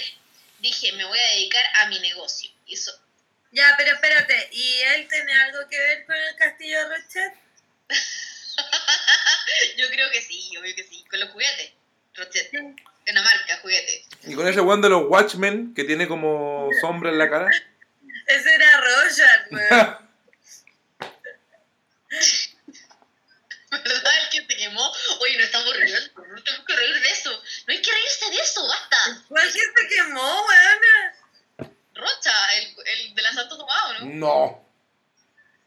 Dije, 0.59 0.93
me 0.93 1.05
voy 1.05 1.19
a 1.19 1.29
dedicar 1.31 1.65
a 1.75 1.87
mi 1.87 1.99
negocio. 1.99 2.49
Y 2.65 2.75
eso, 2.75 2.91
Ya, 3.51 3.73
pero 3.77 3.93
espérate, 3.93 4.49
¿y 4.51 4.81
él 4.81 5.07
tiene 5.07 5.33
algo 5.33 5.67
que 5.69 5.79
ver 5.79 6.05
con 6.05 6.15
el 6.15 6.35
castillo 6.35 6.79
de 6.79 6.97
Rochet? 6.97 7.33
yo 9.77 9.87
creo 9.89 10.11
que 10.11 10.21
sí, 10.21 10.51
obvio 10.57 10.75
que 10.75 10.83
sí. 10.83 11.05
Con 11.09 11.19
los 11.19 11.29
juguetes. 11.31 11.71
Rochet. 12.15 12.53
Es 12.53 13.11
una 13.11 13.23
marca, 13.23 13.59
juguete. 13.61 14.05
Y 14.23 14.35
con 14.35 14.47
ese 14.47 14.59
one 14.59 14.81
de 14.81 14.89
los 14.89 15.03
Watchmen 15.07 15.73
que 15.73 15.85
tiene 15.85 16.07
como 16.07 16.69
sombra 16.81 17.09
en 17.09 17.19
la 17.19 17.29
cara. 17.29 17.49
Ese 18.27 18.53
era 18.53 18.81
Roger, 18.81 19.47
weón. 19.51 20.07
¿Verdad? 23.69 24.11
El 24.23 24.29
que 24.29 24.45
se 24.45 24.57
quemó. 24.57 24.91
Oye, 25.19 25.37
no 25.37 25.43
estamos 25.43 25.77
riendo. 25.77 25.99
No 26.15 26.43
tenemos 26.43 26.65
que 26.65 26.75
reír 26.75 27.01
de 27.01 27.09
eso. 27.11 27.31
No 27.31 27.73
hay 27.73 27.81
que 27.81 27.91
reírse 27.91 28.29
de 28.29 28.37
eso, 28.37 28.67
basta. 28.67 29.23
¿Cuál 29.29 29.53
que 29.53 29.59
se 29.59 29.87
quemó, 29.95 30.45
weón? 30.45 31.71
Rocha, 31.95 32.33
el, 32.57 32.75
el 32.85 33.15
de 33.15 33.21
la 33.21 33.33
Santo 33.33 33.46
Tomado, 33.57 33.93
¿no? 33.99 34.05
No. 34.05 34.67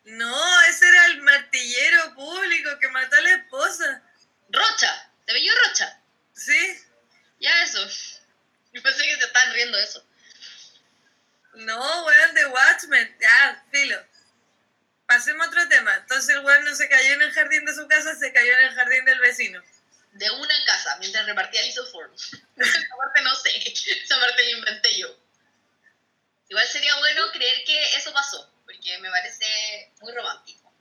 No, 0.05 0.63
ese 0.63 0.89
era 0.89 1.07
el 1.07 1.23
martillero 1.23 2.15
público 2.15 2.79
que 2.81 2.89
mató 2.89 3.17
a 3.17 3.21
la 3.21 3.31
esposa. 3.31 4.03
Rocha, 4.49 5.11
te 5.27 5.33
veía 5.33 5.53
Rocha. 5.67 6.01
¿Sí? 6.33 6.85
Ya 7.39 7.63
eso. 7.63 7.87
Yo 8.73 8.83
pensé 8.83 9.03
que 9.03 9.17
se 9.17 9.25
estaban 9.25 9.53
riendo 9.53 9.79
eso. 9.79 10.05
No, 11.55 12.05
weón, 12.05 12.35
de 12.35 12.47
Watchmen. 12.47 13.17
Ya, 13.21 13.65
filo. 13.71 14.03
Pasemos 15.07 15.47
a 15.47 15.51
otro 15.51 15.69
tema. 15.69 15.95
Entonces 15.97 16.37
el 16.37 16.45
weón 16.45 16.65
no 16.65 16.75
se 16.75 16.89
cayó 16.89 17.15
en 17.15 17.23
el 17.23 17.33
jardín 17.33 17.65
de 17.65 17.75
su 17.75 17.87
casa, 17.89 18.15
se 18.15 18.33
cayó 18.33 18.53
en 18.53 18.67
el 18.67 18.75
jardín 18.75 19.05
del 19.05 19.19
vecino. 19.19 19.63
De 20.13 20.31
una 20.31 20.55
casa, 20.67 20.97
mientras 20.99 21.27
repartía 21.27 21.63
lisoform. 21.63 22.13
Esa 22.57 22.97
parte 22.97 23.23
no 23.23 23.35
sé. 23.35 23.51
Esa 24.05 24.21
parte 24.21 24.43
la 24.43 24.51
inventé 24.51 24.99
yo. 24.99 25.17
Igual 26.51 26.67
sería 26.67 26.97
bueno 26.97 27.31
creer 27.33 27.65
que 27.65 27.95
eso 27.95 28.13
pasó, 28.13 28.53
porque 28.65 28.99
me 28.99 29.09
parece 29.09 29.93
muy 30.01 30.13
romántico. 30.13 30.73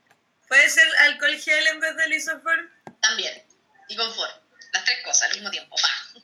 ¿Puede 0.48 0.68
ser 0.68 0.84
alcohol 0.98 1.38
gel 1.38 1.66
en 1.68 1.78
vez 1.78 1.96
de 1.96 2.08
lisoform? 2.08 2.68
También. 3.00 3.46
Y 3.88 3.96
confort. 3.96 4.42
Las 4.72 4.84
tres 4.84 4.98
cosas 5.04 5.30
al 5.30 5.34
mismo 5.36 5.50
tiempo. 5.50 5.76
¡Pa! 5.80 6.20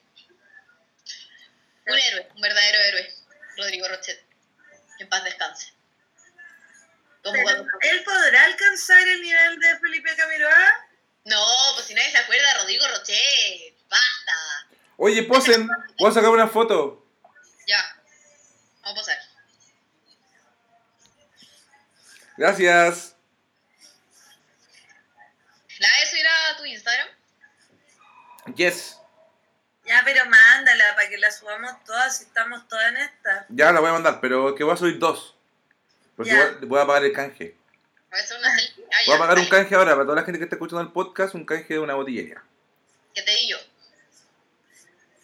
Un 1.87 1.97
héroe, 1.97 2.29
un 2.35 2.41
verdadero 2.41 2.79
héroe. 2.81 3.15
Rodrigo 3.57 3.87
Rochet. 3.87 4.21
Que 4.99 5.05
en 5.05 5.09
paz 5.09 5.23
descanse. 5.23 5.73
¿Él 7.23 8.05
podrá 8.05 8.45
alcanzar 8.47 9.07
el 9.07 9.23
nivel 9.23 9.61
de 9.61 9.79
Felipe 9.79 10.17
Camiroa? 10.17 10.89
No, 11.25 11.47
pues 11.75 11.87
si 11.87 11.95
nadie 11.95 12.11
se 12.11 12.19
acuerda 12.19 12.59
Rodrigo 12.59 12.87
Rochet. 12.89 13.77
Basta. 13.89 14.69
Oye, 14.97 15.23
posen. 15.23 15.69
Voy 15.99 16.11
a 16.11 16.15
sacar 16.15 16.31
una 16.31 16.49
foto. 16.49 17.07
Ya. 17.69 18.03
Vamos 18.83 18.99
a 18.99 19.13
pasar. 19.13 19.37
Gracias. 22.37 23.17
¿La 25.79 25.89
vas 25.89 26.03
a 26.03 26.07
subir 26.11 26.27
a 26.27 26.57
tu 26.57 26.65
Instagram? 26.65 27.09
Yes. 28.55 28.99
Ya, 29.85 30.03
pero 30.05 30.25
mándala 30.27 30.95
para 30.97 31.09
que 31.09 31.19
la 31.19 31.31
subamos 31.31 31.85
todas 31.85 32.19
si 32.19 32.25
estamos 32.25 32.67
todas 32.69 32.89
en 32.89 32.97
esta. 32.99 33.47
Ya 33.49 33.73
la 33.73 33.81
voy 33.81 33.91
a 33.91 33.95
mandar, 33.95 34.21
pero 34.21 34.55
que 34.55 34.65
voy 34.65 34.75
a 34.75 34.77
subir 34.77 34.99
dos. 34.99 35.35
Porque 36.17 36.33
voy 36.35 36.43
a, 36.43 36.59
voy 36.67 36.81
a 36.81 36.87
pagar 36.87 37.05
el 37.05 37.13
canje. 37.13 37.57
Voy 38.11 38.21
a 38.21 38.23
hacer 38.23 38.39
una 38.39 38.55
selfie. 38.59 38.85
Ah, 38.93 38.97
Voy 39.07 39.15
a 39.15 39.17
ya. 39.17 39.19
pagar 39.19 39.39
un 39.39 39.49
canje 39.49 39.75
ahora 39.75 39.93
para 39.93 40.05
toda 40.05 40.17
la 40.17 40.25
gente 40.25 40.39
que 40.39 40.45
está 40.45 40.57
escuchando 40.57 40.81
el 40.83 40.93
podcast, 40.93 41.35
un 41.35 41.45
canje 41.45 41.75
de 41.75 41.81
una 41.81 41.95
botillería. 41.95 42.43
Que 43.15 43.23
te 43.23 43.31
di 43.33 43.49
yo. 43.49 43.59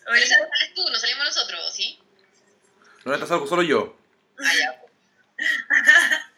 Pero 0.05 0.13
Oye, 0.15 0.25
esa 0.25 0.39
no 0.39 0.47
sales 0.49 0.75
tú, 0.75 0.85
no 0.91 0.99
salimos 0.99 1.25
nosotros, 1.25 1.73
¿sí? 1.75 2.01
No 3.05 3.15
está 3.15 3.27
salgo 3.27 3.47
solo 3.47 3.63
yo. 3.63 3.97
Ah, 4.39 4.53
ya. 4.55 4.83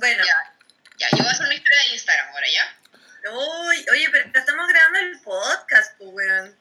bueno, 0.00 0.24
Ya. 0.24 0.56
Ya, 0.98 1.08
yo 1.12 1.18
voy 1.18 1.28
a 1.28 1.30
hacer 1.30 1.46
una 1.46 1.54
historia 1.54 1.82
de 1.84 1.94
Instagram 1.94 2.28
ahora, 2.28 2.46
¿ya? 2.52 2.76
Uy, 3.32 3.86
oye, 3.92 4.08
pero 4.10 4.30
estamos 4.38 4.68
grabando 4.68 4.98
el 4.98 5.20
podcast, 5.20 5.96
pues, 5.96 6.10
weón. 6.12 6.56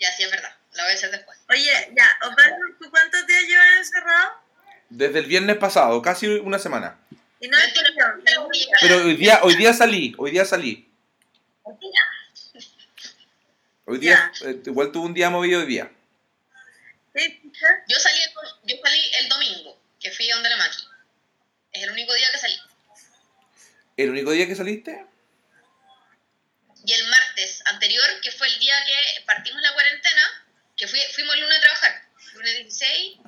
Ya, 0.00 0.12
sí, 0.12 0.24
es 0.24 0.30
verdad. 0.30 0.52
La 0.72 0.82
voy 0.82 0.92
a 0.92 0.94
hacer 0.94 1.10
después. 1.12 1.38
Oye, 1.48 1.92
ya, 1.96 2.18
Osvaldo, 2.22 2.56
¿tú 2.80 2.90
cuántos 2.90 3.24
días 3.26 3.42
llevas 3.44 3.66
encerrado? 3.78 4.32
Desde 4.88 5.18
el 5.20 5.26
viernes 5.26 5.56
pasado, 5.58 6.02
casi 6.02 6.26
una 6.26 6.58
semana. 6.58 6.98
Y 7.40 7.48
no 7.48 7.56
entendió. 7.58 8.04
mentira. 8.16 8.78
Pero 8.80 8.96
hoy 8.96 9.16
día, 9.16 9.40
hoy 9.42 9.54
día 9.56 9.72
salí, 9.72 10.14
hoy 10.18 10.30
día 10.32 10.44
salí. 10.44 10.92
Hoy 13.84 13.98
día, 13.98 14.32
eh, 14.44 14.60
igual 14.66 14.90
tuve 14.90 15.06
un 15.06 15.14
día 15.14 15.30
movido 15.30 15.60
hoy 15.60 15.66
día. 15.66 15.90
Sí, 17.14 17.40
chica. 17.42 17.84
Yo 17.86 17.96
salí, 17.98 18.18
el, 18.22 18.30
yo 18.64 18.76
salí 18.82 19.10
el 19.20 19.28
domingo, 19.28 19.80
que 20.00 20.10
fui 20.10 20.28
a 20.30 20.34
donde 20.34 20.50
la 20.50 20.56
Maki. 20.56 20.84
Es 21.72 21.82
el 21.84 21.90
único 21.90 22.12
día 22.14 22.26
que 22.32 22.38
salí. 22.38 22.56
¿El 23.96 24.10
único 24.10 24.30
día 24.30 24.46
que 24.46 24.54
saliste? 24.54 25.06
Y 26.84 26.92
el 26.92 27.06
martes 27.08 27.62
anterior, 27.66 28.20
que 28.20 28.30
fue 28.30 28.46
el 28.46 28.58
día 28.58 28.74
que 28.84 29.24
partimos 29.24 29.60
la 29.62 29.72
cuarentena, 29.72 30.46
que 30.76 30.86
fui, 30.86 31.00
fuimos 31.14 31.34
el 31.34 31.40
lunes 31.40 31.58
a 31.58 31.60
trabajar, 31.62 32.02
lunes 32.34 32.54
16, 32.54 33.18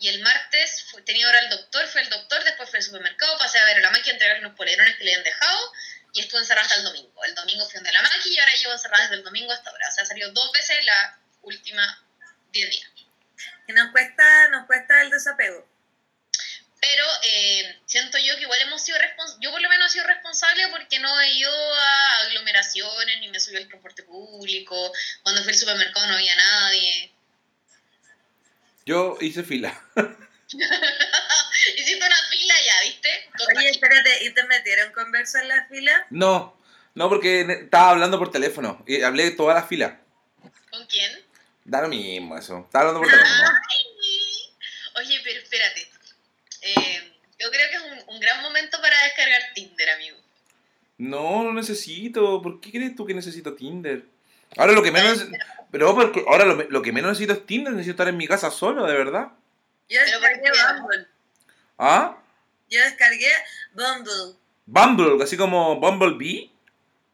y 0.00 0.08
el 0.08 0.20
martes 0.20 0.86
tenía 1.04 1.28
hora 1.28 1.40
el 1.40 1.50
doctor, 1.50 1.86
fue 1.88 2.02
el 2.02 2.10
doctor, 2.10 2.44
después 2.44 2.70
fue 2.70 2.78
al 2.78 2.84
supermercado, 2.84 3.38
pasé 3.38 3.58
a 3.58 3.64
ver 3.64 3.78
a 3.78 3.80
la 3.80 3.90
Maki 3.90 4.10
a 4.10 4.12
entregarle 4.12 4.44
unos 4.44 4.56
polerones 4.56 4.96
que 4.96 5.04
le 5.04 5.14
habían 5.14 5.24
dejado, 5.24 5.72
y 6.12 6.20
estuve 6.20 6.40
encerrada 6.40 6.66
hasta 6.66 6.76
el 6.76 6.84
domingo. 6.84 7.24
El 7.24 7.34
domingo 7.34 7.64
fui 7.64 7.74
donde 7.74 7.92
la 7.92 8.02
Maki 8.02 8.28
y 8.30 8.38
ahora 8.38 8.54
llevo 8.54 8.72
encerrada 8.72 9.02
desde 9.04 9.16
el 9.16 9.24
domingo 9.24 9.52
hasta 9.52 9.70
ahora. 9.70 9.88
O 9.88 9.92
sea, 9.92 10.04
salió 10.04 10.30
dos 10.32 10.52
veces 10.52 10.84
la 10.84 11.18
última 11.42 12.06
10 12.52 12.70
días. 12.70 12.90
Y 13.66 13.72
nos 13.72 13.90
cuesta, 13.92 14.48
nos 14.48 14.66
cuesta 14.66 15.02
el 15.02 15.10
desapego. 15.10 15.67
Pero 16.80 17.04
eh, 17.24 17.80
siento 17.86 18.18
yo 18.18 18.36
que 18.36 18.42
igual 18.42 18.60
hemos 18.60 18.82
sido 18.82 18.98
responsables, 18.98 19.38
yo 19.42 19.50
por 19.50 19.60
lo 19.60 19.68
menos 19.68 19.88
he 19.90 19.92
sido 19.94 20.06
responsable 20.06 20.68
porque 20.68 20.98
no 21.00 21.20
he 21.20 21.32
ido 21.32 21.50
a 21.74 22.18
aglomeraciones 22.26 23.18
ni 23.20 23.28
me 23.28 23.40
subí 23.40 23.56
al 23.56 23.66
transporte 23.68 24.04
público, 24.04 24.92
cuando 25.22 25.42
fui 25.42 25.52
al 25.52 25.58
supermercado 25.58 26.06
no 26.06 26.14
había 26.14 26.36
nadie. 26.36 27.12
Yo 28.86 29.18
hice 29.20 29.42
fila. 29.42 29.78
Hiciste 31.76 31.96
una 32.06 32.16
fila 32.30 32.54
ya, 32.64 32.80
¿viste? 32.82 33.30
Oye, 33.56 33.70
espérate, 33.70 34.24
¿y 34.24 34.30
te 34.32 34.44
metieron 34.44 34.92
conversa 34.92 35.40
en 35.42 35.48
la 35.48 35.66
fila? 35.66 36.06
No, 36.10 36.56
no, 36.94 37.08
porque 37.08 37.44
ne- 37.44 37.64
estaba 37.64 37.90
hablando 37.90 38.18
por 38.18 38.30
teléfono. 38.30 38.82
Y 38.86 39.02
hablé 39.02 39.32
toda 39.32 39.54
la 39.54 39.64
fila. 39.66 40.00
¿Con 40.70 40.86
quién? 40.86 41.22
Da 41.64 41.82
lo 41.82 41.88
mismo 41.88 42.38
eso. 42.38 42.60
Estaba 42.64 42.88
hablando 42.88 43.00
por 43.00 43.10
teléfono. 43.10 43.50
Ay, 43.68 44.54
Oye, 44.96 45.20
pero 45.22 45.40
espérate. 45.40 45.90
Eh, 46.62 47.12
yo 47.38 47.50
creo 47.50 47.70
que 47.70 47.76
es 47.76 47.82
un, 47.82 48.14
un 48.14 48.20
gran 48.20 48.42
momento 48.42 48.80
para 48.80 49.02
descargar 49.04 49.40
Tinder, 49.54 49.90
amigo. 49.90 50.16
No, 50.98 51.44
no 51.44 51.52
necesito. 51.52 52.42
¿Por 52.42 52.60
qué 52.60 52.70
crees 52.70 52.96
tú 52.96 53.06
que 53.06 53.14
necesito 53.14 53.54
Tinder? 53.54 54.04
Ahora 54.56 54.72
lo 54.72 54.82
que 54.82 54.90
menos... 54.90 55.26
Pero 55.70 55.88
ahora 56.26 56.46
lo, 56.46 56.54
lo 56.54 56.82
que 56.82 56.92
menos 56.92 57.10
necesito 57.10 57.34
es 57.34 57.46
Tinder. 57.46 57.72
Necesito 57.72 57.92
estar 57.92 58.08
en 58.08 58.16
mi 58.16 58.26
casa 58.26 58.50
solo, 58.50 58.84
de 58.86 58.94
verdad. 58.94 59.28
Yo 59.88 60.00
descargué. 60.00 60.50
Bumble. 60.50 61.06
¿Ah? 61.78 62.16
Yo 62.68 62.80
descargué 62.82 63.32
Bumble. 63.72 64.36
Bumble, 64.66 65.22
así 65.24 65.36
como 65.36 65.76
Bumblebee. 65.76 66.50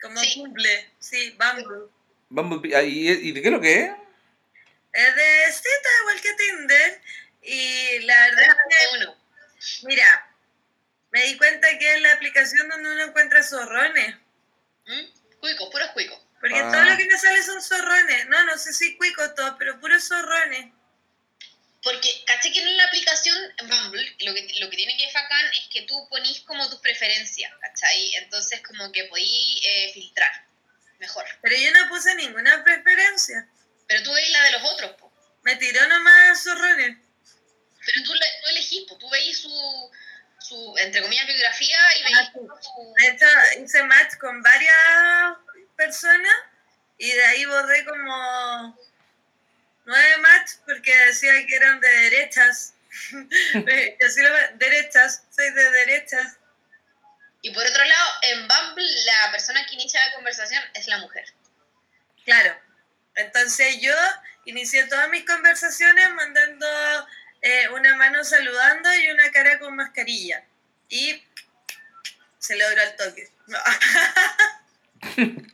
Como 0.01 0.19
Sí. 0.19 0.41
Bumble. 0.41 0.91
Sí, 0.99 1.37
Bumble. 1.39 1.89
Bumblebee. 2.31 2.87
¿Y, 2.87 3.09
y 3.11 3.33
de 3.33 3.43
qué 3.43 3.49
es 3.49 3.53
lo 3.53 3.61
que 3.61 3.81
es? 3.83 3.91
Es 4.93 5.17
de 5.17 5.53
cita, 5.53 5.89
igual 6.03 6.21
que 6.21 6.33
Tinder. 6.35 7.01
Y 7.43 7.99
la 8.07 8.21
verdad 8.27 8.45
es 8.49 8.55
que, 8.55 9.05
Uno. 9.05 9.17
Mira, 9.85 10.31
me 11.11 11.23
di 11.25 11.37
cuenta 11.37 11.79
que 11.79 11.95
es 11.95 12.01
la 12.03 12.13
aplicación 12.13 12.69
donde 12.69 12.91
uno 12.91 13.05
encuentra 13.05 13.43
zorrones. 13.43 14.17
¿Mm? 14.87 15.39
Cuico, 15.41 15.71
puros 15.71 15.91
cuicos. 15.93 16.21
Porque 16.41 16.59
Ah. 16.59 16.71
todo 16.71 16.83
lo 16.85 16.97
que 16.97 17.07
me 17.07 17.19
sale 17.19 17.43
son 17.43 17.63
zorrones. 17.63 18.27
No, 18.27 18.45
no 18.45 18.59
sé 18.59 18.73
si 18.73 18.97
cuico 18.97 19.33
todo, 19.35 19.57
pero 19.59 19.81
puros 19.81 20.07
zorrones. 20.07 20.73
Porque, 21.83 22.09
caché 22.27 22.51
que 22.51 22.61
en 22.63 22.77
la 22.79 22.85
aplicación 22.85 23.37
Bumble, 23.65 24.17
lo 24.21 24.35
que, 24.35 24.55
lo 24.61 24.71
que 24.71 24.77
tiene 24.77 24.97
que 24.97 25.05
es 25.05 25.13
bacán 25.13 25.47
es 25.53 25.69
que 25.71 25.83
tú 25.83 26.09
ponís 26.09 26.41
como 26.41 26.69
tus 26.71 26.81
preferencias, 26.81 27.53
¿cachai? 27.61 28.15
Entonces, 28.17 28.63
como 28.67 28.91
que 28.91 29.05
podís 29.05 29.61
eh, 29.67 29.91
filtrar 29.93 30.47
mejor. 30.99 31.27
Pero 31.43 31.57
yo 31.57 31.71
no 31.73 31.89
puse 31.91 32.15
ninguna 32.15 32.65
preferencia. 32.65 33.47
Pero 33.87 34.03
tú 34.03 34.13
veis 34.15 34.31
la 34.31 34.43
de 34.45 34.53
los 34.53 34.63
otros, 34.65 34.93
po. 34.93 35.13
Me 35.43 35.57
tiró 35.57 35.87
nomás 35.87 36.43
zorrones. 36.43 36.97
Pero 37.87 38.05
tú, 38.05 38.13
tú 38.13 38.49
elegís, 38.51 38.85
po. 38.89 38.97
Tú 38.99 39.09
veis 39.11 39.39
su, 39.41 39.91
su, 40.41 40.75
entre 40.79 41.03
comillas, 41.03 41.27
biografía 41.27 41.79
y 41.99 42.03
veis 42.05 42.19
Ah, 42.19 42.33
su... 42.33 42.95
De 42.99 43.09
hecho, 43.09 43.27
hice 43.63 43.83
match 43.85 44.17
con 44.19 44.43
varias 44.43 45.37
personas 45.77 46.35
y 46.99 47.11
de 47.11 47.25
ahí 47.25 47.45
borré 47.47 47.85
como 47.85 48.79
nueve 49.85 50.17
match 50.19 50.53
porque 50.65 50.97
decía 51.07 51.33
que 51.47 51.57
eran 51.57 51.81
de 51.81 51.89
derechas. 51.89 52.75
Yo 53.13 54.09
soy 54.09 54.23
de 54.23 54.53
derechas, 54.57 55.25
soy 55.35 55.51
de 55.51 55.71
derechas. 55.71 56.39
Y 57.43 57.51
por 57.51 57.67
otro 57.67 57.85
lado, 57.85 58.11
en 58.23 58.49
Bumble, 58.49 59.05
la 59.05 59.31
persona 59.31 59.67
que 59.67 59.75
inicia 59.75 60.05
la 60.07 60.15
conversación 60.15 60.63
es 60.73 60.87
la 60.87 60.99
mujer. 60.99 61.27
Claro. 62.25 62.59
Entonces 63.17 63.81
yo 63.81 63.95
inicié 64.47 64.85
todas 64.87 65.09
mis 65.11 65.25
conversaciones 65.25 66.11
mandando 66.13 66.67
eh, 67.45 67.69
una 67.69 67.95
mano 67.97 68.25
saludando 68.25 68.93
y 68.95 69.11
una 69.11 69.31
cara 69.31 69.59
con 69.59 69.77
mascarilla. 69.77 70.43
Y 70.89 71.23
se 72.39 72.57
logró 72.57 72.83
el 72.83 72.97
toque. 72.97 73.31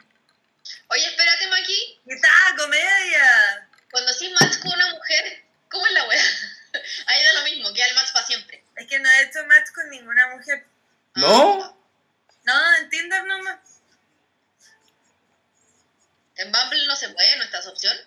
Oye, 0.87 1.05
espérate, 1.05 1.48
Maki. 1.48 2.00
¡Qué 2.07 2.16
tal, 2.16 2.57
comedia! 2.57 3.68
Cuando 3.90 4.12
haces 4.12 4.31
match 4.40 4.61
con 4.62 4.72
una 4.72 4.88
mujer, 4.90 5.42
¿cómo 5.68 5.85
es 5.85 5.92
la 5.92 6.07
wea? 6.07 6.22
Ahí 7.07 7.24
da 7.24 7.33
lo 7.33 7.42
mismo, 7.42 7.74
queda 7.74 7.87
el 7.87 7.94
match 7.96 8.12
para 8.12 8.26
siempre. 8.26 8.62
Es 8.76 8.87
que 8.87 9.00
no 9.00 9.11
he 9.11 9.22
hecho 9.22 9.44
match 9.46 9.72
con 9.74 9.90
ninguna 9.90 10.29
mujer. 10.29 10.64
¿No? 11.16 11.76
No, 12.44 12.74
en 12.76 12.88
Tinder 12.88 13.24
nomás. 13.24 13.59
En 16.37 16.53
Bumble 16.53 16.87
no 16.87 16.94
se 16.94 17.09
puede, 17.09 17.37
no 17.37 17.42
está 17.42 17.59
esa 17.59 17.70
opción. 17.70 17.98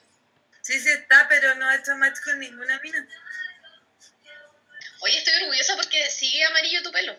Sí, 0.61 0.79
sí 0.79 0.89
está, 0.89 1.27
pero 1.27 1.53
no 1.55 1.69
he 1.69 1.75
hecho 1.75 1.97
match 1.97 2.21
con 2.23 2.39
ninguna 2.39 2.79
mina. 2.79 3.05
Oye, 5.03 5.17
estoy 5.17 5.33
orgullosa 5.43 5.75
porque 5.75 6.09
sigue 6.09 6.43
amarillo 6.45 6.81
tu 6.81 6.91
pelo. 6.91 7.13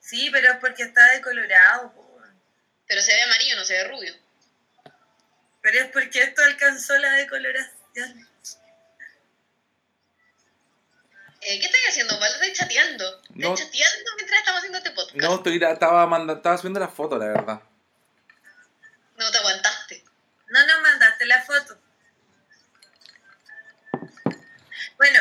Sí, 0.00 0.30
pero 0.32 0.52
es 0.52 0.58
porque 0.58 0.84
está 0.84 1.04
decolorado. 1.12 1.92
po. 1.92 2.18
Pero 2.86 3.02
se 3.02 3.12
ve 3.14 3.22
amarillo, 3.22 3.56
no 3.56 3.64
se 3.64 3.74
ve 3.74 3.84
rubio. 3.84 4.14
Pero 5.60 5.80
es 5.80 5.90
porque 5.90 6.22
esto 6.22 6.42
alcanzó 6.42 6.96
la 6.98 7.10
decoloración. 7.12 8.28
Eh, 11.42 11.60
¿Qué 11.60 11.66
estás 11.66 11.80
haciendo, 11.90 12.18
Pablo? 12.18 12.34
¿Estás 12.40 12.52
chateando? 12.58 13.04
¿Estás 13.22 13.30
No. 13.36 13.54
chateando 13.56 14.10
mientras 14.16 14.38
estamos 14.40 14.58
haciendo 14.58 14.78
este 14.78 14.90
podcast? 14.92 15.16
No, 15.16 15.34
estoy, 15.36 15.62
estaba, 15.62 16.06
manda- 16.06 16.34
estaba 16.34 16.56
subiendo 16.56 16.80
la 16.80 16.88
foto, 16.88 17.18
la 17.18 17.26
verdad. 17.26 17.60
No 19.16 19.30
te 19.30 19.38
aguantaste. 19.38 20.04
No 20.48 20.66
nos 20.66 20.80
mandaste 20.82 21.26
la 21.26 21.42
foto. 21.44 21.78
Bueno, 24.96 25.20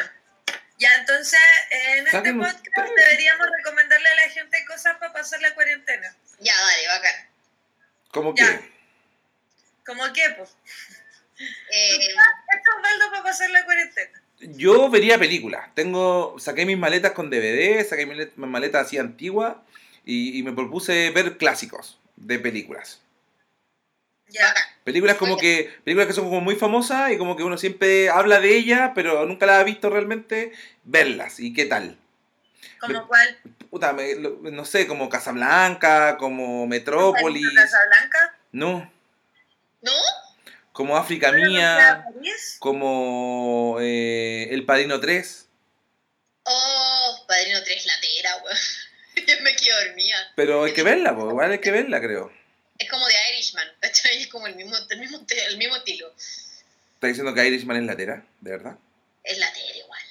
ya 0.78 0.90
entonces 1.00 1.40
en 1.72 2.06
este 2.08 2.34
podcast 2.34 2.90
deberíamos 2.96 3.48
recomendarle 3.58 4.10
a 4.10 4.16
la 4.16 4.30
gente 4.30 4.66
cosas 4.66 4.98
para 4.98 5.14
pasar 5.14 5.42
la 5.42 5.54
cuarentena. 5.56 6.16
Ya, 6.40 6.54
dale, 6.56 6.88
bacán. 6.88 7.30
¿Cómo 8.12 8.36
Ya. 8.36 8.60
que? 8.60 8.72
¿Cómo 9.86 10.04
qué, 10.14 10.30
pues? 10.38 10.50
Eh, 11.38 11.96
Esto 11.98 12.72
es 12.78 12.82
baldo 12.82 13.12
para 13.12 13.24
pasar 13.24 13.50
la 13.52 13.64
cuarentena. 13.66 14.22
Yo 14.40 14.90
vería 14.90 15.18
películas. 15.18 15.74
Tengo, 15.76 16.36
saqué 16.40 16.66
mis 16.66 16.78
maletas 16.78 17.12
con 17.14 17.30
DVD, 17.30 17.84
saqué 17.88 18.06
mis 18.06 18.18
let- 18.18 18.34
mis 18.36 18.50
maletas 18.50 18.88
así 18.88 18.98
antiguas 18.98 19.56
y, 20.06 20.38
y 20.38 20.44
me 20.44 20.52
propuse 20.54 21.10
ver 21.12 21.38
clásicos 21.38 22.00
de 22.16 22.40
películas. 22.40 23.02
Ya. 24.28 24.54
Películas 24.84 25.18
como 25.18 25.38
que 25.38 25.74
películas 25.84 26.08
que 26.08 26.14
son 26.14 26.26
como 26.26 26.42
muy 26.42 26.56
famosas 26.56 27.12
y 27.12 27.18
como 27.18 27.36
que 27.36 27.44
uno 27.44 27.58
siempre 27.58 28.10
habla 28.10 28.40
de 28.40 28.56
ellas, 28.56 28.92
pero 28.96 29.26
nunca 29.26 29.46
las 29.46 29.60
ha 29.60 29.64
visto 29.64 29.90
realmente, 29.90 30.52
verlas. 30.84 31.40
¿Y 31.40 31.54
qué 31.54 31.66
tal? 31.66 31.98
¿Como 32.80 33.08
cuál? 33.08 33.38
Puta, 33.70 33.94
me- 33.94 34.16
lo- 34.16 34.38
no 34.42 34.66
sé, 34.66 34.86
como 34.88 35.10
Casablanca, 35.10 36.18
como 36.18 36.68
Metrópolis, 36.68 37.50
¿Casablanca? 37.56 38.38
no, 38.52 38.92
¿No? 39.82 39.92
como 40.72 40.98
África 40.98 41.32
¿No 41.32 41.38
Mía, 41.48 42.06
como 42.60 43.78
eh, 43.80 44.48
El 44.52 44.66
Padrino 44.66 45.00
3. 45.00 45.48
Oh, 46.44 47.26
Padrino 47.28 47.60
3 47.64 47.86
latera, 47.86 48.36
weón. 48.44 48.58
Yo 49.28 49.36
me 49.44 49.56
quedo 49.56 49.84
dormida. 49.86 50.18
Pero 50.36 50.64
hay 50.66 50.74
que 50.74 50.84
verla, 50.84 51.16
pues, 51.16 51.28
igual 51.30 51.52
hay 51.52 51.60
que 51.60 51.72
verla, 51.72 52.00
creo. 52.02 52.32
Es 52.78 52.90
como 52.90 53.06
de 53.08 53.16
Irishman, 53.56 53.76
¿cachai? 53.82 54.22
Es 54.22 54.28
como 54.28 54.48
el 54.48 54.56
mismo, 54.56 54.76
el 54.90 55.00
mismo, 55.00 55.20
el 55.50 55.58
mismo 55.58 55.76
estilo. 55.76 56.08
¿Estás 56.16 57.10
diciendo 57.10 57.34
que 57.34 57.46
Irishman 57.48 57.78
es 57.78 57.84
latera? 57.84 58.26
¿De 58.42 58.52
verdad? 58.52 58.78
Es 59.24 59.38
latera 59.38 59.76
igual. 59.76 60.02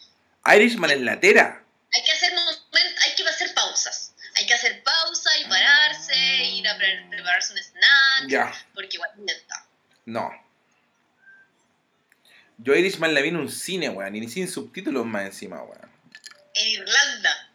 Irishman 0.57 0.90
es 0.90 1.01
latera. 1.01 1.62
Hay 1.95 2.03
que 2.05 2.12
hacer 2.12 2.32
momentos, 2.34 3.05
hay 3.05 3.14
que 3.14 3.28
hacer 3.28 3.55
pausas. 3.55 4.14
Hay 4.36 4.47
que 4.47 4.55
hacer 4.55 4.82
pausa 4.82 5.30
y 5.38 5.45
pararse, 5.45 6.16
ir 6.45 6.66
a 6.68 6.76
pre- 6.76 7.07
prepararse 7.09 7.53
un 7.53 7.59
snack. 7.59 8.28
Ya, 8.28 8.53
Porque 8.74 8.97
igual 8.97 9.11
no. 10.07 10.30
Yo 12.59 12.74
Irishman 12.74 13.14
la 13.14 13.20
vi 13.20 13.28
en 13.28 13.36
un 13.36 13.51
cine, 13.51 13.88
weón, 13.88 14.14
y 14.16 14.20
ni 14.20 14.28
sin 14.28 14.49
subtítulos 14.51 15.07
más 15.07 15.24
encima, 15.26 15.62
weón. 15.62 15.90
En 16.55 16.68
Irlanda. 16.68 17.51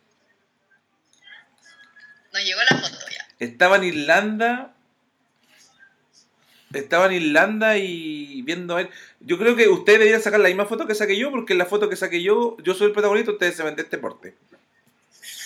Estaba 3.39 3.75
en 3.77 3.83
Irlanda. 3.85 4.73
Estaba 6.74 7.07
en 7.07 7.13
Irlanda 7.13 7.78
y 7.78 8.41
viendo 8.43 8.76
a 8.76 8.82
él. 8.82 8.89
Yo 9.20 9.38
creo 9.39 9.55
que 9.55 9.67
ustedes 9.67 9.99
deberían 9.99 10.22
sacar 10.22 10.39
la 10.39 10.49
misma 10.49 10.65
foto 10.65 10.86
que 10.86 10.93
saqué 10.95 11.17
yo, 11.17 11.32
porque 11.32 11.53
en 11.53 11.59
la 11.59 11.65
foto 11.65 11.89
que 11.89 11.95
saqué 11.95 12.22
yo, 12.22 12.57
yo 12.61 12.74
soy 12.76 12.88
el 12.88 12.93
protagonista, 12.93 13.32
ustedes 13.32 13.55
se 13.55 13.63
ven 13.63 13.76
de 13.76 13.82
este 13.82 13.97
porte. 13.97 14.36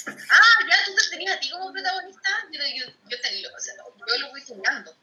Ah, 0.08 0.66
ya 0.70 0.76
tú 0.86 0.96
te 0.96 1.10
tenías 1.12 1.38
a 1.38 1.40
ti 1.40 1.50
como 1.50 1.72
protagonista. 1.72 2.30
Yo, 2.52 2.60
yo, 2.76 2.86
yo, 3.10 3.18
o 3.56 3.60
sea, 3.60 3.74
yo 3.76 4.18
lo 4.20 4.30
voy 4.32 4.42
soñando. 4.42 4.94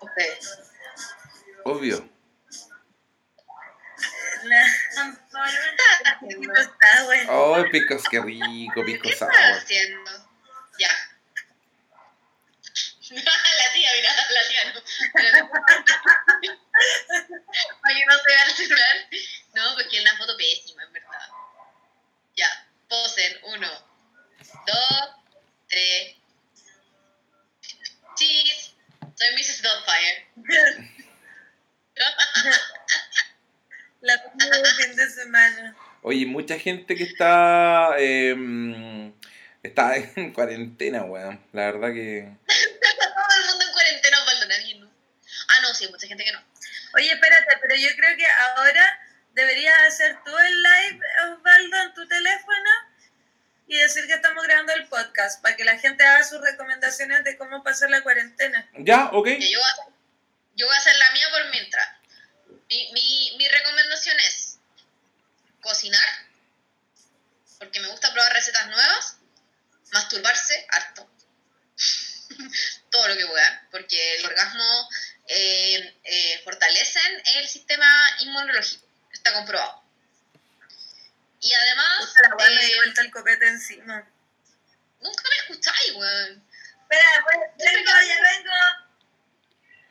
Ustedes. 0.00 0.58
Obvio. 1.64 2.08
Ay, 7.28 7.64
picos, 7.70 8.02
qué 8.10 8.20
rico, 8.20 8.72
¿Qué 8.74 8.82
pico 8.82 9.08
estás 9.08 9.28
sour. 9.34 9.58
haciendo? 9.58 10.10
Ya. 10.78 10.88
la 13.58 13.72
tía, 13.72 13.90
mira, 13.94 14.10
la 14.30 14.48
tía 14.48 14.64
no. 14.72 14.82
Para 17.82 17.94
que 17.94 18.04
no 18.06 18.14
se 18.16 18.24
vea 18.26 18.44
el 18.44 18.52
celular. 18.52 18.96
No, 19.54 19.74
porque 19.74 19.96
es 19.96 20.02
una 20.02 20.16
foto 20.16 20.36
pésima, 20.36 20.82
en 20.82 20.92
verdad. 20.92 21.28
Ya, 22.36 22.66
posen. 22.88 23.38
Uno, 23.44 23.68
dos, 24.66 25.10
tres. 25.68 26.16
Cheese. 28.16 28.74
Soy 29.16 29.28
Mrs. 29.34 29.62
Doubtfire. 29.62 30.26
La 34.00 34.18
foto 34.18 34.50
de 34.50 34.70
fin 34.72 34.96
de 34.96 35.08
semana. 35.10 35.76
Oye, 36.02 36.26
mucha 36.26 36.58
gente 36.58 36.94
que 36.94 37.04
está. 37.04 37.94
eh, 37.98 38.34
está 39.62 39.96
en 39.96 40.32
cuarentena, 40.32 41.04
weón. 41.04 41.40
La 41.52 41.72
verdad 41.72 41.92
que. 41.92 42.28
Todo 42.46 43.36
el 43.38 43.46
mundo 43.46 43.64
en 43.66 43.72
cuarentena, 43.72 44.20
Osvaldo, 44.20 44.46
nadie 44.46 44.74
no. 44.76 44.90
Ah, 45.48 45.60
no, 45.62 45.74
sí, 45.74 45.84
hay 45.86 45.90
mucha 45.90 46.06
gente 46.06 46.24
que 46.24 46.32
no. 46.32 46.42
Oye, 46.94 47.12
espérate, 47.12 47.56
pero 47.60 47.74
yo 47.74 47.88
creo 47.96 48.16
que 48.16 48.26
ahora 48.26 49.00
deberías 49.32 49.74
hacer 49.88 50.16
tú 50.24 50.36
el 50.38 50.62
live, 50.62 51.00
Osvaldo, 51.32 51.82
en 51.82 51.94
tu 51.94 52.06
teléfono 52.06 52.70
y 53.66 53.78
decir 53.94 54.08
que 54.08 54.14
estamos 54.14 54.42
grabando 54.42 54.72
el 54.72 54.88
podcast 54.88 55.40
para 55.40 55.56
que 55.56 55.64
la 55.64 55.78
gente 55.78 56.04
haga 56.04 56.24
sus 56.24 56.40
recomendaciones 56.40 57.22
de 57.22 57.38
cómo 57.38 57.62
pasar 57.62 57.90
la 57.90 58.02
cuarentena. 58.02 58.68
Ya, 58.78 59.06
ok. 59.12 59.24
Que 59.24 59.50
yo, 59.50 59.60
voy 59.60 59.68
a 59.68 59.72
hacer, 59.72 59.84
yo 60.56 60.66
voy 60.66 60.74
a 60.74 60.78
hacer 60.78 60.96
la 60.96 61.10
mía 61.12 61.26
por 61.30 61.50
mientras. 61.50 61.88
Mi, 62.68 62.92
mi, 62.92 63.34
mi 63.38 63.48
recomendación 63.48 64.18
es 64.20 64.58
cocinar, 65.60 66.08
porque 67.58 67.78
me 67.80 67.88
gusta 67.88 68.12
probar 68.12 68.32
recetas 68.32 68.66
nuevas, 68.66 69.16
masturbarse 69.92 70.66
harto, 70.70 71.08
todo 72.90 73.08
lo 73.08 73.16
que 73.16 73.26
pueda, 73.26 73.68
porque 73.70 74.16
el 74.16 74.26
orgasmo 74.26 74.88
eh, 75.28 75.94
eh, 76.02 76.40
fortalecen 76.42 77.22
el 77.36 77.48
sistema 77.48 77.86
inmunológico, 78.20 78.84
está 79.12 79.32
comprobado. 79.34 79.84
Y 81.44 81.52
además, 81.52 82.06
Puta, 82.06 82.28
la 82.28 82.36
weá 82.36 82.50
me 82.50 82.64
di 82.64 82.72
eh, 82.72 82.76
vuelta 82.76 83.02
el 83.02 83.03
copete 83.14 83.46
encima. 83.46 84.04
nunca 85.00 85.22
me 85.30 85.36
escucháis, 85.36 85.92
weón. 85.94 86.42
Espera, 86.82 87.08
pues, 87.22 87.38
vengo, 87.58 87.90
ya 88.08 88.16
vengo. 88.32 88.52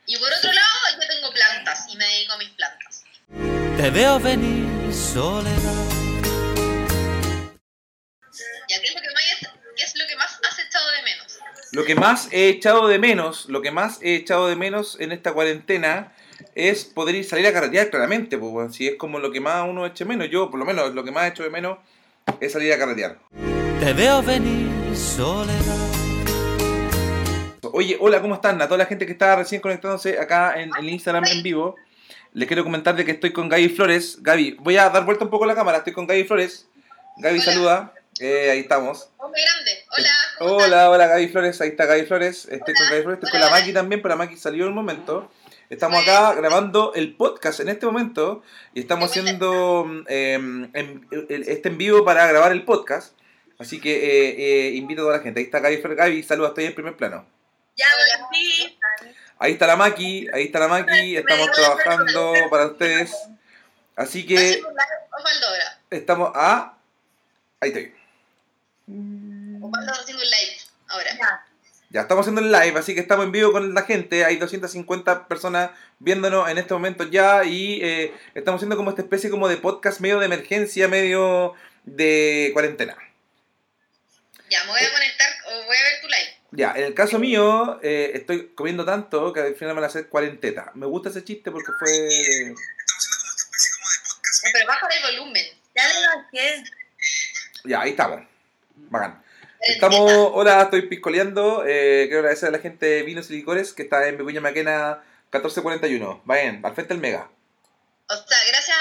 Y 0.06 0.16
por 0.18 0.30
otro 0.30 0.52
lado, 0.52 1.00
yo 1.00 1.08
tengo 1.08 1.32
plantas 1.32 1.86
y 1.88 1.96
me 1.96 2.04
dedico 2.04 2.34
a 2.34 2.38
mis 2.38 2.50
plantas. 2.50 3.04
Te 3.78 3.90
veo 3.90 4.20
venir, 4.20 4.94
soledad. 4.94 5.54
¿Ya 8.68 8.80
qué 8.80 8.86
es 8.88 8.94
lo 8.94 9.00
que 9.00 9.10
más, 9.14 9.24
qué 9.76 9.82
es 9.82 9.96
lo 9.96 10.06
que 10.06 10.16
más 10.16 10.40
has 10.46 10.58
echado 10.58 10.90
de 10.90 11.02
menos? 11.02 11.38
Lo 11.72 11.84
que 11.84 11.94
más 11.94 12.28
he 12.30 12.48
echado 12.48 12.88
de 12.88 12.98
menos, 12.98 13.46
lo 13.46 13.62
que 13.62 13.70
más 13.70 14.02
he 14.02 14.16
echado 14.16 14.48
de 14.48 14.56
menos 14.56 15.00
en 15.00 15.12
esta 15.12 15.32
cuarentena 15.32 16.14
es 16.54 16.84
poder 16.84 17.14
ir 17.14 17.24
salir 17.24 17.46
a 17.46 17.52
carretear 17.52 17.88
claramente, 17.88 18.36
pues, 18.36 18.52
weón. 18.52 18.72
si 18.72 18.88
es 18.88 18.96
como 18.96 19.18
lo 19.18 19.32
que 19.32 19.40
más 19.40 19.66
uno 19.66 19.86
eche 19.86 20.04
menos, 20.04 20.28
yo 20.30 20.50
por 20.50 20.58
lo 20.58 20.66
menos 20.66 20.94
lo 20.94 21.04
que 21.04 21.10
más 21.10 21.30
echo 21.30 21.42
de 21.42 21.50
menos 21.50 21.78
es 22.40 22.52
salir 22.52 22.72
a 22.72 22.78
carretear. 22.78 23.18
Te 23.80 23.92
veo 23.92 24.22
venir, 24.22 24.96
soledad. 24.96 25.90
Oye, 27.72 27.96
hola, 28.00 28.20
¿cómo 28.20 28.34
están? 28.34 28.60
A 28.62 28.66
toda 28.66 28.78
la 28.78 28.86
gente 28.86 29.04
que 29.06 29.12
está 29.12 29.36
recién 29.36 29.60
conectándose 29.60 30.18
acá 30.18 30.60
en 30.60 30.70
el 30.78 30.88
Instagram 30.88 31.24
en 31.26 31.42
vivo, 31.42 31.76
les 32.32 32.46
quiero 32.46 32.62
comentar 32.62 32.94
de 32.94 33.04
que 33.04 33.12
estoy 33.12 33.32
con 33.32 33.48
Gaby 33.48 33.68
Flores. 33.70 34.18
Gaby, 34.22 34.56
voy 34.60 34.76
a 34.76 34.90
dar 34.90 35.04
vuelta 35.04 35.24
un 35.24 35.30
poco 35.30 35.44
la 35.46 35.54
cámara, 35.54 35.78
estoy 35.78 35.92
con 35.92 36.06
Gaby 36.06 36.24
Flores. 36.24 36.68
Gaby, 37.16 37.36
Hola. 37.36 37.44
saluda. 37.44 37.94
Eh, 38.20 38.50
ahí 38.52 38.60
estamos. 38.60 39.10
Hombre 39.16 39.40
grande. 39.42 39.84
Hola. 39.90 40.10
Hola, 40.52 40.90
hola 40.90 41.06
Gaby 41.08 41.28
Flores, 41.28 41.60
ahí 41.60 41.70
está 41.70 41.84
Gaby 41.86 42.06
Flores. 42.06 42.46
Estoy 42.50 42.74
con. 42.74 42.86
Gaby 42.88 43.02
Flores, 43.02 43.20
estoy 43.22 43.30
Hola, 43.38 43.46
con 43.46 43.54
la. 43.54 43.60
Maki 43.60 43.72
también, 43.72 44.02
pero 44.02 44.14
la 44.14 44.16
Maki 44.24 44.36
salió 44.36 44.64
en 44.64 44.68
un 44.70 44.74
momento. 44.76 45.30
Estamos 45.74 46.02
acá 46.02 46.34
grabando 46.34 46.92
el 46.94 47.16
podcast 47.16 47.58
en 47.60 47.68
este 47.68 47.84
momento 47.86 48.42
y 48.74 48.80
estamos 48.80 49.10
haciendo 49.10 49.86
eh, 50.08 50.34
en- 50.34 51.06
el- 51.28 51.48
este 51.48 51.68
en 51.68 51.78
vivo 51.78 52.04
para 52.04 52.26
grabar 52.28 52.52
el 52.52 52.64
podcast. 52.64 53.12
Así 53.58 53.80
que 53.80 53.92
eh, 53.96 54.68
eh, 54.68 54.74
invito 54.74 55.02
a 55.02 55.04
toda 55.06 55.16
la 55.18 55.22
gente. 55.22 55.40
Ahí 55.40 55.46
está 55.46 55.58
Gaby 55.60 55.78
Flores. 55.78 55.98
Gaby, 55.98 56.22
saluda, 56.22 56.48
estoy 56.48 56.64
en 56.66 56.74
primer 56.74 56.96
plano. 56.96 57.26
Ya 57.76 57.86
Hola. 58.16 58.26
volví. 58.26 58.78
Ahí 59.38 59.52
está 59.52 59.66
la 59.66 59.74
Maki, 59.76 60.28
ahí 60.32 60.44
está 60.44 60.60
la 60.60 60.68
Maki, 60.68 61.16
estamos 61.16 61.50
trabajando 61.50 62.32
para 62.50 62.66
ustedes. 62.66 63.12
Así 63.96 64.24
que 64.24 64.62
estamos 65.90 66.30
a... 66.34 66.78
Ahí 67.60 67.70
estoy. 67.70 67.94
Osvaldo 69.60 69.92
haciendo 69.92 70.22
un 70.22 70.28
live 70.30 70.56
ahora. 70.88 71.46
Ya. 71.94 72.00
Estamos 72.00 72.22
haciendo 72.22 72.40
el 72.40 72.50
live, 72.50 72.76
así 72.76 72.92
que 72.92 73.00
estamos 73.00 73.24
en 73.24 73.30
vivo 73.30 73.52
con 73.52 73.72
la 73.72 73.82
gente. 73.82 74.24
Hay 74.24 74.36
250 74.36 75.28
personas 75.28 75.70
viéndonos 76.00 76.48
en 76.48 76.58
este 76.58 76.74
momento 76.74 77.04
ya 77.04 77.44
y 77.44 77.78
eh, 77.84 78.12
estamos 78.34 78.58
haciendo 78.58 78.76
como 78.76 78.90
esta 78.90 79.02
especie 79.02 79.30
como 79.30 79.46
de 79.46 79.58
podcast 79.58 80.00
medio 80.00 80.18
de 80.18 80.26
emergencia, 80.26 80.88
medio 80.88 81.54
de 81.84 82.50
cuarentena. 82.52 82.96
Ya, 84.50 84.64
me 84.64 84.70
voy 84.72 84.80
a 84.80 84.92
conectar 84.92 85.28
o 85.46 85.66
voy 85.66 85.76
a 85.76 85.82
ver 85.84 86.00
tu 86.00 86.08
live. 86.08 86.36
Ya, 86.50 86.72
en 86.74 86.82
el 86.82 86.94
caso 86.94 87.20
mío, 87.20 87.78
eh, 87.80 88.10
estoy 88.14 88.48
comiendo 88.56 88.84
tanto 88.84 89.32
que 89.32 89.38
al 89.38 89.54
final 89.54 89.68
me 89.68 89.74
van 89.74 89.84
a 89.84 89.86
hacer 89.86 90.08
cuarenteta. 90.08 90.72
Me 90.74 90.86
gusta 90.86 91.10
ese 91.10 91.22
chiste 91.22 91.52
porque 91.52 91.70
fue... 91.78 92.08
No, 92.48 92.56
pero 94.52 94.66
baja 94.66 94.88
el 94.88 95.16
volumen. 95.16 95.44
Ya 95.76 95.86
le 95.86 96.06
bajé. 96.08 96.64
Ya, 97.62 97.82
ahí 97.82 97.90
estamos. 97.90 98.20
Bacán. 98.74 99.22
Estamos, 99.66 100.12
hola, 100.34 100.62
estoy 100.62 100.82
piscoleando. 100.88 101.64
Eh, 101.66 102.04
quiero 102.06 102.18
agradecer 102.18 102.50
a 102.50 102.52
la 102.52 102.58
gente 102.58 102.84
de 102.84 103.02
Vinos 103.02 103.30
y 103.30 103.34
Licores 103.36 103.72
que 103.72 103.82
está 103.82 104.06
en 104.08 104.18
Vicuña 104.18 104.40
Maquena 104.40 105.02
1441. 105.32 106.22
Vayan, 106.24 106.64
al 106.64 106.74
frente 106.74 106.92
del 106.92 107.00
Mega. 107.00 107.30
O 108.08 108.14
sea, 108.14 108.38
gracias 108.48 108.76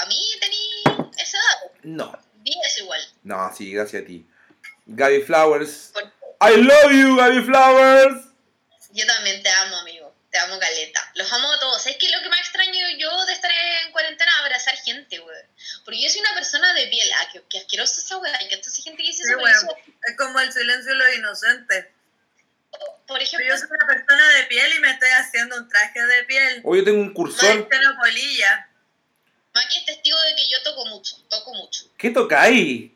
a, 0.00 0.06
mí 0.06 0.16
tení 0.40 1.10
esa 1.18 1.36
edad. 1.36 1.72
No, 1.82 2.18
10 2.36 2.78
igual. 2.78 3.00
no, 3.24 3.54
sí, 3.54 3.72
gracias 3.72 4.02
a 4.02 4.06
ti. 4.06 4.26
Gaby 4.86 5.20
Flowers. 5.22 5.92
I 6.40 6.56
love 6.56 6.92
you, 6.92 7.16
Gaby 7.16 7.42
Flowers. 7.42 8.24
yo 8.92 9.06
también 9.06 9.42
te 9.42 9.50
amo, 9.50 9.76
amigo. 9.76 10.11
Te 10.32 10.38
amo, 10.38 10.58
Caleta. 10.58 11.12
Los 11.14 11.30
amo 11.30 11.52
a 11.52 11.60
todos. 11.60 11.82
¿Sabes 11.82 11.98
qué 11.98 12.06
es 12.06 12.12
lo 12.12 12.22
que 12.22 12.30
más 12.30 12.40
extraño 12.40 12.72
yo 12.96 13.26
de 13.26 13.34
estar 13.34 13.50
en 13.50 13.92
cuarentena? 13.92 14.32
Abrazar 14.38 14.74
gente, 14.78 15.18
güey. 15.18 15.36
Porque 15.84 16.00
yo 16.00 16.08
soy 16.08 16.20
una 16.22 16.32
persona 16.32 16.72
de 16.72 16.86
piel. 16.86 17.06
Ah, 17.20 17.28
qué, 17.30 17.42
qué 17.50 17.58
asqueroso 17.58 18.00
esa 18.00 18.16
güey. 18.16 18.32
Que 18.48 18.54
esa 18.54 18.82
gente 18.82 19.02
que 19.02 19.08
dice 19.08 19.24
Sí, 19.24 19.30
eso. 19.30 19.76
Es 20.08 20.16
como 20.16 20.40
el 20.40 20.50
silencio 20.50 20.92
de 20.92 20.98
los 20.98 21.14
inocentes. 21.16 21.86
Por 22.70 23.18
Pero 23.18 23.20
ejemplo, 23.20 23.46
yo 23.46 23.58
soy 23.58 23.68
una 23.70 23.86
persona 23.86 24.28
de 24.30 24.44
piel 24.44 24.72
y 24.72 24.78
me 24.80 24.90
estoy 24.92 25.10
haciendo 25.10 25.56
un 25.56 25.68
traje 25.68 26.00
de 26.00 26.24
piel. 26.24 26.62
Hoy 26.64 26.78
yo 26.78 26.84
tengo 26.86 27.02
un 27.02 27.12
cursor. 27.12 27.68
es 27.70 27.88
polilla. 28.00 28.68
Maki 29.52 29.76
es 29.76 29.84
testigo 29.84 30.18
de 30.22 30.34
que 30.34 30.48
yo 30.48 30.62
toco 30.62 30.86
mucho. 30.86 31.16
Toco 31.28 31.52
mucho. 31.52 31.84
¿Qué 31.98 32.10
tocáis? 32.10 32.90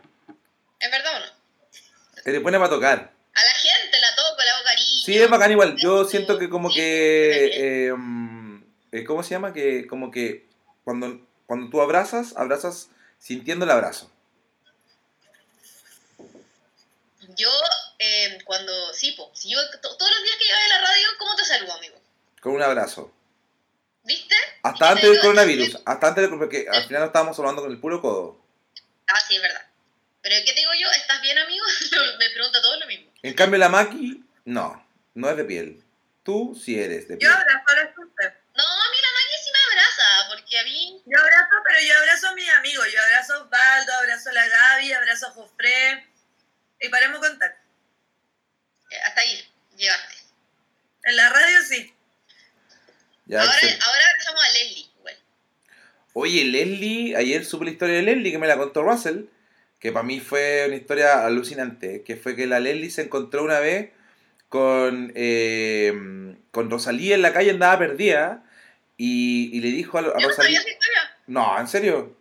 ¿Es 0.81 0.91
verdad 0.91 1.17
o 1.17 1.21
no? 1.21 1.33
Eres 2.25 2.43
buena 2.43 2.59
para 2.59 2.71
tocar. 2.71 3.13
A 3.35 3.45
la 3.45 3.55
gente 3.55 4.01
la 4.01 4.15
toco, 4.17 4.43
le 4.43 4.49
hago 4.49 4.65
cariño. 4.65 4.96
Sí, 5.07 5.17
es 5.17 5.31
bacán 5.31 5.53
igual. 5.53 5.77
Yo 5.77 6.05
siento 6.05 6.37
que 6.37 6.49
como 6.49 6.69
que... 6.69 7.87
eh, 7.89 7.93
mm, 7.97 8.65
eh, 8.91 9.05
¿Cómo 9.05 9.23
se 9.23 9.31
llama? 9.31 9.53
Que 9.53 9.87
como 9.87 10.11
que 10.11 10.49
cuando, 10.83 11.21
cuando 11.47 11.71
tú 11.71 11.81
abrazas, 11.81 12.37
abrazas 12.37 12.91
sintiendo 13.21 13.65
el 13.65 13.71
abrazo. 13.71 14.11
Yo, 17.37 17.51
eh, 18.01 18.39
cuando, 18.45 18.73
sí, 18.95 19.13
po, 19.13 19.31
si 19.33 19.51
yo 19.51 19.59
to- 19.81 19.97
todos 19.97 20.11
los 20.11 20.23
días 20.25 20.37
que 20.39 20.45
voy 20.45 20.53
a 20.65 20.69
la 20.81 20.81
radio, 20.89 21.07
¿cómo 21.21 21.37
te 21.37 21.45
saludo, 21.45 21.73
amigo? 21.75 21.97
Con 22.41 22.55
un 22.55 22.63
abrazo. 22.63 23.13
¿Viste? 24.03 24.35
Hasta 24.65 24.89
antes 24.91 25.03
te 25.05 25.11
del 25.11 25.21
coronavirus. 25.21 25.79
Hasta 25.85 26.09
antes 26.09 26.23
del 26.29 26.39
porque 26.39 26.67
al 26.69 26.85
final 26.87 27.05
estábamos 27.05 27.39
hablando 27.39 27.63
con 27.63 27.71
el 27.71 27.79
puro 27.79 28.01
codo. 28.03 28.41
Ah, 29.07 29.21
sí, 29.21 29.37
es 29.37 29.43
verdad. 29.43 29.63
Pero 30.23 30.35
¿qué 30.45 30.53
te 30.53 30.59
digo 30.61 30.73
yo? 30.81 30.89
¿Estás 30.91 31.23
bien, 31.23 31.39
amigo? 31.39 31.65
Me 32.19 32.31
pregunta 32.31 32.61
todo 32.61 32.81
lo 32.81 32.87
mismo. 32.87 33.11
En 33.23 33.35
cambio 33.35 33.59
la 33.59 33.69
Maki, 33.69 34.25
no. 34.47 34.86
No 35.17 35.31
es 35.31 35.37
de 35.39 35.45
piel. 35.45 35.83
Tú 36.23 36.55
sí 36.63 36.79
eres 36.79 37.09
de 37.09 37.17
piel. 37.17 37.31
Yo 37.31 37.35
abrazo 37.35 37.65
a 37.69 37.75
la 37.75 37.85
No, 37.85 38.65
mira, 38.93 39.09
nadie 39.17 39.37
sí 39.43 39.51
me 39.51 39.73
abraza, 39.73 40.29
porque 40.29 40.59
a 40.59 40.65
mí... 40.65 41.03
Yo 41.07 41.19
abrazo, 41.19 41.55
pero 41.67 41.81
yo 41.81 41.99
abrazo 41.99 42.29
a 42.29 42.35
mis 42.35 42.51
amigos. 42.53 42.87
Yo 42.93 43.03
abrazo 43.03 43.33
a 43.33 43.39
Osvaldo, 43.39 43.93
abrazo 43.95 44.29
a 44.29 44.33
la 44.35 44.47
Gaby, 44.47 44.93
abrazo 44.93 45.29
a 45.29 45.31
Jofre. 45.31 46.07
Y 46.83 46.89
paremos 46.91 47.21
contar. 47.21 47.57
Eh, 48.91 48.97
hasta 49.07 49.23
ahí, 49.23 49.43
llegaste. 49.79 50.17
En 51.05 51.17
la 51.17 51.31
radio 51.31 51.63
sí. 51.67 51.95
Ahora, 53.31 53.55
ahora 53.55 54.05
abrazamos 54.13 54.45
a 54.45 54.51
Leslie. 54.51 54.87
Bueno. 55.01 55.19
Oye, 56.13 56.45
Leslie, 56.45 57.17
ayer 57.17 57.43
supe 57.47 57.65
la 57.65 57.71
historia 57.71 57.97
de 57.97 58.03
Leslie 58.03 58.33
que 58.33 58.39
me 58.39 58.49
la 58.49 58.59
contó 58.59 58.83
Russell, 58.83 59.25
que 59.81 59.93
para 59.93 60.05
mí 60.05 60.21
fue 60.21 60.65
una 60.67 60.77
historia 60.77 61.25
alucinante, 61.25 62.05
que 62.05 62.17
fue 62.17 62.37
que 62.37 62.47
la 62.47 62.61
Leslie 62.61 62.91
se 62.91 63.01
encontró 63.01 63.43
una 63.43 63.61
vez 63.61 63.97
con, 64.49 65.13
eh, 65.15 65.93
con 66.51 66.71
Rosalía 66.71 67.15
en 67.15 67.23
la 67.23 67.33
calle, 67.33 67.51
andaba 67.51 67.79
perdida, 67.79 68.45
y, 68.97 69.51
y 69.57 69.61
le 69.61 69.69
dijo 69.69 69.99
a, 69.99 70.01
a 70.03 70.19
Rosalía... 70.21 70.61
No, 71.27 71.59
¿en 71.59 71.67
serio? 71.69 72.17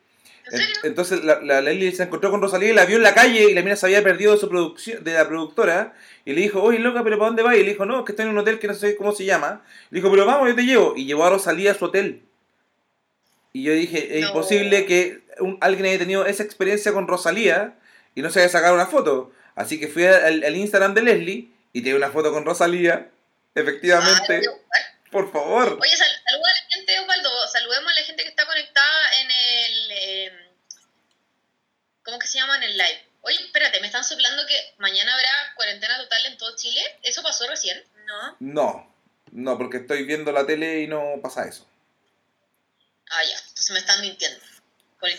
¿En 0.45 0.51
serio? 0.51 0.75
En- 0.83 0.89
Entonces 0.89 1.23
la, 1.23 1.39
la 1.41 1.61
Leslie 1.61 1.91
se 1.91 2.03
encontró 2.03 2.31
con 2.31 2.41
Rosalía 2.41 2.69
y 2.69 2.73
la 2.73 2.85
vio 2.85 2.97
en 2.97 3.03
la 3.03 3.13
calle 3.13 3.49
y 3.49 3.53
la 3.53 3.61
mina 3.61 3.75
se 3.75 3.85
había 3.85 4.03
perdido 4.03 4.33
de 4.33 4.37
su 4.39 4.49
producción, 4.49 5.03
de 5.03 5.13
la 5.13 5.27
productora. 5.27 5.93
Y 6.25 6.33
le 6.33 6.41
dijo, 6.41 6.61
oye 6.61 6.79
loca, 6.79 7.03
pero 7.03 7.17
¿para 7.17 7.27
dónde 7.27 7.43
vas? 7.43 7.55
Y 7.55 7.63
le 7.63 7.69
dijo, 7.71 7.85
no, 7.85 7.99
es 7.99 8.05
que 8.05 8.11
estoy 8.11 8.25
en 8.25 8.31
un 8.31 8.37
hotel 8.39 8.59
que 8.59 8.67
no 8.67 8.73
sé 8.73 8.95
cómo 8.95 9.11
se 9.11 9.25
llama. 9.25 9.63
Le 9.91 9.97
dijo, 9.99 10.09
pero 10.11 10.25
vamos, 10.25 10.47
yo 10.49 10.55
te 10.55 10.63
llevo. 10.65 10.93
Y 10.97 11.05
llevó 11.05 11.25
a 11.25 11.29
Rosalía 11.29 11.71
a 11.71 11.75
su 11.75 11.85
hotel. 11.85 12.23
Y 13.53 13.63
yo 13.63 13.73
dije, 13.73 14.17
es 14.17 14.21
No. 14.23 14.27
imposible 14.29 14.85
que 14.85 15.21
un- 15.39 15.57
alguien 15.61 15.85
haya 15.85 15.99
tenido 15.99 16.25
esa 16.25 16.43
experiencia 16.43 16.91
con 16.93 17.07
Rosalía 17.07 17.75
y 18.15 18.21
no 18.21 18.29
se 18.29 18.39
haya 18.39 18.49
sacado 18.49 18.73
una 18.75 18.87
foto. 18.87 19.31
Así 19.55 19.79
que 19.79 19.87
fui 19.87 20.03
al, 20.05 20.43
al 20.43 20.55
Instagram 20.57 20.93
de 20.93 21.01
Leslie 21.03 21.47
y 21.75 21.81
tenía 21.81 21.97
una 21.97 22.09
foto 22.09 22.31
con 22.31 22.45
Rosalía. 22.45 23.11
Efectivamente, 23.53 24.41
Ah, 24.47 24.99
por 25.11 25.31
favor. 25.31 25.77
Oye, 25.81 25.95
sal- 25.97 26.21
saluda 26.29 26.47
a 26.49 26.53
la 26.63 26.69
gente, 26.75 26.99
Osvaldo. 26.99 27.47
Saludemos 27.47 27.91
a 27.91 27.95
la 27.95 28.01
gente 28.03 28.23
que 28.23 28.29
está 28.29 28.45
conectada 28.45 29.13
en 29.21 29.31
el. 29.31 29.91
eh, 29.91 30.31
¿Cómo 32.03 32.17
que 32.19 32.27
se 32.27 32.37
llama? 32.39 32.55
En 32.57 32.63
el 32.63 32.77
live. 32.77 33.03
Oye, 33.21 33.37
espérate, 33.43 33.79
me 33.81 33.87
están 33.87 34.03
soplando 34.03 34.45
que 34.47 34.55
mañana 34.77 35.13
habrá 35.13 35.53
cuarentena 35.55 35.97
total 35.97 36.25
en 36.27 36.37
todo 36.37 36.55
Chile. 36.55 36.81
¿Eso 37.03 37.23
pasó 37.23 37.47
recién? 37.47 37.83
¿No? 38.05 38.37
No, 38.39 38.95
no, 39.31 39.57
porque 39.57 39.77
estoy 39.77 40.03
viendo 40.05 40.31
la 40.31 40.45
tele 40.45 40.81
y 40.81 40.87
no 40.87 41.01
pasa 41.21 41.45
eso. 41.47 41.67
Ah, 43.09 43.23
ya. 43.23 43.37
Entonces 43.49 43.71
me 43.71 43.79
están 43.79 44.01
mintiendo. 44.01 44.39
Por. 44.99 45.09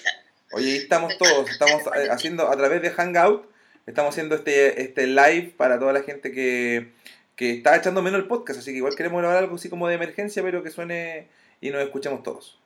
Oye, 0.52 0.70
ahí 0.72 0.76
estamos 0.76 1.18
todos, 1.18 1.50
estamos 1.50 1.82
eh, 1.96 2.08
haciendo 2.10 2.48
a 2.50 2.56
través 2.56 2.80
de 2.80 2.90
Hangout, 2.92 3.50
estamos 3.86 4.12
haciendo 4.14 4.34
este, 4.34 4.82
este 4.82 5.06
live 5.06 5.54
para 5.56 5.78
toda 5.78 5.92
la 5.92 6.02
gente 6.02 6.32
que, 6.32 6.92
que 7.36 7.52
está 7.52 7.76
echando 7.76 8.02
menos 8.02 8.20
el 8.20 8.26
podcast, 8.28 8.60
así 8.60 8.72
que 8.72 8.78
igual 8.78 8.96
queremos 8.96 9.20
grabar 9.20 9.38
algo 9.38 9.56
así 9.56 9.70
como 9.70 9.88
de 9.88 9.94
emergencia, 9.94 10.42
pero 10.42 10.62
que 10.62 10.70
suene 10.70 11.28
y 11.60 11.70
nos 11.70 11.82
escuchemos 11.82 12.22
todos. 12.22 12.58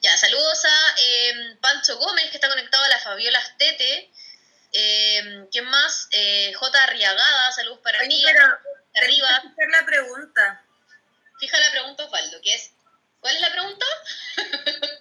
Ya, 0.00 0.16
saludos 0.16 0.64
a 0.64 0.94
eh, 1.00 1.56
Pancho 1.60 1.98
Gómez, 1.98 2.30
que 2.30 2.36
está 2.36 2.48
conectado 2.48 2.84
a 2.84 2.88
la 2.88 2.98
Fabiola 3.00 3.38
Astete. 3.38 4.10
Eh, 4.72 5.46
¿Quién 5.50 5.64
más? 5.64 6.08
Eh, 6.12 6.52
J. 6.54 6.82
Arriagada, 6.84 7.52
saludos 7.52 7.80
para 7.82 7.98
Oye, 8.00 8.08
ti. 8.08 8.22
pero 8.24 8.44
Arriba. 8.94 9.42
que 9.56 9.66
la 9.66 9.84
pregunta. 9.84 10.62
Fija 11.40 11.58
la 11.58 11.70
pregunta, 11.70 12.04
Osvaldo, 12.04 12.40
que 12.42 12.54
es. 12.54 12.72
¿Cuál 13.20 13.34
es 13.34 13.40
la 13.40 13.50
pregunta? 13.52 13.86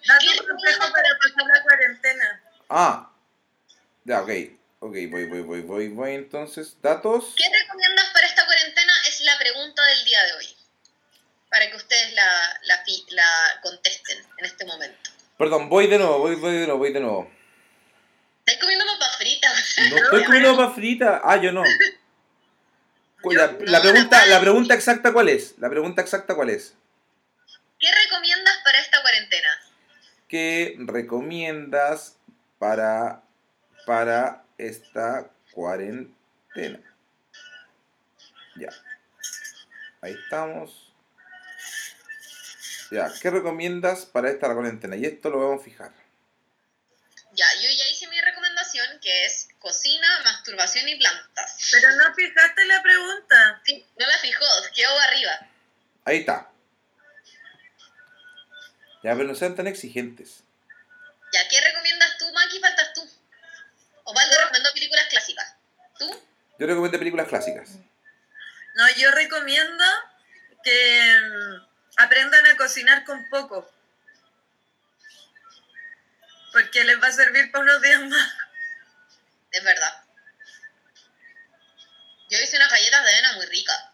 Da 0.08 0.18
¿Qué 0.20 0.38
tu 0.38 0.48
consejo 0.48 0.92
para 0.92 1.10
pasar 1.22 1.48
la 1.56 1.64
cuarentena. 1.64 2.44
Ah, 2.70 3.12
ya, 4.04 4.22
ok, 4.22 4.30
ok, 4.80 4.94
voy, 5.10 5.26
voy, 5.26 5.42
voy, 5.42 5.62
voy, 5.62 5.88
voy, 5.90 6.12
entonces, 6.14 6.78
datos. 6.82 7.34
¿Qué 7.36 7.44
recomiendas 7.50 8.06
para 8.14 8.28
esta 8.28 8.46
cuarentena? 8.46 8.94
Es 9.08 9.22
la 9.22 9.38
pregunta 9.38 9.84
del 9.86 10.06
día 10.06 10.24
de 10.24 10.34
hoy. 10.34 10.56
Para 11.50 11.70
que 11.70 11.78
ustedes 11.78 12.14
la, 12.14 12.60
la, 12.64 12.84
la 13.10 13.62
contesten 13.62 14.18
en 14.38 14.46
este 14.46 14.66
momento. 14.66 15.12
Perdón, 15.38 15.70
voy 15.70 15.88
de 15.88 15.98
nuevo, 15.98 16.20
voy, 16.20 16.36
voy 16.36 16.54
de 16.54 16.66
nuevo, 16.66 16.78
voy 16.78 16.94
de 16.94 17.00
nuevo. 17.00 17.32
¿Estáis 18.40 18.60
comiendo 18.60 18.86
papas 18.86 19.18
fritas? 19.18 19.76
No 19.90 19.98
estoy 19.98 20.24
comiendo 20.26 20.58
papas 20.58 20.76
fritas, 20.76 21.22
ah, 21.24 21.38
yo 21.38 21.52
no. 21.52 21.64
La, 23.24 23.56
la 23.60 23.82
pregunta, 23.82 24.26
la 24.26 24.40
pregunta 24.40 24.74
exacta 24.74 25.12
cuál 25.12 25.30
es, 25.30 25.56
la 25.58 25.70
pregunta 25.70 26.02
exacta 26.02 26.36
cuál 26.36 26.50
es. 26.50 26.74
¿Qué 27.80 27.88
recomiendas 27.92 28.58
para 28.64 28.80
esta 28.80 29.02
cuarentena? 29.02 29.50
¿Qué 30.28 30.76
recomiendas 30.80 32.18
para, 32.58 33.24
para 33.86 34.44
esta 34.58 35.30
cuarentena? 35.52 36.80
Ya. 38.56 38.70
Ahí 40.02 40.14
estamos. 40.14 40.94
Ya, 42.92 43.12
¿qué 43.22 43.30
recomiendas 43.30 44.06
para 44.06 44.30
esta 44.30 44.54
cuarentena? 44.54 44.96
Y 44.96 45.06
esto 45.06 45.30
lo 45.30 45.40
vamos 45.40 45.62
a 45.62 45.64
fijar. 45.64 45.92
Ya, 47.34 47.46
yo 47.62 47.70
ya 47.70 47.88
hice 47.92 48.08
mi 48.08 48.20
recomendación, 48.20 49.00
que 49.00 49.26
es 49.26 49.50
cocina, 49.60 50.08
masturbación 50.24 50.88
y 50.88 50.96
plantas. 50.96 51.58
Pero 51.72 51.92
no 51.96 52.14
fijaste 52.16 52.66
la 52.66 52.82
pregunta. 52.82 53.62
Sí, 53.64 53.86
no 54.00 54.08
la 54.08 54.18
fijó, 54.18 54.46
quedó 54.74 55.00
arriba. 55.00 55.32
Ahí 56.06 56.20
está. 56.20 56.50
Ya, 59.04 59.14
pero 59.14 59.26
no 59.26 59.36
sean 59.36 59.56
tan 59.56 59.68
exigentes. 59.68 60.44
Ya, 61.34 61.48
¿qué 61.50 61.62
recomiendas 61.62 62.18
tú, 62.18 62.32
Maki? 62.32 62.60
Faltas 62.60 62.94
tú. 62.94 63.08
Osvaldo 64.10 64.38
recomendó 64.40 64.74
películas 64.74 65.06
clásicas. 65.10 65.56
¿Tú? 66.00 66.10
Yo 66.60 66.66
recomiendo 66.68 66.98
películas 66.98 67.28
clásicas. 67.28 67.70
No, 68.76 68.88
yo 68.96 69.12
recomiendo 69.12 69.84
que 70.64 71.20
mm, 71.22 71.68
aprendan 71.98 72.46
a 72.46 72.56
cocinar 72.58 73.04
con 73.04 73.28
poco. 73.30 73.70
Porque 76.54 76.84
les 76.86 77.02
va 77.02 77.08
a 77.08 77.12
servir 77.12 77.52
para 77.52 77.64
unos 77.64 77.82
días 77.82 78.02
más. 78.02 78.34
Es 79.52 79.64
verdad. 79.64 80.04
Yo 82.30 82.38
hice 82.40 82.58
unas 82.58 82.70
galletas 82.72 83.04
de 83.04 83.10
avena 83.14 83.34
muy 83.34 83.46
ricas, 83.46 83.86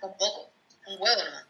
con 0.00 0.16
poco, 0.18 0.52
un 0.86 0.96
huevo 1.00 1.24
nomás. 1.24 1.44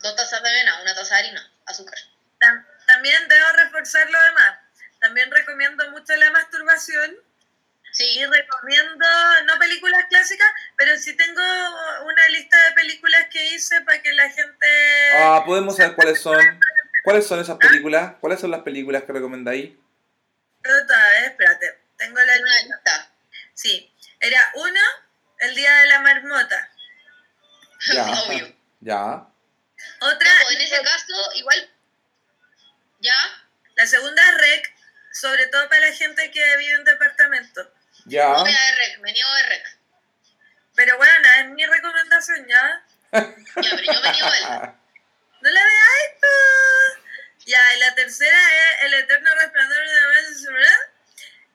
Dos 0.00 0.16
tazas 0.16 0.42
de 0.42 0.48
avena, 0.48 0.80
una 0.82 0.94
taza 0.94 1.14
de 1.16 1.20
harina, 1.20 1.52
azúcar. 1.66 1.98
Tam- 2.40 2.66
También 2.86 3.28
debo 3.28 3.48
reforzar 3.52 4.08
lo 4.10 4.20
demás. 4.22 4.58
También 5.00 5.30
recomiendo 5.30 5.90
mucho 5.90 6.14
la 6.16 6.30
masturbación 6.30 7.16
Sí, 7.92 8.24
recomiendo, 8.24 9.06
no 9.44 9.58
películas 9.58 10.06
clásicas, 10.08 10.50
pero 10.78 10.96
sí 10.96 11.14
tengo 11.14 11.42
una 12.04 12.28
lista 12.30 12.56
de 12.64 12.72
películas 12.72 13.26
que 13.30 13.54
hice 13.54 13.82
para 13.82 14.00
que 14.00 14.12
la 14.14 14.30
gente... 14.30 14.66
Ah, 15.16 15.42
podemos 15.44 15.76
saber 15.76 15.94
cuáles 15.94 16.18
son. 16.18 16.38
¿Cuáles 17.04 17.26
son 17.26 17.40
esas 17.40 17.58
películas? 17.58 18.14
¿Cuáles 18.18 18.40
son 18.40 18.50
las 18.50 18.62
películas 18.62 19.02
que 19.04 19.12
recomendáis? 19.12 19.72
Otra 20.60 21.08
vez, 21.10 21.30
espérate, 21.30 21.80
tengo 21.98 22.18
la 22.18 22.36
lista. 22.36 23.12
Sí, 23.52 23.92
era 24.20 24.40
uno, 24.54 24.80
el 25.40 25.54
día 25.54 25.76
de 25.76 25.86
la 25.88 26.00
marmota. 26.00 26.70
Ya. 27.92 28.10
Obvio. 28.22 28.56
Ya. 28.80 29.26
Otra, 30.00 30.30
Ya, 30.30 30.44
pues, 30.44 30.56
en 30.56 30.62
ese 30.62 30.82
caso, 30.82 31.14
igual. 31.34 31.70
Ya, 33.00 33.14
la 33.74 33.86
segunda 33.86 34.22
es 34.22 34.38
rec, 34.38 34.74
sobre 35.12 35.46
todo 35.48 35.68
para 35.68 35.88
la 35.88 35.92
gente 35.92 36.30
que 36.30 36.56
vive 36.56 36.72
en 36.72 36.84
departamento. 36.84 37.70
Ya. 38.06 38.32
obvia 38.32 38.58
de 38.60 38.72
rec, 38.76 39.00
me 39.00 39.12
niego 39.12 39.32
de 39.34 39.42
rec. 39.44 39.78
Pero 40.74 40.96
bueno, 40.96 41.28
es 41.40 41.46
mi 41.50 41.66
recomendación 41.66 42.46
ya. 42.48 42.82
Ya, 43.12 43.20
pero 43.54 43.82
yo 43.92 44.00
me 44.00 44.10
niego 44.12 44.30
de. 44.30 44.40
No 45.42 45.50
la 45.50 45.60
veáis. 45.64 46.12
Ya, 47.44 47.60
y 47.76 47.80
la 47.80 47.94
tercera 47.94 48.38
es 48.38 48.84
El 48.84 48.94
eterno 48.94 49.30
resplandor 49.34 49.78
de 49.78 49.94
la 50.00 50.28
de 50.30 50.34
su 50.38 50.52
verdad. 50.52 50.76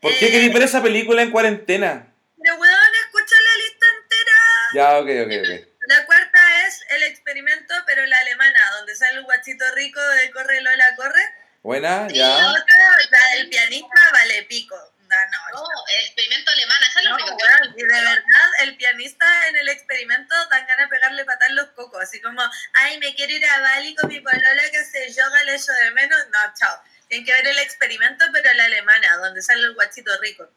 ¿Por 0.02 0.12
qué 0.18 0.28
Eh, 0.28 0.32
queréis 0.32 0.54
ver 0.54 0.64
esa 0.64 0.84
película 0.84 1.22
en 1.22 1.32
cuarentena? 1.32 2.08
Pero 2.42 2.56
weón, 2.56 2.96
escucha 3.06 3.36
la 3.36 3.64
lista 3.64 3.86
entera. 4.02 4.38
Ya, 4.74 5.00
ok, 5.00 5.10
ok, 5.26 5.34
ok. 5.44 5.68
La 5.88 6.06
cuarta 6.06 6.68
es 6.68 6.84
El 6.90 7.04
experimento, 7.04 7.74
pero 7.86 8.06
la 8.06 8.20
alemana, 8.20 8.60
donde 8.78 8.96
sale 8.96 9.20
un 9.20 9.26
guachito 9.26 9.64
rico 9.76 10.02
de 10.02 10.32
Corre 10.32 10.62
Lola 10.62 10.96
Corre. 10.98 11.24
Buena, 11.64 12.08
Y 12.10 12.16
ya. 12.18 12.50
otra, 12.52 12.98
la 13.10 13.36
del 13.38 13.50
pianista, 13.50 14.02
vale 14.12 14.44
pico. 14.44 14.76
No, 15.08 15.16
no, 15.54 15.60
No, 15.62 15.70
el 15.88 16.06
experimento 16.06 16.52
alemán, 16.52 16.78
esa 16.90 17.00
es 17.00 17.06
la 17.06 17.10
No, 17.12 17.16
única 17.16 17.38
que 17.38 17.44
weón, 17.44 17.74
y 17.78 17.82
de 17.84 17.88
verdad, 17.88 18.50
el 18.62 18.78
pianista 18.78 19.48
en 19.48 19.56
el 19.58 19.70
experimento 19.70 20.36
dan 20.50 20.68
ganas 20.68 20.90
de 20.90 20.96
pegarle 20.96 21.26
patar 21.26 21.52
los 21.52 21.68
cocos, 21.70 22.02
así 22.02 22.22
como, 22.22 22.42
ay, 22.74 23.00
me 23.00 23.16
quiero 23.16 23.34
ir 23.34 23.46
a 23.46 23.60
Bali 23.62 23.96
con 23.96 24.10
mi 24.10 24.20
polola 24.20 24.64
que 24.72 24.78
hace 24.78 25.14
yoga, 25.14 25.44
le 25.44 25.56
echo 25.56 25.72
de 25.72 25.92
menos. 25.92 26.20
No, 26.28 26.54
chao. 26.56 26.82
Tienen 27.08 27.26
que 27.26 27.34
ver 27.34 27.48
el 27.48 27.60
experimento, 27.60 28.26
pero 28.34 28.54
la 28.54 28.66
alemana, 28.66 29.18
donde 29.18 29.42
sale 29.42 29.62
el 29.62 29.74
guachito 29.76 30.12
rico. 30.20 30.50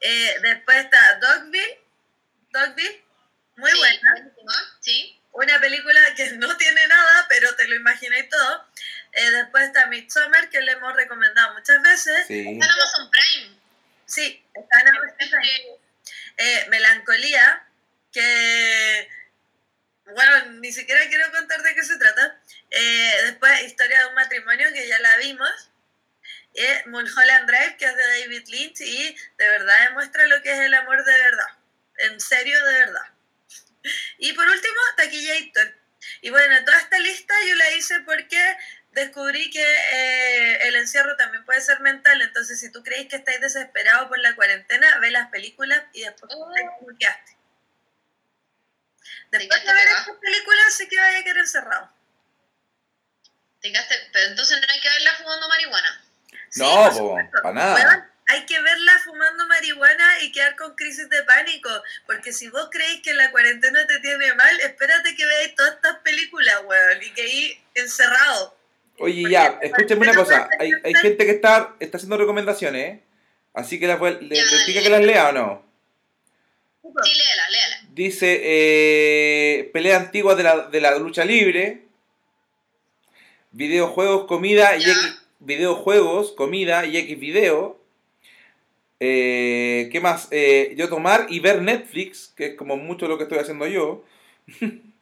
Eh, 0.00 0.36
después 0.42 0.76
está 0.84 1.18
Dogville, 1.20 1.80
Dogville, 2.50 3.02
muy 3.56 3.70
sí, 3.70 3.78
buena. 3.78 4.30
Sí, 4.80 5.20
Una 5.32 5.58
película 5.60 6.00
que 6.14 6.32
no 6.32 6.54
tiene 6.58 6.86
nada, 6.86 7.26
pero 7.28 7.54
te 7.56 7.66
lo 7.68 7.76
imagináis 7.76 8.28
todo. 8.28 8.66
Eh, 9.12 9.30
después 9.30 9.64
está 9.64 9.86
Midsommar, 9.86 10.50
que 10.50 10.60
le 10.60 10.72
hemos 10.72 10.94
recomendado 10.94 11.54
muchas 11.54 11.80
veces. 11.82 12.26
Sí. 12.26 12.40
está 12.40 12.66
en 12.66 12.70
Amazon 12.70 13.10
Prime. 13.10 13.55
Sí, 14.06 14.44
está 14.54 14.80
en 14.80 14.88
Amazon 14.88 15.16
Prime. 15.18 15.78
Eh, 16.38 16.66
melancolía, 16.68 17.66
que 18.12 19.08
bueno, 20.14 20.46
ni 20.60 20.72
siquiera 20.72 21.00
quiero 21.08 21.30
contar 21.32 21.62
de 21.62 21.74
qué 21.74 21.82
se 21.82 21.98
trata. 21.98 22.40
Eh, 22.70 23.12
después, 23.24 23.62
historia 23.62 24.00
de 24.00 24.06
un 24.06 24.14
matrimonio, 24.14 24.72
que 24.72 24.86
ya 24.86 24.98
la 25.00 25.16
vimos. 25.18 25.70
Eh, 26.54 26.82
Mulholland 26.86 27.48
Drive, 27.48 27.76
que 27.76 27.86
es 27.86 27.96
de 27.96 28.20
David 28.20 28.48
Lynch, 28.48 28.80
y 28.80 29.16
de 29.36 29.48
verdad 29.48 29.88
demuestra 29.88 30.26
lo 30.28 30.40
que 30.42 30.52
es 30.52 30.60
el 30.60 30.74
amor 30.74 31.04
de 31.04 31.12
verdad. 31.12 31.48
En 31.98 32.20
serio, 32.20 32.64
de 32.64 32.78
verdad. 32.78 33.04
Y 34.18 34.32
por 34.32 34.46
último, 34.46 34.76
Taquillator. 34.96 35.74
Y 36.20 36.30
bueno, 36.30 36.64
toda 36.64 36.78
esta 36.78 36.98
lista 37.00 37.34
yo 37.48 37.54
la 37.56 37.70
hice 37.72 38.00
porque 38.00 38.56
descubrí 38.96 39.50
que 39.50 39.62
eh, 39.92 40.58
el 40.68 40.76
encierro 40.76 41.14
también 41.16 41.44
puede 41.44 41.60
ser 41.60 41.80
mental. 41.80 42.20
Entonces, 42.22 42.58
si 42.58 42.72
tú 42.72 42.82
crees 42.82 43.06
que 43.08 43.16
estáis 43.16 43.40
desesperado 43.40 44.08
por 44.08 44.18
la 44.18 44.34
cuarentena, 44.34 44.98
ve 44.98 45.10
las 45.10 45.28
películas 45.30 45.82
y 45.92 46.00
después 46.02 46.32
Oh. 46.34 46.50
te 46.52 46.62
bloqueaste. 46.84 47.36
Después 49.30 49.64
de 49.64 49.74
ver 49.74 49.88
estas 49.88 50.16
películas, 50.16 50.74
sé 50.74 50.88
que 50.88 50.96
vaya 50.98 51.18
a 51.18 51.22
quedar 51.24 51.38
encerrado. 51.38 51.92
Te 53.60 53.72
quedaste- 53.72 54.10
pero 54.12 54.26
entonces 54.30 54.60
no 54.60 54.66
hay 54.72 54.80
que 54.80 54.88
verla 54.88 55.14
fumando 55.16 55.48
marihuana. 55.48 56.04
Sí, 56.50 56.60
No, 56.60 56.74
por 56.74 56.88
po, 56.90 56.96
supuesto. 56.96 57.42
pa' 57.42 57.52
nada. 57.52 58.10
Hay 58.28 58.44
que 58.46 58.60
verla 58.60 58.98
fumando 59.04 59.46
marihuana 59.46 60.20
y 60.22 60.32
quedar 60.32 60.56
con 60.56 60.74
crisis 60.74 61.08
de 61.08 61.22
pánico. 61.24 61.70
Porque 62.06 62.32
si 62.32 62.48
vos 62.48 62.68
creéis 62.72 63.02
que 63.02 63.14
la 63.14 63.30
cuarentena 63.30 63.86
te 63.86 64.00
tiene 64.00 64.34
mal, 64.34 64.60
espérate 64.60 65.14
que 65.14 65.24
veáis 65.26 65.54
todas 65.54 65.74
estas 65.74 65.98
películas, 65.98 66.56
weón, 66.64 67.02
y 67.02 67.12
que 67.12 67.22
ahí 67.22 67.64
encerrado. 67.74 68.55
Oye, 68.98 69.30
ya, 69.30 69.58
escúchame 69.62 70.02
una 70.02 70.14
cosa. 70.14 70.48
Hay, 70.58 70.70
hay 70.84 70.94
gente 70.94 71.24
que 71.26 71.32
está, 71.32 71.76
está 71.80 71.96
haciendo 71.98 72.16
recomendaciones, 72.16 72.94
¿eh? 72.94 73.00
Así 73.52 73.78
que 73.80 73.86
las 73.86 74.00
le, 74.00 74.20
le 74.22 74.38
explica 74.38 74.80
dale. 74.80 74.82
que 74.82 74.90
las 74.90 75.04
lea 75.04 75.28
o 75.28 75.32
no. 75.32 75.62
Sí, 76.82 77.10
léela, 77.10 77.50
léela. 77.50 77.76
Dice 77.92 78.40
eh, 78.42 79.70
pelea 79.72 79.96
antigua 79.96 80.34
de 80.34 80.42
la, 80.42 80.68
de 80.68 80.80
la 80.80 80.98
lucha 80.98 81.24
libre, 81.24 81.82
videojuegos, 83.52 84.26
comida 84.26 84.76
y 84.76 84.80
Ya. 84.82 84.92
X, 84.92 85.22
videojuegos, 85.40 86.32
comida 86.32 86.86
y 86.86 86.96
X 86.98 87.18
video. 87.18 87.80
Eh, 89.00 89.88
¿Qué 89.92 90.00
más? 90.00 90.28
Eh, 90.30 90.74
yo 90.76 90.88
tomar 90.88 91.26
y 91.28 91.40
ver 91.40 91.62
Netflix, 91.62 92.32
que 92.36 92.46
es 92.46 92.54
como 92.54 92.76
mucho 92.76 93.08
lo 93.08 93.16
que 93.18 93.24
estoy 93.24 93.38
haciendo 93.38 93.66
yo. 93.66 94.04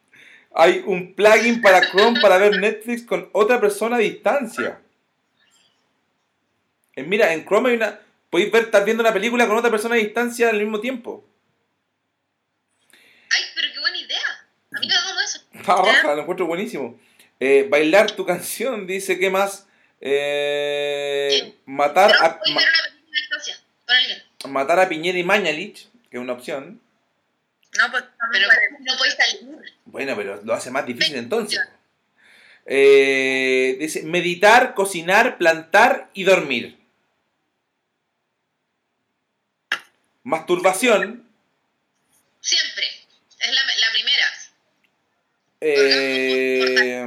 Hay 0.57 0.83
un 0.85 1.13
plugin 1.13 1.61
para 1.61 1.81
Chrome 1.91 2.19
para 2.21 2.37
ver 2.37 2.57
Netflix 2.59 3.03
con 3.03 3.29
otra 3.33 3.59
persona 3.59 3.97
a 3.97 3.99
distancia. 3.99 4.79
Eh, 6.95 7.03
mira, 7.03 7.33
en 7.33 7.45
Chrome 7.45 7.69
hay 7.71 7.75
una. 7.75 7.99
Podéis 8.29 8.51
ver, 8.51 8.63
estar 8.63 8.83
viendo 8.85 9.01
una 9.01 9.13
película 9.13 9.47
con 9.47 9.57
otra 9.57 9.69
persona 9.69 9.95
a 9.95 9.97
distancia 9.97 10.49
al 10.49 10.57
mismo 10.59 10.79
tiempo. 10.79 11.25
Ay, 13.29 13.41
pero 13.53 13.67
qué 13.73 13.79
buena 13.79 13.97
idea. 13.97 14.47
A 14.75 14.79
mí 14.79 14.87
me 14.87 14.93
hagamos 14.93 15.23
eso. 15.23 15.41
Está 15.53 15.75
raja, 15.81 16.15
lo 16.15 16.21
encuentro 16.21 16.45
buenísimo. 16.45 16.97
Eh, 17.39 17.67
bailar 17.69 18.11
tu 18.11 18.25
canción, 18.25 18.87
dice, 18.87 19.19
¿qué 19.19 19.29
más? 19.29 19.67
Eh, 19.99 21.53
matar, 21.65 22.11
a, 22.21 22.39
ma- 22.53 22.61
matar 24.49 24.79
a 24.79 24.87
Piñera 24.87 25.17
y 25.17 25.23
Mañalich, 25.23 25.89
que 26.09 26.17
es 26.17 26.21
una 26.21 26.33
opción. 26.33 26.79
No, 27.77 27.91
pues 27.91 28.03
estamos 28.03 28.31
Pero 28.33 28.45
cuarentena. 28.47 28.91
no 28.91 28.97
podéis 28.97 29.15
salir. 29.15 29.73
Bueno, 29.85 30.15
pero 30.15 30.41
lo 30.43 30.53
hace 30.53 30.71
más 30.71 30.85
difícil 30.85 31.15
entonces. 31.15 31.59
Eh, 32.65 33.77
dice, 33.79 34.03
meditar, 34.03 34.73
cocinar, 34.73 35.37
plantar 35.37 36.09
y 36.13 36.23
dormir. 36.23 36.77
Masturbación. 40.23 41.27
Siempre. 42.41 42.85
Es 43.39 43.51
la, 43.53 43.61
la 43.63 43.91
primera. 43.93 44.25
eh, 45.61 47.05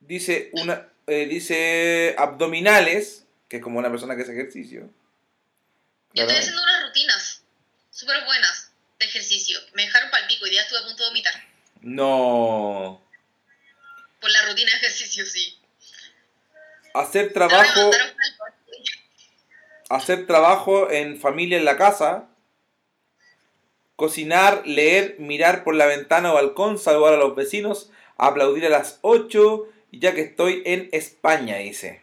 dice, 0.00 0.50
una, 0.52 0.88
eh, 1.06 1.26
dice 1.26 2.14
abdominales, 2.18 3.26
que 3.48 3.56
es 3.58 3.62
como 3.62 3.78
una 3.78 3.90
persona 3.90 4.16
que 4.16 4.22
hace 4.22 4.32
ejercicio. 4.32 4.88
Yo 6.14 6.22
estoy 6.22 6.38
haciendo 6.38 6.62
unas 6.62 6.82
rutinas 6.88 7.15
súper 7.96 8.24
buenas 8.26 8.70
de 8.98 9.06
ejercicio. 9.06 9.58
Me 9.72 9.84
dejaron 9.84 10.10
pal 10.10 10.26
pico 10.28 10.46
y 10.46 10.50
día 10.50 10.62
estuve 10.62 10.80
a 10.80 10.84
punto 10.84 11.02
de 11.02 11.08
vomitar. 11.08 11.34
No. 11.80 13.02
Por 14.20 14.30
la 14.30 14.42
rutina 14.42 14.70
de 14.70 14.76
ejercicio, 14.76 15.24
sí. 15.24 15.58
Hacer 16.94 17.32
trabajo, 17.32 17.90
hacer 19.88 20.26
trabajo 20.26 20.90
en 20.90 21.18
familia 21.18 21.56
en 21.56 21.64
la 21.64 21.76
casa. 21.76 22.28
Cocinar, 23.96 24.66
leer, 24.66 25.16
mirar 25.18 25.64
por 25.64 25.74
la 25.74 25.86
ventana 25.86 26.32
o 26.32 26.34
balcón, 26.34 26.78
saludar 26.78 27.14
a 27.14 27.18
los 27.18 27.34
vecinos, 27.34 27.90
aplaudir 28.18 28.66
a 28.66 28.70
las 28.70 28.98
8, 29.00 29.72
ya 29.92 30.14
que 30.14 30.20
estoy 30.20 30.62
en 30.66 30.90
España, 30.92 31.56
dice. 31.56 32.02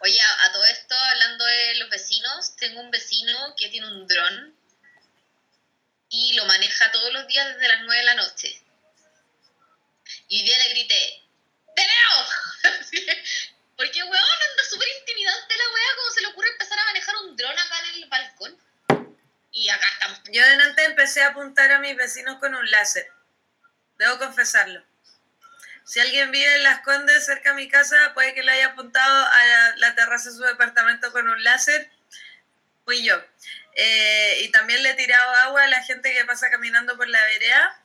Oye, 0.00 0.20
a, 0.20 0.46
a 0.46 0.52
todo 0.52 0.64
esto, 0.88 1.04
hablando 1.04 1.44
de 1.44 1.74
los 1.76 1.90
vecinos, 1.90 2.56
tengo 2.56 2.80
un 2.80 2.90
vecino 2.90 3.54
que 3.58 3.68
tiene 3.68 3.86
un 3.88 4.06
dron 4.06 4.56
y 6.08 6.32
lo 6.32 6.46
maneja 6.46 6.90
todos 6.90 7.12
los 7.12 7.26
días 7.26 7.46
desde 7.54 7.68
las 7.68 7.82
9 7.82 7.96
de 7.98 8.04
la 8.04 8.14
noche. 8.14 8.62
Y 10.28 10.42
día 10.42 10.56
le 10.58 10.70
grité, 10.70 11.22
¡Te 11.76 11.82
veo! 11.82 12.72
Porque, 13.76 14.02
weón, 14.02 14.14
anda 14.14 14.64
súper 14.70 14.88
intimidante 15.00 15.56
la 15.56 15.74
weá, 15.74 15.96
como 15.96 16.10
se 16.10 16.20
le 16.22 16.26
ocurre 16.28 16.48
empezar 16.48 16.78
a 16.78 16.84
manejar 16.86 17.16
un 17.16 17.36
dron 17.36 17.58
acá 17.58 17.78
en 17.80 18.02
el 18.02 18.08
balcón. 18.08 18.58
Y 19.52 19.68
acá 19.68 19.86
estamos. 19.92 20.20
Yo 20.32 20.42
delante 20.42 20.84
empecé 20.84 21.22
a 21.22 21.28
apuntar 21.28 21.70
a 21.70 21.80
mis 21.80 21.96
vecinos 21.96 22.38
con 22.38 22.54
un 22.54 22.70
láser. 22.70 23.06
Debo 23.98 24.18
confesarlo. 24.18 24.82
Si 25.88 26.00
alguien 26.00 26.30
vive 26.30 26.54
en 26.54 26.64
Las 26.64 26.80
Condes, 26.82 27.24
cerca 27.24 27.48
de 27.50 27.56
mi 27.56 27.66
casa, 27.66 28.12
puede 28.12 28.34
que 28.34 28.42
le 28.42 28.52
haya 28.52 28.66
apuntado 28.66 29.26
a 29.26 29.46
la, 29.46 29.76
la 29.76 29.94
terraza 29.94 30.28
de 30.28 30.36
su 30.36 30.42
departamento 30.42 31.10
con 31.12 31.26
un 31.26 31.42
láser. 31.42 31.90
Fui 32.84 33.02
yo. 33.02 33.18
Eh, 33.74 34.40
y 34.42 34.50
también 34.50 34.82
le 34.82 34.90
he 34.90 34.94
tirado 34.94 35.30
agua 35.36 35.62
a 35.62 35.68
la 35.68 35.82
gente 35.82 36.12
que 36.12 36.26
pasa 36.26 36.50
caminando 36.50 36.94
por 36.98 37.08
la 37.08 37.24
vereda, 37.24 37.80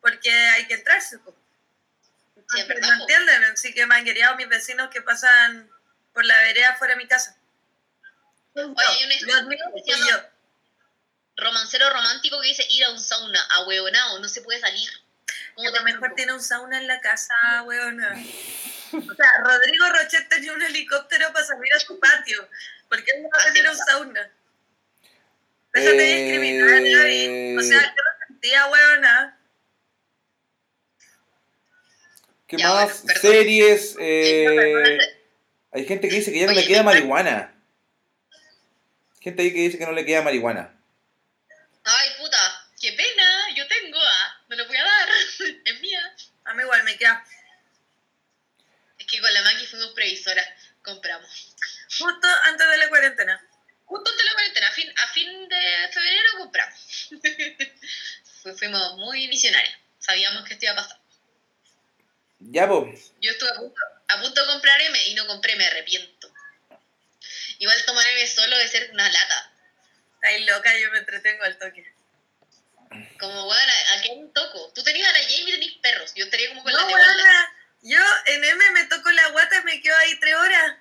porque 0.00 0.30
hay 0.32 0.68
que 0.68 0.74
entrarse. 0.74 1.18
po. 1.18 1.32
Sí, 1.32 2.60
es 2.60 2.60
Entonces, 2.60 2.68
verdad, 2.68 2.88
¿No 2.90 2.96
po. 2.98 3.02
entienden? 3.02 3.44
Así 3.44 3.74
que 3.74 3.86
me 3.86 3.96
han 3.96 4.04
querido 4.04 4.36
mis 4.36 4.48
vecinos 4.48 4.88
que 4.90 5.02
pasan 5.02 5.68
por 6.12 6.24
la 6.24 6.40
vereda 6.42 6.76
fuera 6.76 6.94
de 6.94 6.98
mi 6.98 7.08
casa. 7.08 7.36
Oye, 8.54 8.72
hay 8.86 9.04
un 9.04 9.12
estudio 9.12 9.58
que 9.74 9.92
se 9.92 9.98
llama 9.98 10.28
romancero 11.38 11.90
romántico 11.90 12.40
que 12.40 12.48
dice 12.48 12.64
ir 12.68 12.84
a 12.84 12.90
un 12.90 13.00
sauna, 13.00 13.42
a 13.50 13.64
huevonao, 13.64 14.20
no 14.20 14.28
se 14.28 14.42
puede 14.42 14.60
salir. 14.60 15.01
¿Cómo 15.54 15.68
A 15.68 15.70
lo 15.72 15.78
te 15.78 15.84
mejor 15.84 16.14
tiene 16.14 16.32
un 16.32 16.42
sauna 16.42 16.78
en 16.78 16.86
la 16.86 17.00
casa, 17.00 17.34
weona. 17.64 18.14
O 18.92 19.14
sea, 19.14 19.26
Rodrigo 19.42 19.88
Rochet 19.88 20.28
tenía 20.28 20.52
un 20.52 20.60
helicóptero 20.60 21.32
para 21.32 21.46
salir 21.46 21.72
a 21.74 21.78
su 21.80 21.98
patio. 21.98 22.46
¿Por 22.90 23.02
qué 23.02 23.12
no 23.22 23.28
tener 23.54 23.70
un 23.70 23.76
sauna? 23.76 24.30
Déjate 25.72 25.96
de 25.96 26.12
Eh, 26.12 26.22
discriminar, 26.22 26.68
Gaby. 26.82 27.56
O 27.56 27.62
sea, 27.62 27.80
yo 27.80 28.02
lo 28.02 28.26
sentía, 28.28 28.66
weona. 28.66 29.38
¿Qué 32.46 32.58
Ya, 32.58 32.68
más? 32.68 33.02
bueno. 33.02 33.20
Series. 33.20 33.96
eh, 33.98 34.98
hay 35.72 35.86
gente 35.86 36.08
que 36.10 36.16
dice 36.16 36.30
que 36.32 36.40
ya 36.40 36.46
no 36.46 36.52
Oye, 36.52 36.60
le 36.60 36.66
queda 36.66 36.82
marihuana. 36.82 37.54
Gente 39.20 39.40
ahí 39.42 39.52
que 39.54 39.58
dice 39.60 39.78
que 39.78 39.86
no 39.86 39.92
le 39.92 40.04
queda 40.04 40.20
marihuana. 40.20 40.70
Ay, 41.84 42.08
puta, 42.18 42.36
qué 42.78 42.92
pena, 42.92 43.54
yo 43.56 43.66
tengo, 43.68 43.98
ah, 43.98 44.40
me 44.48 44.56
lo 44.56 44.66
voy 44.66 44.76
a 44.76 44.84
dar, 44.84 45.08
es 45.64 45.80
mía. 45.80 46.14
A 46.44 46.54
mí 46.54 46.61
igual 46.72 46.84
me 46.84 46.96
queda. 46.96 47.22
Es 48.98 49.06
que 49.06 49.20
con 49.20 49.32
la 49.34 49.42
Maki 49.42 49.66
fuimos 49.66 49.92
previsora, 49.92 50.42
compramos. 50.82 51.54
Justo 51.98 52.28
antes 52.44 52.66
de 52.68 52.76
la 52.78 52.88
cuarentena. 52.88 53.46
Justo 53.84 54.10
antes 54.10 54.24
de 54.24 54.30
la 54.30 54.32
cuarentena, 54.32 54.68
a 54.68 54.72
fin, 54.72 54.94
a 54.96 55.06
fin 55.08 55.48
de 55.48 55.88
febrero 55.92 56.28
compramos. 56.38 57.10
Fu- 58.42 58.54
Fuimos 58.56 58.94
muy 58.96 59.28
visionarios, 59.28 59.74
sabíamos 59.98 60.44
que 60.46 60.54
esto 60.54 60.64
iba 60.66 60.72
a 60.72 60.76
pasar. 60.76 60.98
Ya, 62.38 62.66
pues. 62.66 63.12
Yo 63.20 63.30
estuve 63.32 63.50
a 63.50 63.54
punto, 63.54 63.80
a 64.08 64.20
punto 64.20 64.40
de 64.40 64.46
comprar 64.52 64.80
M 64.80 65.06
y 65.08 65.14
no 65.14 65.26
compré, 65.26 65.54
me 65.56 65.66
arrepiento. 65.66 66.32
Igual 67.58 67.84
tomar 67.84 68.04
M 68.08 68.26
solo 68.26 68.56
de 68.56 68.66
ser 68.68 68.90
una 68.92 69.08
lata. 69.10 69.52
Estáis 70.14 70.46
loca, 70.48 70.76
yo 70.78 70.90
me 70.90 70.98
entretengo 70.98 71.44
al 71.44 71.58
toque. 71.58 71.92
Como, 73.18 73.48
weón, 73.48 73.70
¿a, 73.96 74.00
quién 74.02 74.32
toco? 74.32 74.72
Tú 74.74 74.82
tenías 74.82 75.08
a 75.08 75.12
la 75.12 75.18
Jamie 75.20 75.48
y 75.48 75.52
tenías 75.52 75.74
perros. 75.82 76.12
Yo 76.14 76.24
estaría 76.24 76.48
como 76.48 76.62
con 76.62 76.72
la 76.72 76.78
No, 76.80 76.86
Wanda. 76.86 77.06
weona. 77.06 77.54
Yo 77.82 77.98
en 78.26 78.44
M 78.44 78.70
me 78.72 78.84
toco 78.84 79.10
la 79.10 79.28
guata 79.28 79.56
y 79.58 79.64
me 79.64 79.80
quedo 79.80 79.96
ahí 79.98 80.18
tres 80.20 80.34
horas. 80.34 80.76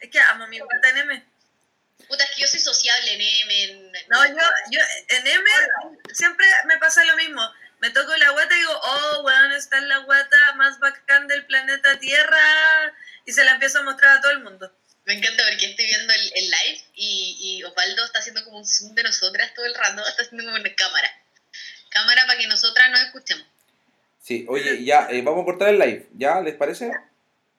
Es 0.00 0.10
que 0.10 0.20
amo 0.20 0.46
mi 0.46 0.58
guata 0.58 0.88
en 0.88 0.98
M. 0.98 1.24
Puta, 2.08 2.24
es 2.24 2.30
que 2.30 2.40
yo 2.40 2.48
soy 2.48 2.60
sociable 2.60 3.12
en 3.12 3.20
M. 3.20 3.64
En, 3.64 3.92
No, 4.08 4.26
yo, 4.26 4.46
yo 4.70 4.80
en 5.08 5.26
M 5.26 5.44
siempre 6.12 6.46
me 6.66 6.78
pasa 6.78 7.04
lo 7.04 7.16
mismo. 7.16 7.42
Me 7.80 7.90
toco 7.90 8.14
la 8.16 8.30
guata 8.30 8.54
y 8.54 8.58
digo, 8.58 8.78
oh, 8.82 9.22
weón, 9.22 9.52
está 9.52 9.78
en 9.78 9.88
la 9.88 9.98
guata 9.98 10.52
más 10.54 10.78
bacán 10.78 11.26
del 11.28 11.44
planeta 11.46 11.98
Tierra. 11.98 12.94
Y 13.26 13.32
se 13.32 13.44
la 13.44 13.52
empiezo 13.52 13.80
a 13.80 13.82
mostrar 13.82 14.18
a 14.18 14.20
todo 14.20 14.32
el 14.32 14.40
mundo. 14.40 14.74
Me 15.04 15.14
encanta 15.14 15.44
porque 15.48 15.66
estoy 15.70 15.86
viendo 15.86 16.12
el, 16.12 16.32
el 16.34 16.44
live 16.50 16.84
y, 16.94 17.36
y 17.58 17.64
Osvaldo 17.64 18.04
está 18.04 18.18
haciendo 18.20 18.44
como 18.44 18.58
un 18.58 18.66
zoom 18.66 18.94
de 18.94 19.02
nosotras 19.02 19.52
todo 19.54 19.64
el 19.66 19.74
rato. 19.74 20.06
Está 20.08 20.22
haciendo 20.22 20.44
como 20.44 20.56
una 20.56 20.74
cámara. 20.74 21.19
Para 22.26 22.38
que 22.38 22.46
nosotras 22.46 22.90
nos 22.90 23.00
escuchemos. 23.00 23.46
Sí, 24.22 24.44
oye, 24.48 24.84
ya, 24.84 25.08
eh, 25.10 25.22
vamos 25.22 25.42
a 25.42 25.44
cortar 25.44 25.68
el 25.70 25.78
live. 25.78 26.08
¿Ya? 26.14 26.40
¿Les 26.40 26.54
parece? 26.54 26.88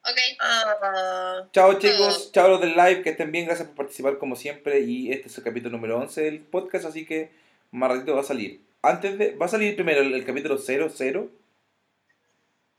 Ok. 0.04 0.18
Oh, 0.44 1.48
Chao 1.52 1.80
chicos, 1.80 2.32
chao 2.32 2.48
los 2.48 2.62
del 2.62 2.76
live, 2.76 3.04
que 3.04 3.12
estén 3.12 3.32
bien, 3.32 3.46
gracias 3.46 3.68
por 3.68 3.78
participar 3.78 4.18
como 4.18 4.36
siempre. 4.36 4.80
Y 4.82 5.12
este 5.12 5.28
es 5.28 5.38
el 5.38 5.44
capítulo 5.44 5.72
número 5.78 5.98
11 6.00 6.22
del 6.22 6.40
podcast, 6.40 6.86
así 6.86 7.06
que 7.06 7.32
más 7.72 7.90
ratito 7.92 8.16
va 8.16 8.22
a 8.22 8.26
salir. 8.26 8.62
antes 8.82 9.18
de. 9.18 9.36
¿Va 9.36 9.46
a 9.46 9.50
salir 9.50 9.76
primero 9.76 10.02
el, 10.02 10.14
el 10.14 10.26
capítulo 10.26 10.58
00? 10.58 10.92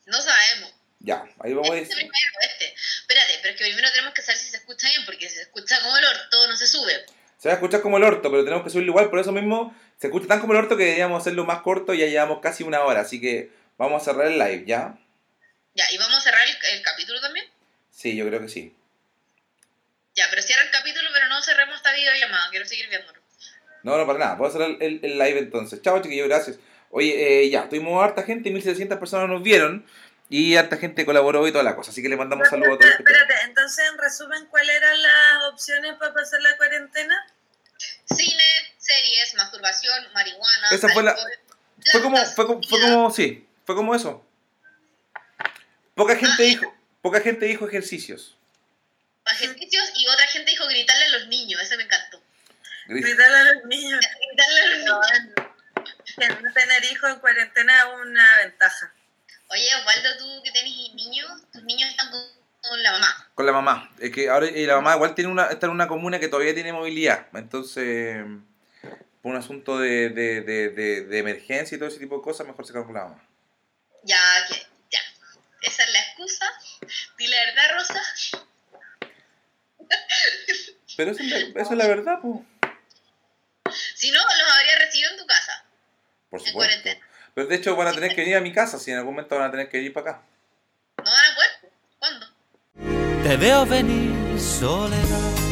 No 0.07 0.21
sabemos. 0.21 0.75
Ya, 1.01 1.25
ahí 1.41 1.53
vamos 1.53 1.71
a 1.71 1.75
Este 1.77 1.89
decir. 1.95 1.97
primero, 1.97 2.39
este. 2.43 2.75
Espérate, 3.01 3.33
pero 3.43 3.55
es 3.55 3.59
que 3.61 3.65
primero 3.67 3.89
tenemos 3.93 4.15
que 4.15 4.23
saber 4.23 4.39
si 4.39 4.49
se 4.51 4.57
escucha 4.59 4.89
bien, 4.89 5.05
porque 5.05 5.29
si 5.29 5.37
se 5.37 5.43
escucha 5.43 5.81
como 5.83 5.97
el 5.97 6.05
orto, 6.05 6.47
no 6.49 6.57
se 6.57 6.67
sube. 6.67 6.93
Se 7.39 7.49
va 7.49 7.55
a 7.55 7.57
escuchar 7.57 7.83
como 7.83 7.97
el 7.97 8.05
orto, 8.05 8.31
pero 8.31 8.45
tenemos 8.45 8.63
que 8.65 8.71
subirlo 8.71 8.93
igual, 8.93 9.11
por 9.11 9.19
eso 9.19 9.33
mismo 9.33 9.75
se 10.03 10.09
escucha 10.09 10.27
tan 10.27 10.41
como 10.41 10.53
el 10.53 10.59
orto 10.59 10.77
que 10.77 10.83
deberíamos 10.83 11.21
hacerlo 11.21 11.45
más 11.45 11.63
corto 11.63 11.95
y 11.95 11.99
ya 11.99 12.07
llevamos 12.07 12.41
casi 12.41 12.65
una 12.65 12.83
hora, 12.83 13.03
así 13.03 13.21
que 13.21 13.53
vamos 13.79 14.03
a 14.03 14.05
cerrar 14.05 14.27
el 14.27 14.37
live, 14.37 14.65
¿ya? 14.67 14.99
Ya, 15.75 15.85
y 15.93 15.97
vamos 15.97 16.19
a 16.19 16.21
cerrar 16.21 16.43
el, 16.45 16.57
el 16.77 16.83
capítulo 16.83 17.21
también. 17.21 17.47
Sí, 17.89 18.17
yo 18.17 18.27
creo 18.27 18.41
que 18.41 18.49
sí. 18.49 18.75
Ya, 20.17 20.25
pero 20.29 20.43
cierra 20.43 20.65
el 20.65 20.73
capítulo, 20.73 21.09
pero 21.13 21.29
no 21.29 21.41
cerremos 21.41 21.77
esta 21.77 21.93
videollamada, 21.93 22.51
quiero 22.51 22.67
seguir 22.67 22.89
viéndolo. 22.89 23.21
No, 23.85 23.97
no, 23.97 24.05
para 24.05 24.19
nada. 24.19 24.35
Voy 24.35 24.49
a 24.49 24.51
cerrar 24.51 24.71
el, 24.81 24.99
el 25.05 25.19
live 25.19 25.39
entonces. 25.39 25.81
Chao, 25.83 26.03
chiquillos, 26.03 26.27
gracias. 26.27 26.59
Oye, 26.91 27.45
eh, 27.45 27.49
ya, 27.49 27.69
tuvimos 27.69 28.03
harta 28.03 28.25
gente, 28.25 28.51
1700 28.51 28.99
personas 28.99 29.29
nos 29.29 29.41
vieron 29.41 29.87
y 30.29 30.57
harta 30.57 30.79
gente 30.79 31.07
colaboró 31.07 31.47
y 31.47 31.53
toda 31.53 31.63
la 31.63 31.77
cosa, 31.77 31.93
así 31.93 32.03
que 32.03 32.09
le 32.09 32.17
mandamos 32.17 32.49
saludos 32.49 32.75
a 32.75 32.79
todos. 32.79 32.91
los 32.91 32.99
Espérate, 32.99 33.35
entonces 33.45 33.85
en 33.89 33.99
resumen, 33.99 34.47
¿cuáles 34.47 34.75
eran 34.75 35.01
las 35.01 35.45
opciones 35.53 35.95
para 35.95 36.13
pasar 36.13 36.43
la 36.43 36.57
cuarentena? 36.57 37.25
Cine, 38.17 38.72
series, 38.83 39.35
masturbación, 39.35 40.13
marihuana. 40.13 40.69
Esa 40.73 40.89
fue 40.89 41.03
la- 41.03 41.17
Fue 41.91 42.03
como, 42.03 42.17
fue 42.17 42.47
como, 42.47 42.63
fue 42.63 42.81
como, 42.81 43.11
sí, 43.11 43.47
fue 43.65 43.75
como 43.75 43.95
eso. 43.95 44.25
Poca 45.95 46.17
gente 46.17 46.43
dijo, 46.43 46.75
poca 47.01 47.21
gente 47.21 47.47
dijo 47.47 47.67
ejercicios. 47.67 48.37
ejercicios 49.27 49.93
y 49.97 50.07
otra 50.09 50.27
gente 50.27 50.51
dijo 50.51 50.67
gritarle 50.67 51.05
a 51.07 51.09
los 51.19 51.29
niños, 51.29 51.61
ese 51.61 51.77
me 51.77 51.85
encantó. 51.85 52.21
Gritarle 52.87 53.37
a 53.37 53.45
los 53.55 53.65
niños. 53.67 54.01
Gritarle 54.29 54.61
a 54.61 54.67
los 54.67 54.79
niños. 54.79 56.39
No 56.43 56.53
tener 56.53 56.85
hijos 56.85 57.11
en 57.11 57.19
cuarentena 57.21 57.79
es 57.79 57.85
una 58.01 58.37
ventaja. 58.39 58.93
Oye, 59.49 59.75
Osvaldo, 59.77 60.09
tú 60.19 60.43
que 60.43 60.51
tenés 60.53 60.73
niños, 60.95 61.31
tus 61.53 61.63
niños 61.65 61.91
están 61.91 62.11
con, 62.11 62.21
con 62.63 62.83
la 62.83 62.93
mamá. 62.93 63.31
Con 63.35 63.47
la 63.47 63.53
mamá. 63.53 63.93
Es 63.99 64.11
que 64.13 64.29
ahora 64.29 64.47
y 64.47 64.67
la 64.67 64.77
mamá 64.77 64.95
igual 64.95 65.15
tiene 65.15 65.31
una, 65.31 65.47
está 65.47 65.67
en 65.67 65.73
una 65.73 65.89
comuna 65.89 66.19
que 66.19 66.29
todavía 66.29 66.55
tiene 66.55 66.73
movilidad. 66.73 67.27
Entonces, 67.35 68.25
por 69.23 69.31
un 69.33 69.39
asunto 69.39 69.79
de, 69.79 70.09
de, 70.11 70.41
de, 70.43 70.69
de, 70.71 71.03
de 71.05 71.19
emergencia 71.19 71.77
y 71.77 71.79
todo 71.79 71.89
ese 71.89 72.01
tipo 72.01 72.17
de 72.17 72.23
cosas, 72.23 72.47
mejor 72.47 72.67
se 72.67 72.73
la 72.73 72.81
mamá. 72.83 73.23
Ya, 74.03 74.19
que, 74.49 74.57
ya. 74.91 74.99
Esa 75.63 75.85
es 75.85 75.93
la 75.93 76.01
excusa. 76.01 76.45
Dile 77.17 77.37
la 77.37 77.45
verdad, 77.47 77.77
Rosa. 77.79 78.03
Pero 80.97 81.13
eso 81.13 81.23
es 81.23 81.29
la, 81.31 81.39
eso 81.61 81.71
es 81.73 81.79
la 81.79 81.87
verdad, 81.95 82.19
pues. 82.21 82.41
Si 83.95 84.11
no, 84.11 84.19
los 84.19 84.53
habría 84.59 84.79
recibido 84.79 85.11
en 85.13 85.17
tu 85.19 85.27
casa. 85.27 85.65
Por 86.29 86.41
En 86.41 86.47
supuesto. 86.47 86.53
cuarentena. 86.83 87.07
Pero 87.35 87.47
de 87.47 87.55
hecho 87.55 87.77
van 87.77 87.89
a 87.89 87.93
tener 87.93 88.11
que 88.15 88.21
venir 88.23 88.37
a 88.37 88.41
mi 88.41 88.53
casa, 88.53 88.79
si 88.79 88.91
en 88.91 88.99
algún 88.99 89.15
momento 89.15 89.37
van 89.37 89.49
a 89.49 89.51
tener 89.53 89.69
que 89.69 89.77
venir 89.79 89.93
para 89.93 90.11
acá. 90.11 90.23
¿No 90.99 91.05
van 91.05 91.25
a 91.31 91.35
poder? 91.37 91.73
¿Cuándo? 92.01 92.27
Te 93.23 93.37
veo 93.37 93.65
venir, 93.67 94.41
soledad. 94.41 95.52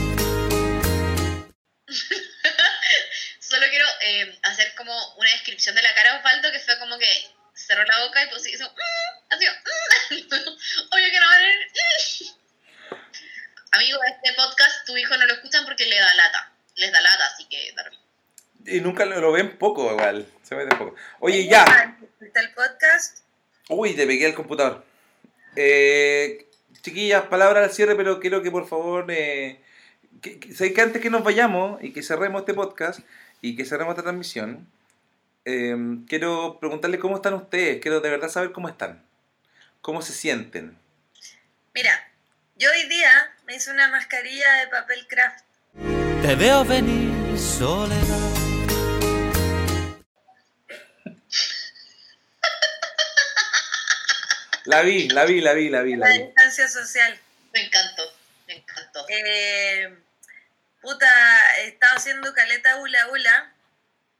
Como 4.90 5.14
una 5.18 5.30
descripción 5.30 5.74
de 5.76 5.82
la 5.82 5.94
cara 5.94 6.12
de 6.12 6.18
Osvaldo 6.18 6.50
que 6.50 6.58
fue 6.58 6.78
como 6.80 6.98
que 6.98 7.06
cerró 7.54 7.84
la 7.84 8.04
boca 8.04 8.24
y 8.24 8.28
pues 8.28 8.46
hizo 8.48 8.64
"Mm", 8.64 9.34
así, 9.34 9.46
"Mm". 9.46 10.10
oye 10.92 11.10
que 11.10 11.20
no 11.20 11.26
van 11.26 11.36
a 11.36 11.46
ver 11.46 11.54
"Mm". 11.70 12.96
Amigo, 13.72 13.98
este 14.04 14.32
podcast 14.34 14.86
tu 14.86 14.96
hijo 14.96 15.16
no 15.16 15.26
lo 15.26 15.34
escuchan 15.34 15.64
porque 15.64 15.86
le 15.86 15.96
da 15.96 16.12
lata. 16.14 16.52
Les 16.74 16.90
da 16.90 17.00
lata, 17.00 17.26
así 17.26 17.46
que. 17.46 17.72
Y 18.66 18.80
nunca 18.80 19.04
lo, 19.04 19.20
lo 19.20 19.30
ven 19.30 19.58
poco 19.58 19.92
igual. 19.92 20.26
Se 20.42 20.56
meten 20.56 20.76
poco. 20.76 20.96
Oye, 21.20 21.46
ya. 21.46 21.96
Está 22.20 22.40
el 22.40 22.52
podcast. 22.52 23.20
Uy, 23.68 23.94
te 23.94 24.08
pegué 24.08 24.26
el 24.26 24.34
computador. 24.34 24.84
Eh, 25.54 26.48
chiquillas, 26.82 27.26
palabras 27.26 27.62
al 27.62 27.72
cierre, 27.72 27.94
pero 27.94 28.18
quiero 28.18 28.42
que 28.42 28.50
por 28.50 28.68
favor, 28.68 29.06
eh, 29.08 29.62
que, 30.20 30.40
que 30.40 30.80
antes 30.80 31.00
que 31.00 31.10
nos 31.10 31.22
vayamos 31.22 31.80
y 31.80 31.92
que 31.92 32.02
cerremos 32.02 32.40
este 32.40 32.54
podcast 32.54 32.98
y 33.40 33.54
que 33.54 33.64
cerremos 33.64 33.92
esta 33.92 34.02
transmisión, 34.02 34.68
eh, 35.44 35.76
quiero 36.08 36.58
preguntarles 36.60 37.00
cómo 37.00 37.16
están 37.16 37.34
ustedes. 37.34 37.80
Quiero 37.80 38.00
de 38.00 38.10
verdad 38.10 38.28
saber 38.28 38.52
cómo 38.52 38.68
están. 38.68 39.04
¿Cómo 39.80 40.02
se 40.02 40.12
sienten? 40.12 40.76
Mira, 41.74 42.08
yo 42.56 42.70
hoy 42.70 42.88
día 42.88 43.10
me 43.46 43.54
hice 43.56 43.70
una 43.70 43.88
mascarilla 43.88 44.52
de 44.54 44.68
papel 44.68 45.06
craft. 45.08 45.44
Te 46.22 46.34
veo 46.34 46.64
venir, 46.64 47.38
soledad. 47.38 48.18
La 54.64 54.82
vi, 54.82 55.08
la 55.08 55.24
vi, 55.24 55.40
la 55.40 55.52
vi, 55.54 55.68
la 55.68 55.82
vi, 55.82 55.96
la 55.96 56.06
La 56.06 56.12
vi. 56.12 56.18
distancia 56.24 56.68
social. 56.68 57.18
Me 57.52 57.64
encantó, 57.64 58.02
me 58.46 58.54
encantó. 58.54 59.06
Eh, 59.08 59.88
puta, 60.82 61.08
he 61.58 61.68
estado 61.68 61.96
haciendo 61.96 62.32
caleta 62.34 62.76
hula 62.76 63.08
hula. 63.08 63.52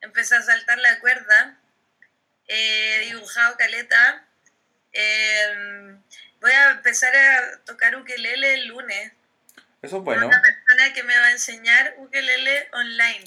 Empecé 0.00 0.36
a 0.36 0.42
saltar 0.42 0.78
la 0.78 0.98
cuerda. 1.00 1.58
He 2.46 3.00
dibujado 3.10 3.56
caleta. 3.56 4.26
Eh, 4.92 5.96
voy 6.40 6.50
a 6.52 6.70
empezar 6.72 7.14
a 7.14 7.58
tocar 7.64 7.96
ukelele 7.96 8.54
el 8.54 8.66
lunes. 8.68 9.12
Eso 9.82 9.86
es 9.86 9.92
con 9.92 10.04
bueno. 10.04 10.26
Una 10.26 10.42
persona 10.42 10.92
que 10.92 11.02
me 11.02 11.18
va 11.18 11.26
a 11.26 11.32
enseñar 11.32 11.94
ukelele 11.98 12.68
online. 12.72 13.24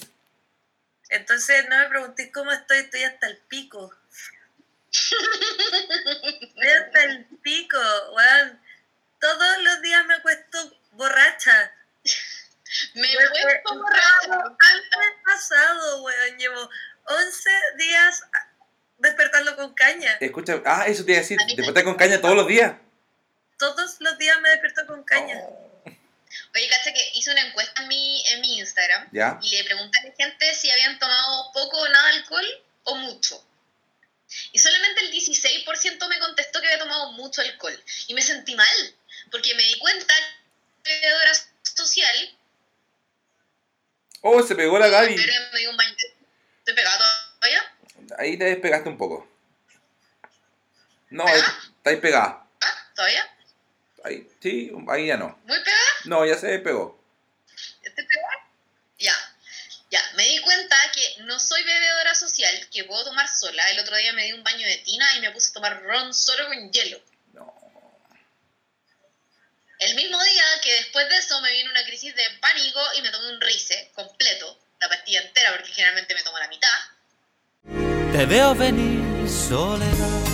Entonces 1.08 1.68
no 1.68 1.78
me 1.78 1.88
preguntéis 1.88 2.32
cómo 2.32 2.52
estoy, 2.52 2.78
estoy 2.78 3.04
hasta 3.04 3.26
el 3.26 3.38
pico. 3.38 3.94
Estoy 4.90 6.68
hasta 6.68 7.04
el 7.04 7.24
pico, 7.42 7.78
weón. 8.12 8.60
Todos 9.20 9.62
los 9.62 9.80
días 9.82 10.04
me 10.06 10.14
acuesto 10.14 10.76
borracha. 10.92 11.72
Me 12.94 13.12
he 13.12 13.14
Fue- 13.16 13.28
puesto 13.42 13.74
borracha. 13.78 14.56
Mes 14.58 15.12
pasado, 15.24 16.02
weón. 16.02 16.38
Llevo 16.38 16.70
11 17.06 17.50
días 17.78 18.22
despertando 18.98 19.56
con 19.56 19.74
caña. 19.74 20.16
Escucha, 20.20 20.62
ah, 20.64 20.84
eso 20.86 21.04
te 21.04 21.12
iba 21.12 21.18
a 21.18 21.22
decir. 21.22 21.38
Despertar 21.56 21.84
con 21.84 21.96
caña 21.96 22.20
todos 22.20 22.34
los 22.36 22.46
días. 22.48 22.74
Todos 23.58 23.96
los 24.00 24.18
días 24.18 24.40
me 24.40 24.48
despierto 24.50 24.86
con 24.86 25.02
caña. 25.04 25.40
Oye, 26.56 26.68
cacha 26.68 26.92
que 26.92 27.10
hice 27.14 27.30
una 27.30 27.42
encuesta 27.46 27.82
en 27.82 27.88
mi, 27.88 28.24
en 28.28 28.40
mi 28.40 28.58
Instagram 28.58 29.08
¿Ya? 29.12 29.38
y 29.42 29.56
le 29.56 29.64
pregunté 29.64 29.98
a 30.00 30.04
la 30.08 30.14
gente 30.14 30.54
si 30.54 30.70
habían 30.70 30.98
tomado 30.98 31.52
poco 31.52 31.78
o 31.78 31.88
nada 31.88 32.08
de 32.10 32.14
alcohol 32.18 32.64
o 32.84 32.94
mucho. 32.96 33.44
Y 34.52 34.58
solamente 34.58 35.04
el 35.04 35.12
16% 35.12 36.08
me 36.08 36.18
contestó 36.18 36.60
que 36.60 36.66
había 36.66 36.78
tomado 36.80 37.12
mucho 37.12 37.40
alcohol. 37.40 37.80
Y 38.08 38.14
me 38.14 38.22
sentí 38.22 38.54
mal, 38.56 38.94
porque 39.30 39.54
me 39.54 39.62
di 39.62 39.78
cuenta 39.78 40.12
que 40.82 40.92
era 40.98 41.00
bebedora 41.08 41.32
social, 41.62 42.36
Oh, 44.26 44.42
se 44.42 44.54
pegó 44.56 44.78
la 44.78 44.88
Gaby. 44.88 45.16
¿Estoy 45.16 46.74
pegado 46.74 47.04
todavía? 47.38 47.74
Ahí 48.16 48.38
te 48.38 48.44
despegaste 48.44 48.88
un 48.88 48.96
poco. 48.96 49.28
No, 51.10 51.26
estáis 51.28 52.00
pegada. 52.00 52.48
¿Ah? 52.62 52.90
¿Todavía? 52.94 53.36
Ahí, 54.02 54.26
sí, 54.40 54.72
ahí 54.88 55.08
ya 55.08 55.18
no. 55.18 55.38
¿Muy 55.44 55.58
pegada? 55.58 55.90
No, 56.06 56.24
ya 56.24 56.38
se 56.38 56.46
despegó. 56.46 56.98
¿Estoy 57.82 58.06
pegada? 58.06 58.48
Ya. 58.98 59.14
Ya, 59.90 60.00
me 60.16 60.26
di 60.26 60.40
cuenta 60.40 60.76
que 60.94 61.22
no 61.24 61.38
soy 61.38 61.62
bebedora 61.62 62.14
social, 62.14 62.68
que 62.72 62.84
puedo 62.84 63.04
tomar 63.04 63.28
sola. 63.28 63.70
El 63.72 63.80
otro 63.80 63.94
día 63.94 64.14
me 64.14 64.24
di 64.24 64.32
un 64.32 64.42
baño 64.42 64.66
de 64.66 64.78
tina 64.78 65.16
y 65.16 65.20
me 65.20 65.32
puse 65.32 65.50
a 65.50 65.52
tomar 65.52 65.82
ron 65.82 66.14
solo 66.14 66.46
con 66.46 66.72
hielo. 66.72 66.98
El 69.84 69.96
mismo 69.96 70.24
día 70.24 70.44
que 70.62 70.72
después 70.76 71.06
de 71.10 71.18
eso 71.18 71.38
me 71.42 71.52
vino 71.52 71.70
una 71.70 71.84
crisis 71.84 72.14
de 72.14 72.22
pánico 72.40 72.80
y 72.96 73.02
me 73.02 73.10
tomé 73.10 73.28
un 73.28 73.38
rice 73.38 73.90
completo, 73.94 74.58
la 74.80 74.88
pastilla 74.88 75.20
entera, 75.20 75.52
porque 75.52 75.74
generalmente 75.74 76.14
me 76.14 76.22
tomo 76.22 76.38
la 76.38 76.48
mitad. 76.48 76.78
Te 78.10 78.24
veo 78.24 78.54
venir, 78.54 79.28
soledad. 79.28 80.24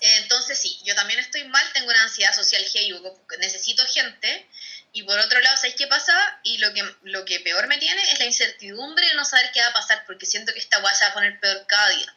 Entonces 0.00 0.58
sí, 0.58 0.80
yo 0.82 0.94
también 0.94 1.20
estoy 1.20 1.44
mal, 1.48 1.70
tengo 1.74 1.90
una 1.90 2.02
ansiedad 2.02 2.32
social 2.32 2.64
heavy, 2.64 2.98
porque 3.02 3.36
necesito 3.36 3.84
gente. 3.86 4.48
Y 4.92 5.02
por 5.02 5.18
otro 5.18 5.38
lado, 5.40 5.58
¿sabéis 5.58 5.74
qué 5.74 5.86
pasa? 5.86 6.40
Y 6.44 6.56
lo 6.58 6.72
que, 6.72 6.82
lo 7.02 7.26
que 7.26 7.40
peor 7.40 7.66
me 7.66 7.76
tiene 7.76 8.10
es 8.10 8.18
la 8.18 8.24
incertidumbre 8.24 9.06
de 9.06 9.14
no 9.16 9.26
saber 9.26 9.50
qué 9.52 9.60
va 9.60 9.66
a 9.66 9.74
pasar, 9.74 10.04
porque 10.06 10.24
siento 10.24 10.54
que 10.54 10.60
esta 10.60 10.80
guay 10.80 10.94
se 10.94 11.04
va 11.04 11.10
a 11.10 11.14
poner 11.14 11.38
peor 11.40 11.62
cada 11.66 11.90
día. 11.90 12.16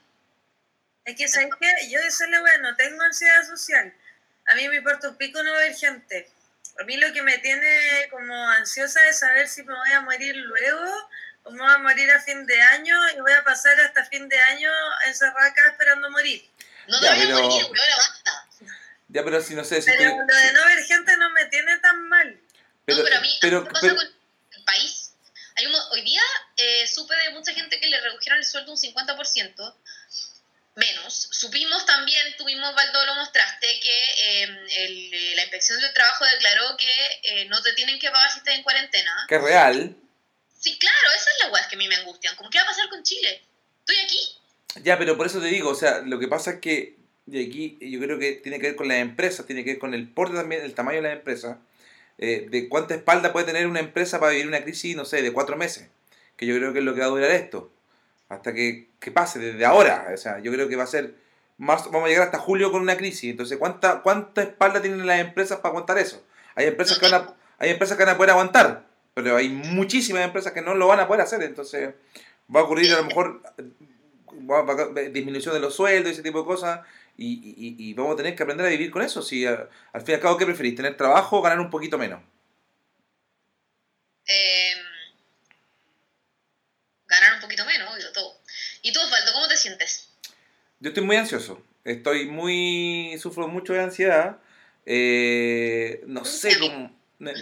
Es 1.03 1.17
que, 1.17 1.27
¿sabes 1.27 1.49
qué? 1.59 1.89
Yo 1.89 1.99
eso 1.99 2.25
lo 2.27 2.39
bueno, 2.39 2.71
no 2.71 2.77
tengo 2.77 3.03
ansiedad 3.03 3.45
social. 3.45 3.93
A 4.47 4.55
mí 4.55 4.67
me 4.67 4.77
importa 4.77 5.09
un 5.09 5.17
pico 5.17 5.41
no 5.43 5.53
ver 5.53 5.75
gente. 5.75 6.29
A 6.79 6.83
mí 6.85 6.97
lo 6.97 7.13
que 7.13 7.21
me 7.21 7.37
tiene 7.39 8.07
como 8.09 8.33
ansiosa 8.49 9.05
es 9.07 9.19
saber 9.19 9.47
si 9.47 9.63
me 9.63 9.73
voy 9.73 9.91
a 9.91 10.01
morir 10.01 10.35
luego 10.35 11.09
o 11.43 11.51
me 11.51 11.59
voy 11.61 11.73
a 11.73 11.77
morir 11.77 12.09
a 12.11 12.21
fin 12.21 12.45
de 12.45 12.61
año 12.61 12.95
y 13.15 13.19
voy 13.21 13.31
a 13.31 13.43
pasar 13.43 13.79
hasta 13.81 14.05
fin 14.05 14.27
de 14.27 14.39
año 14.39 14.71
encerrada 15.05 15.47
acá 15.47 15.69
esperando 15.71 16.09
morir. 16.09 16.49
No 16.87 17.01
Ya, 17.01 17.11
te 17.11 17.15
voy 17.15 17.23
a 17.31 17.35
pero- 17.35 17.41
morir, 17.49 17.63
weón, 17.65 17.97
basta. 17.97 18.47
Ya, 19.09 19.23
pero 19.23 19.41
si 19.41 19.53
no 19.53 19.63
sé, 19.63 19.81
si 19.81 19.91
Pero 19.91 20.09
tú- 20.11 20.17
lo 20.27 20.35
de 20.35 20.53
no 20.53 20.65
ver 20.65 20.83
gente 20.85 21.15
no 21.17 21.29
me 21.29 21.45
tiene 21.45 21.77
tan 21.79 22.07
mal. 22.09 22.39
pero, 22.85 22.97
no, 22.99 23.03
pero 23.03 23.17
a 23.17 23.21
mí, 23.21 23.29
a 23.29 23.37
pero- 23.41 23.61
mí 23.61 23.67
me 23.67 23.71
pasa 23.73 23.81
pero- 23.87 23.95
con 23.95 24.05
el 24.51 24.63
país. 24.65 25.11
Hay 25.55 25.67
un 25.67 25.75
hoy 25.91 26.01
día, 26.01 26.21
eh, 26.57 26.87
supe 26.87 27.15
de 27.15 27.29
mucha 27.29 27.53
gente 27.53 27.79
que 27.79 27.87
le 27.87 28.01
redujeron 28.01 28.39
el 28.39 28.45
sueldo 28.45 28.71
un 28.71 28.77
50%, 28.77 29.77
menos. 30.75 31.27
Supimos 31.31 31.85
también, 31.85 32.35
tuvimos, 32.37 32.73
Baldo, 32.75 33.05
lo 33.05 33.15
mostraste, 33.15 33.79
que 33.79 34.03
eh, 34.17 34.43
el- 34.85 35.35
la 35.35 35.41
inspección 35.43 35.79
del 35.79 35.93
trabajo 35.93 36.25
declaró 36.25 36.75
que 36.77 36.91
eh, 37.23 37.45
no 37.49 37.61
te 37.61 37.73
tienen 37.73 37.99
que 37.99 38.09
pagar 38.09 38.31
si 38.31 38.39
estás 38.39 38.55
en 38.55 38.63
cuarentena. 38.63 39.25
Que 39.27 39.37
real. 39.37 39.95
Sí, 40.59 40.77
claro, 40.79 41.09
esas 41.11 41.23
son 41.25 41.33
las 41.43 41.51
weas 41.53 41.67
que 41.67 41.75
a 41.75 41.77
mí 41.77 41.87
me 41.87 41.95
angustian. 41.95 42.35
Como, 42.35 42.49
¿qué 42.49 42.57
va 42.57 42.63
a 42.63 42.67
pasar 42.67 42.89
con 42.89 43.03
Chile? 43.03 43.41
Estoy 43.79 43.97
aquí. 44.03 44.19
Ya, 44.83 44.97
pero 44.97 45.17
por 45.17 45.27
eso 45.27 45.39
te 45.39 45.47
digo, 45.47 45.69
o 45.69 45.75
sea, 45.75 45.99
lo 45.99 46.19
que 46.19 46.27
pasa 46.27 46.51
es 46.51 46.59
que 46.59 46.95
de 47.25 47.45
aquí 47.45 47.77
yo 47.81 47.99
creo 47.99 48.17
que 48.17 48.33
tiene 48.33 48.59
que 48.59 48.67
ver 48.67 48.75
con 48.75 48.87
las 48.87 48.97
empresas, 48.97 49.45
tiene 49.45 49.63
que 49.63 49.71
ver 49.71 49.79
con 49.79 49.93
el 49.93 50.07
porte 50.09 50.35
también, 50.35 50.61
el 50.63 50.73
tamaño 50.73 51.01
de 51.01 51.09
las 51.09 51.17
empresas, 51.17 51.57
eh, 52.17 52.45
de 52.49 52.69
cuánta 52.69 52.95
espalda 52.95 53.33
puede 53.33 53.45
tener 53.45 53.67
una 53.67 53.79
empresa 53.81 54.19
para 54.19 54.31
vivir 54.31 54.47
una 54.47 54.63
crisis, 54.63 54.95
no 54.95 55.05
sé, 55.05 55.21
de 55.21 55.31
cuatro 55.33 55.55
meses, 55.57 55.89
que 56.37 56.45
yo 56.45 56.55
creo 56.55 56.73
que 56.73 56.79
es 56.79 56.85
lo 56.85 56.93
que 56.95 57.01
va 57.01 57.07
a 57.07 57.09
durar 57.09 57.31
esto, 57.31 57.72
hasta 58.33 58.53
que, 58.53 58.89
que 58.99 59.11
pase 59.11 59.39
desde 59.39 59.65
ahora, 59.65 60.07
o 60.13 60.17
sea, 60.17 60.39
yo 60.39 60.51
creo 60.51 60.67
que 60.67 60.75
va 60.75 60.83
a 60.83 60.87
ser, 60.87 61.15
marzo, 61.57 61.89
vamos 61.91 62.07
a 62.07 62.09
llegar 62.09 62.25
hasta 62.25 62.37
julio 62.39 62.71
con 62.71 62.81
una 62.81 62.97
crisis, 62.97 63.31
entonces, 63.31 63.57
¿cuánta, 63.57 64.01
cuánta 64.01 64.41
espalda 64.43 64.81
tienen 64.81 65.05
las 65.07 65.19
empresas 65.19 65.57
para 65.59 65.69
aguantar 65.69 65.97
eso? 65.97 66.23
Hay 66.55 66.67
empresas 66.67 66.99
que 66.99 67.09
van 67.09 67.21
a, 67.21 67.33
hay 67.59 67.69
empresas 67.71 67.97
que 67.97 68.03
van 68.03 68.13
a 68.13 68.17
poder 68.17 68.31
aguantar, 68.31 68.85
pero 69.13 69.35
hay 69.37 69.49
muchísimas 69.49 70.23
empresas 70.25 70.51
que 70.53 70.61
no 70.61 70.73
lo 70.75 70.87
van 70.87 70.99
a 70.99 71.07
poder 71.07 71.21
hacer, 71.21 71.41
entonces 71.43 71.93
va 72.53 72.59
a 72.61 72.63
ocurrir 72.63 72.93
a 72.93 72.97
lo 72.97 73.05
mejor 73.05 73.41
disminución 75.11 75.53
de 75.53 75.59
los 75.61 75.75
sueldos 75.75 76.09
y 76.09 76.13
ese 76.13 76.23
tipo 76.23 76.39
de 76.39 76.45
cosas 76.45 76.81
y 77.15 77.93
vamos 77.93 78.13
a 78.13 78.17
tener 78.17 78.35
que 78.35 78.43
aprender 78.43 78.65
a 78.65 78.69
vivir 78.69 78.89
con 78.91 79.01
eso. 79.03 79.21
Si 79.21 79.45
a- 79.45 79.69
al 79.93 80.01
fin 80.01 80.13
y 80.13 80.15
al 80.15 80.19
cabo, 80.19 80.37
¿qué 80.37 80.45
preferís? 80.45 80.75
¿Tener 80.75 80.97
trabajo 80.97 81.37
o 81.37 81.41
ganar 81.41 81.59
un 81.59 81.69
poquito 81.69 81.97
menos? 81.97 82.19
Eh, 84.25 84.73
ganar 87.19 87.35
un 87.35 87.41
poquito 87.41 87.65
menos, 87.65 87.93
obvio, 87.93 88.11
todo. 88.11 88.37
¿Y 88.81 88.91
tú, 88.91 88.99
Osvaldo, 88.99 89.33
cómo 89.33 89.47
te 89.47 89.57
sientes? 89.57 90.09
Yo 90.79 90.89
estoy 90.89 91.03
muy 91.03 91.15
ansioso. 91.15 91.63
Estoy 91.83 92.27
muy... 92.27 93.17
Sufro 93.19 93.47
mucho 93.47 93.73
de 93.73 93.81
ansiedad. 93.81 94.37
Eh, 94.85 96.03
no 96.07 96.25
sé 96.25 96.57
cómo... 96.59 96.95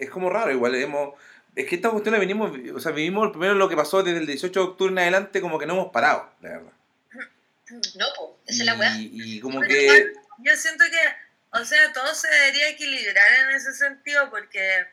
Es 0.00 0.08
como 0.08 0.30
raro 0.30 0.50
igual. 0.50 0.74
Hemos, 0.76 1.14
es 1.54 1.66
que 1.66 1.76
esta 1.76 1.90
cuestión 1.90 2.14
la 2.14 2.18
venimos... 2.18 2.52
O 2.74 2.80
sea, 2.80 2.92
vivimos 2.92 3.30
primero 3.30 3.54
lo 3.54 3.68
que 3.68 3.76
pasó 3.76 4.02
desde 4.02 4.18
el 4.18 4.26
18 4.26 4.58
de 4.58 4.66
octubre 4.66 4.92
en 4.92 4.98
adelante 4.98 5.40
como 5.40 5.58
que 5.58 5.66
no 5.66 5.74
hemos 5.74 5.92
parado, 5.92 6.32
la 6.40 6.48
verdad. 6.50 6.72
No, 7.96 8.06
po, 8.16 8.38
esa 8.46 8.62
es 8.62 8.66
la 8.66 8.74
weá. 8.74 8.94
Y, 8.96 9.10
y 9.36 9.40
como 9.40 9.60
Pero 9.60 9.72
que... 9.72 9.82
igual, 9.84 10.12
Yo 10.38 10.56
siento 10.56 10.84
que, 10.90 11.58
o 11.58 11.64
sea, 11.64 11.92
todo 11.92 12.14
se 12.14 12.28
debería 12.28 12.68
equilibrar 12.68 13.32
en 13.40 13.56
ese 13.56 13.72
sentido 13.72 14.28
porque 14.30 14.86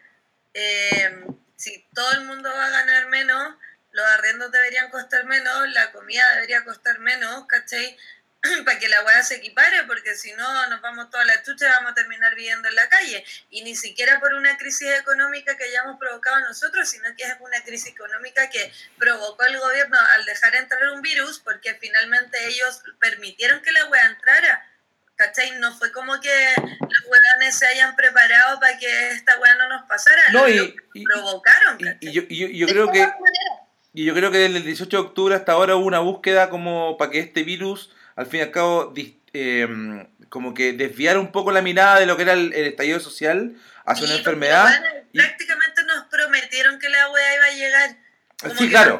eh, 0.53 1.25
si 1.61 1.85
todo 1.93 2.11
el 2.13 2.21
mundo 2.21 2.49
va 2.49 2.65
a 2.65 2.69
ganar 2.71 3.07
menos, 3.07 3.55
los 3.91 4.05
arriendos 4.05 4.51
deberían 4.51 4.89
costar 4.89 5.25
menos, 5.25 5.69
la 5.69 5.91
comida 5.91 6.27
debería 6.33 6.63
costar 6.63 6.97
menos, 6.99 7.45
¿cachai? 7.45 7.95
Para 8.65 8.79
que 8.79 8.89
la 8.89 9.03
weá 9.03 9.21
se 9.21 9.35
equipare, 9.35 9.83
porque 9.83 10.15
si 10.15 10.33
no 10.33 10.67
nos 10.69 10.81
vamos 10.81 11.11
toda 11.11 11.23
la 11.25 11.43
chucha 11.43 11.67
y 11.67 11.69
vamos 11.69 11.91
a 11.91 11.93
terminar 11.93 12.33
viviendo 12.33 12.67
en 12.67 12.73
la 12.73 12.89
calle. 12.89 13.23
Y 13.51 13.61
ni 13.61 13.75
siquiera 13.75 14.19
por 14.19 14.33
una 14.33 14.57
crisis 14.57 14.89
económica 14.99 15.55
que 15.55 15.65
hayamos 15.65 15.99
provocado 15.99 16.39
nosotros, 16.39 16.89
sino 16.89 17.15
que 17.15 17.25
es 17.25 17.35
una 17.39 17.61
crisis 17.63 17.89
económica 17.91 18.49
que 18.49 18.73
provocó 18.97 19.43
el 19.43 19.59
gobierno 19.59 19.99
al 19.99 20.25
dejar 20.25 20.55
entrar 20.55 20.83
un 20.93 21.03
virus, 21.03 21.39
porque 21.39 21.75
finalmente 21.75 22.43
ellos 22.47 22.81
permitieron 22.99 23.61
que 23.61 23.71
la 23.71 23.85
weá 23.85 24.07
entrara. 24.07 24.67
¿Cachai? 25.21 25.59
No 25.59 25.71
fue 25.77 25.91
como 25.91 26.19
que 26.19 26.29
los 26.57 27.03
weones 27.05 27.55
se 27.55 27.67
hayan 27.67 27.95
preparado 27.95 28.59
para 28.59 28.77
que 28.79 29.09
esta 29.11 29.37
weá 29.39 29.53
no 29.55 29.69
nos 29.69 29.83
pasara. 29.87 30.21
No, 30.31 30.47
lo 30.47 30.49
y, 30.49 30.75
y- 30.95 31.03
provocaron, 31.03 31.77
y- 31.99 32.07
y 32.07 32.11
yo, 32.11 32.21
y 32.27 32.37
yo- 32.37 32.47
yo 32.47 32.67
creo 32.67 32.91
que... 32.91 33.07
Y 33.93 34.05
yo 34.05 34.13
creo 34.15 34.31
que 34.31 34.37
desde 34.39 34.57
el 34.57 34.63
18 34.63 34.89
de 34.97 35.03
octubre 35.03 35.35
hasta 35.35 35.51
ahora 35.51 35.75
hubo 35.75 35.85
una 35.85 35.99
búsqueda 35.99 36.49
como 36.49 36.97
para 36.97 37.11
que 37.11 37.19
este 37.19 37.43
virus, 37.43 37.91
al 38.15 38.25
fin 38.25 38.39
y 38.39 38.43
al 38.43 38.51
cabo, 38.51 38.93
eh, 39.33 39.67
como 40.29 40.53
que 40.53 40.71
desviara 40.73 41.19
un 41.19 41.31
poco 41.33 41.51
la 41.51 41.61
mirada 41.61 41.99
de 41.99 42.05
lo 42.05 42.15
que 42.15 42.23
era 42.23 42.33
el, 42.33 42.53
el 42.53 42.65
estallido 42.67 42.99
social 43.01 43.53
hacia 43.85 44.05
una 44.05 44.15
enfermedad. 44.15 44.63
bueno, 44.63 45.05
prácticamente 45.13 45.83
nos 45.83 46.05
prometieron 46.05 46.79
que 46.79 46.87
la 46.89 47.09
weá 47.11 47.35
iba 47.35 47.45
a 47.45 47.51
llegar. 47.51 47.97
Como 48.41 48.55
Sí, 48.55 48.63
que 48.65 48.69
claro. 48.71 48.97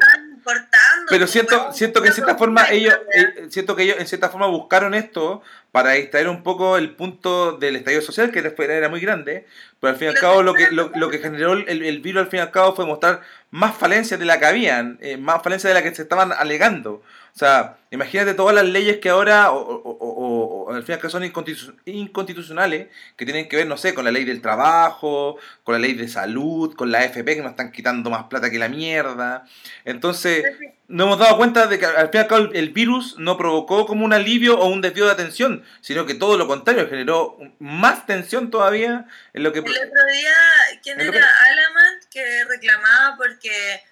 Pero 1.08 1.26
siento, 1.26 1.72
siento 1.72 2.02
que 2.02 2.08
en 2.08 2.14
cierta 2.14 2.36
forma 2.36 2.68
ellos, 2.70 2.94
eh, 3.14 3.46
siento 3.50 3.74
que 3.76 3.84
ellos 3.84 3.96
en 3.98 4.06
cierta 4.06 4.28
forma 4.28 4.46
buscaron 4.46 4.94
esto 4.94 5.42
para 5.72 5.92
distraer 5.92 6.28
un 6.28 6.42
poco 6.42 6.76
el 6.76 6.94
punto 6.94 7.52
del 7.52 7.76
estallido 7.76 8.02
social, 8.02 8.30
que 8.30 8.42
después 8.42 8.68
era 8.68 8.88
muy 8.90 9.00
grande, 9.00 9.46
pero 9.80 9.92
al 9.92 9.98
fin 9.98 10.08
y 10.08 10.10
al 10.10 10.20
cabo 10.20 10.42
lo 10.42 10.54
que, 10.54 10.68
lo 10.70 11.08
que 11.10 11.18
generó 11.18 11.54
el, 11.54 11.82
el 11.82 12.00
virus 12.00 12.22
al 12.22 12.28
fin 12.28 12.38
y 12.38 12.42
al 12.42 12.50
cabo 12.50 12.76
fue 12.76 12.86
mostrar 12.86 13.22
más 13.52 13.76
falencias 13.76 14.18
de 14.18 14.26
la 14.26 14.40
que 14.40 14.46
habían, 14.46 14.98
eh, 15.00 15.16
más 15.16 15.40
falencias 15.42 15.70
de 15.70 15.74
las 15.74 15.82
que 15.84 15.94
se 15.94 16.02
estaban 16.02 16.32
alegando. 16.32 17.02
O 17.34 17.38
sea, 17.38 17.76
imagínate 17.90 18.34
todas 18.34 18.54
las 18.54 18.64
leyes 18.66 18.98
que 18.98 19.08
ahora, 19.08 19.52
o, 19.52 19.58
o- 19.58 20.66
o- 20.66 20.72
al 20.74 20.82
fin 20.82 20.92
y 20.92 20.94
al 20.94 20.98
cabo 21.00 21.10
son 21.10 21.22
inconstitu- 21.22 21.74
inconstitucionales, 21.86 22.88
que 23.16 23.24
tienen 23.24 23.48
que 23.48 23.56
ver, 23.56 23.66
no 23.66 23.76
sé, 23.78 23.94
con 23.94 24.04
la 24.04 24.10
ley 24.10 24.24
del 24.24 24.42
trabajo, 24.42 25.38
con 25.64 25.72
la 25.74 25.78
ley 25.78 25.94
de 25.94 26.08
salud, 26.08 26.74
con 26.74 26.90
la 26.92 26.98
AFP, 27.00 27.36
que 27.36 27.42
nos 27.42 27.52
están 27.52 27.72
quitando 27.72 28.10
más 28.10 28.24
plata 28.24 28.50
que 28.50 28.58
la 28.58 28.68
mierda. 28.68 29.44
Entonces, 29.86 30.44
no 30.88 31.04
hemos 31.04 31.18
dado 31.18 31.38
cuenta 31.38 31.66
de 31.68 31.78
que 31.78 31.86
al 31.86 32.08
fin 32.10 32.14
y 32.14 32.18
al 32.18 32.26
cabo 32.26 32.42
el, 32.42 32.56
el 32.56 32.68
virus 32.70 33.16
no 33.18 33.38
provocó 33.38 33.86
como 33.86 34.04
un 34.04 34.12
alivio 34.12 34.58
o 34.58 34.66
un 34.66 34.82
desvío 34.82 35.06
de 35.06 35.12
atención, 35.12 35.64
sino 35.80 36.04
que 36.04 36.14
todo 36.14 36.36
lo 36.36 36.46
contrario, 36.46 36.86
generó 36.88 37.38
más 37.58 38.04
tensión 38.04 38.50
todavía 38.50 39.06
en 39.32 39.42
lo 39.42 39.52
que... 39.54 39.60
El 39.60 39.64
otro 39.64 39.72
día, 40.12 40.34
¿quién 40.82 41.00
era? 41.00 41.08
Alaman, 41.48 41.71
que 42.12 42.44
reclamaba 42.44 43.16
porque 43.16 43.82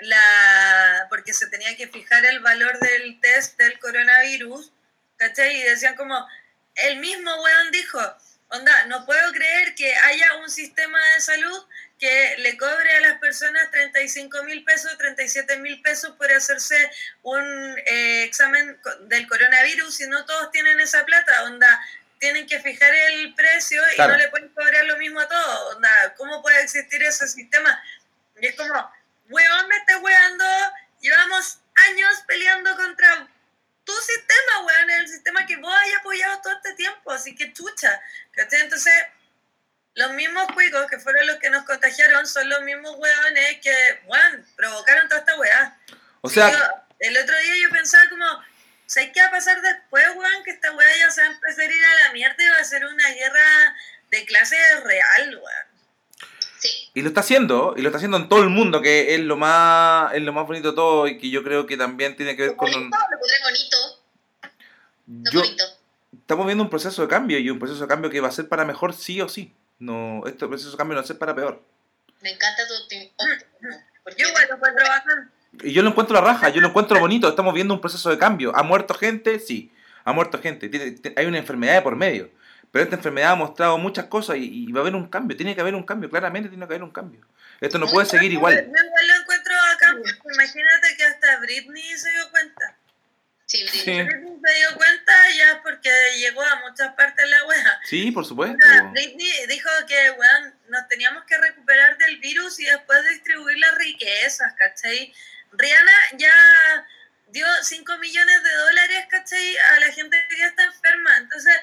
la 0.00 1.06
porque 1.08 1.32
se 1.32 1.46
tenía 1.48 1.76
que 1.76 1.88
fijar 1.88 2.24
el 2.24 2.40
valor 2.40 2.78
del 2.80 3.20
test 3.20 3.58
del 3.58 3.78
coronavirus, 3.78 4.72
¿cachai? 5.16 5.56
Y 5.56 5.62
decían 5.64 5.94
como, 5.96 6.26
el 6.76 6.96
mismo 6.96 7.30
weón 7.42 7.70
dijo, 7.70 8.00
onda, 8.48 8.86
no 8.86 9.04
puedo 9.06 9.32
creer 9.32 9.74
que 9.74 9.94
haya 9.94 10.36
un 10.36 10.50
sistema 10.50 10.98
de 11.14 11.20
salud 11.20 11.66
que 11.98 12.36
le 12.38 12.56
cobre 12.56 12.96
a 12.96 13.00
las 13.00 13.18
personas 13.18 13.70
35 13.70 14.42
mil 14.44 14.64
pesos, 14.64 14.96
37 14.96 15.58
mil 15.58 15.82
pesos 15.82 16.16
por 16.16 16.32
hacerse 16.32 16.90
un 17.22 17.44
eh, 17.86 18.24
examen 18.24 18.78
del 19.02 19.28
coronavirus 19.28 20.00
y 20.00 20.06
no 20.06 20.24
todos 20.24 20.50
tienen 20.50 20.80
esa 20.80 21.04
plata, 21.04 21.44
onda, 21.44 21.80
tienen 22.20 22.46
que 22.46 22.60
fijar 22.60 22.94
el 22.94 23.34
precio 23.34 23.82
y 23.92 23.94
Claro. 23.96 24.12
no 24.12 24.18
le 24.18 24.28
pueden 24.28 24.48
cobrar 24.50 24.84
lo 24.84 24.96
mismo 24.98 25.18
a 25.20 25.26
todos, 25.28 25.74
onda, 25.74 26.14
¿cómo 26.16 26.40
puede 26.42 26.62
existir 26.62 27.02
ese 27.02 27.26
sistema? 27.26 27.82
Y 28.40 28.46
es 28.46 28.54
como, 28.54 28.92
weón, 29.30 29.68
me 29.68 29.76
estás 29.78 30.00
weando, 30.02 30.44
llevamos 31.00 31.58
años 31.88 32.22
peleando 32.28 32.76
contra 32.76 33.26
tu 33.84 33.92
sistema, 33.94 34.60
weón, 34.66 34.90
el 34.90 35.08
sistema 35.08 35.46
que 35.46 35.56
vos 35.56 35.74
hayas 35.74 36.00
apoyado 36.00 36.40
todo 36.42 36.52
este 36.52 36.74
tiempo, 36.74 37.10
así 37.10 37.34
que 37.34 37.52
chucha, 37.54 38.00
¿cachai? 38.32 38.60
Entonces, 38.60 38.92
los 39.94 40.12
mismos 40.12 40.46
cuicos 40.52 40.86
que 40.88 40.98
fueron 41.00 41.26
los 41.26 41.36
que 41.38 41.50
nos 41.50 41.64
contagiaron 41.64 42.26
son 42.26 42.48
los 42.50 42.60
mismos 42.62 42.96
weones 42.98 43.60
que, 43.62 44.00
weón, 44.04 44.46
provocaron 44.56 45.08
toda 45.08 45.20
esta 45.20 45.36
weá. 45.36 45.76
O 46.20 46.28
sea, 46.28 46.50
yo- 46.50 46.58
el 47.00 47.16
otro 47.16 47.36
día 47.38 47.54
yo 47.62 47.70
pensaba 47.70 48.04
como, 48.10 48.44
¿sabes 48.90 49.10
qué 49.14 49.20
va 49.20 49.28
a 49.28 49.30
pasar 49.30 49.60
después, 49.62 50.04
weón? 50.16 50.42
Que 50.44 50.50
esta 50.50 50.72
weá 50.74 50.88
ya 50.98 51.10
se 51.10 51.20
va 51.22 51.28
a 51.28 51.30
empezar 51.30 51.64
a 51.70 51.72
ir 51.72 51.84
a 51.84 52.06
la 52.08 52.12
mierda 52.12 52.36
y 52.44 52.48
va 52.48 52.56
a 52.58 52.64
ser 52.64 52.84
una 52.84 53.08
guerra 53.10 53.76
de 54.10 54.24
clase 54.24 54.56
real, 54.84 55.36
weón. 55.36 55.70
Sí. 56.58 56.90
y 56.92 57.00
lo 57.00 57.08
está 57.08 57.20
haciendo, 57.20 57.72
y 57.76 57.80
lo 57.80 57.88
está 57.88 57.96
haciendo 57.96 58.18
en 58.18 58.28
todo 58.28 58.42
el 58.42 58.50
mundo, 58.50 58.82
que 58.82 59.14
es 59.14 59.20
lo 59.20 59.36
más, 59.38 60.12
es 60.12 60.20
lo 60.20 60.32
más 60.34 60.46
bonito 60.46 60.70
de 60.70 60.74
todo, 60.76 61.06
y 61.08 61.16
que 61.18 61.30
yo 61.30 61.42
creo 61.42 61.64
que 61.66 61.78
también 61.78 62.16
tiene 62.16 62.36
que 62.36 62.42
ver 62.48 62.56
con... 62.56 62.68
Bonito, 62.70 62.84
un- 62.84 62.90
lo 62.90 63.44
bonito. 63.44 63.76
No 65.06 65.30
yo, 65.32 65.40
bonito. 65.40 65.64
estamos 66.20 66.44
viendo 66.46 66.62
un 66.64 66.68
proceso 66.68 67.00
de 67.00 67.08
cambio, 67.08 67.38
y 67.38 67.48
un 67.48 67.58
proceso 67.58 67.80
de 67.80 67.88
cambio 67.88 68.10
que 68.10 68.20
va 68.20 68.28
a 68.28 68.32
ser 68.32 68.46
para 68.48 68.66
mejor 68.66 68.92
sí 68.94 69.22
o 69.22 69.28
sí. 69.30 69.54
No, 69.78 70.22
este 70.26 70.46
proceso 70.46 70.70
de 70.72 70.76
cambio 70.76 70.94
no 70.96 71.00
va 71.00 71.04
a 71.04 71.06
ser 71.06 71.16
para 71.16 71.34
peor. 71.34 71.62
Me 72.20 72.32
encanta 72.32 72.66
tu 72.68 72.74
optimismo. 72.82 73.16
Porque 74.04 74.22
Yo 74.22 74.28
igual 74.28 74.46
lo 74.50 74.56
encuentro 74.56 74.86
bacán. 74.86 75.32
Y 75.62 75.72
yo 75.72 75.82
lo 75.82 75.90
encuentro 75.90 76.14
la 76.14 76.20
raja, 76.22 76.48
yo 76.50 76.60
lo 76.60 76.68
encuentro 76.68 76.98
bonito. 77.00 77.28
Estamos 77.28 77.52
viendo 77.54 77.74
un 77.74 77.80
proceso 77.80 78.08
de 78.10 78.18
cambio. 78.18 78.52
¿Ha 78.56 78.62
muerto 78.62 78.94
gente? 78.94 79.38
Sí, 79.40 79.72
ha 80.04 80.12
muerto 80.12 80.40
gente. 80.40 80.68
Tiene- 80.68 80.96
hay 81.16 81.26
una 81.26 81.38
enfermedad 81.38 81.74
de 81.74 81.82
por 81.82 81.96
medio. 81.96 82.30
Pero 82.72 82.84
esta 82.84 82.96
enfermedad 82.96 83.32
ha 83.32 83.34
mostrado 83.34 83.76
muchas 83.78 84.06
cosas 84.06 84.36
y, 84.36 84.64
y 84.68 84.72
va 84.72 84.80
a 84.80 84.82
haber 84.82 84.94
un 84.94 85.08
cambio. 85.08 85.36
Tiene 85.36 85.54
que 85.56 85.60
haber 85.60 85.74
un 85.74 85.82
cambio, 85.82 86.08
claramente 86.08 86.48
tiene 86.48 86.64
que 86.66 86.72
haber 86.72 86.84
un 86.84 86.92
cambio. 86.92 87.20
Esto 87.60 87.78
no 87.78 87.86
puede 87.88 88.06
seguir 88.06 88.32
igual. 88.32 88.54
Yo 88.54 88.60
igual 88.60 89.08
lo 89.08 89.14
encuentro 89.22 89.54
porque 89.80 90.34
imagínate 90.34 90.96
que 90.96 91.04
hasta 91.04 91.40
Britney 91.40 91.82
se 91.98 92.10
dio 92.10 92.30
cuenta. 92.30 92.76
Sí, 93.46 93.64
Britney 93.64 94.06
se 94.06 94.54
dio 94.58 94.76
cuenta 94.76 95.12
ya 95.36 95.60
porque 95.62 95.90
llegó 96.18 96.40
a 96.42 96.60
muchas 96.68 96.94
partes 96.94 97.28
la 97.28 97.44
wea. 97.46 97.80
sí, 97.84 98.10
por 98.12 98.24
supuesto. 98.24 98.56
Britney 98.92 99.46
dijo 99.48 99.68
que, 99.88 100.10
weón, 100.12 100.54
nos 100.68 100.86
teníamos 100.88 101.24
que 101.24 101.36
recuperar 101.38 101.98
del 101.98 102.18
virus 102.18 102.60
y 102.60 102.64
después 102.64 103.00
distribuir 103.10 103.58
las 103.58 103.76
riquezas, 103.78 104.54
¿cachai? 104.54 105.12
Rihanna 105.52 105.92
ya 106.16 106.86
dio 107.28 107.46
5 107.62 107.98
millones 107.98 108.42
de 108.42 108.54
dólares, 108.54 109.06
¿cachai? 109.08 109.56
A 109.56 109.80
la 109.80 109.92
gente 109.92 110.16
que 110.28 110.44
está 110.44 110.64
enferma. 110.64 111.16
Entonces, 111.18 111.54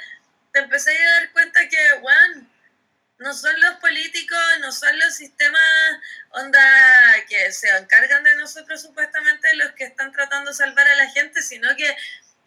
te 0.53 0.59
empecé 0.59 0.97
a 0.97 1.11
dar 1.19 1.31
cuenta 1.31 1.67
que, 1.67 1.93
weón, 2.01 2.49
no 3.19 3.33
son 3.33 3.59
los 3.61 3.75
políticos, 3.77 4.39
no 4.61 4.71
son 4.71 4.97
los 4.99 5.15
sistemas 5.15 5.61
onda 6.31 6.61
que 7.27 7.51
se 7.51 7.69
encargan 7.69 8.23
de 8.23 8.35
nosotros 8.35 8.81
supuestamente 8.81 9.55
los 9.55 9.71
que 9.71 9.85
están 9.85 10.11
tratando 10.11 10.51
de 10.51 10.57
salvar 10.57 10.87
a 10.87 10.95
la 10.95 11.09
gente, 11.09 11.41
sino 11.41 11.75
que 11.75 11.95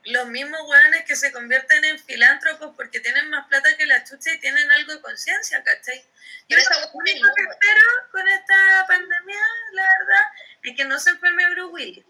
los 0.05 0.27
mismos 0.29 0.61
hueones 0.67 1.05
que 1.05 1.15
se 1.17 1.31
convierten 1.33 1.85
en 1.85 1.99
filántropos 1.99 2.75
porque 2.77 3.01
tienen 3.01 3.29
más 3.31 3.47
plata 3.49 3.77
que 3.77 3.87
la 3.87 4.03
chucha 4.05 4.33
y 4.33 4.41
tienen 4.41 4.71
algo 4.71 4.93
de 4.95 5.01
conciencia, 5.01 5.63
¿cachai? 5.63 6.03
Yo 6.49 6.57
lo 6.57 6.91
único 6.95 7.29
que 7.37 7.43
espero 7.43 7.83
con 8.11 8.27
esta 8.29 8.87
pandemia, 8.89 9.41
la 9.73 9.83
verdad, 9.83 10.25
es 10.63 10.77
que 10.77 10.85
no 10.85 10.99
se 10.99 11.11
enferme 11.11 11.49
Bruce 11.51 11.73
Willis. 11.73 12.05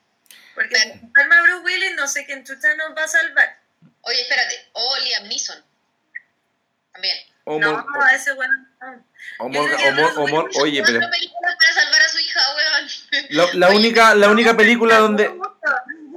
Porque 0.55 0.77
si 0.77 0.83
se 0.83 0.93
enferma 0.95 1.43
Bruce 1.43 1.65
Willis, 1.65 1.95
no 1.97 2.07
sé 2.09 2.25
quién 2.27 2.45
chucha 2.45 2.75
nos 2.77 2.97
va 2.97 3.05
a 3.05 3.09
salvar. 3.09 3.59
Oye, 4.03 4.23
espérate. 4.23 4.69
O 4.73 4.97
Liam 4.99 5.29
Neeson. 5.29 5.63
También. 6.93 7.17
O 7.45 7.59
no, 7.59 7.73
Mor- 7.73 8.15
ese 8.15 8.35
no. 8.35 8.39
Willis, 10.25 10.57
oye, 10.59 10.83
pero 10.85 10.99
Cuatro 11.01 11.11
películas 11.11 11.57
para 11.57 11.75
salvar 11.83 12.03
a 12.03 12.09
su 12.09 12.19
hija, 12.19 12.41
weón. 12.55 12.91
la, 13.31 13.47
la 13.55 13.69
única, 13.75 14.15
la 14.15 14.29
única 14.29 14.57
película 14.57 14.97
donde, 14.99 15.31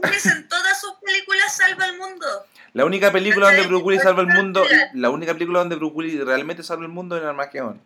Willis 0.03 0.25
en 0.25 0.47
todas 0.47 0.79
sus 0.79 0.93
películas 0.95 1.55
salva 1.55 1.85
al 1.85 1.97
mundo. 1.97 2.25
la 2.73 2.85
única 2.85 3.11
película 3.11 3.47
donde. 3.47 3.67
Bruce 3.67 3.83
Willis 3.83 4.03
salva 4.03 4.21
el 4.21 4.27
mundo, 4.27 4.65
la 4.93 5.09
única 5.09 5.33
película 5.33 5.59
donde 5.59 5.75
Bruce 5.75 5.95
Willis 5.95 6.25
realmente 6.25 6.63
salva 6.63 6.83
el 6.83 6.91
mundo 6.91 7.15
es 7.15 7.23
el 7.23 7.29
Armagedón. 7.29 7.81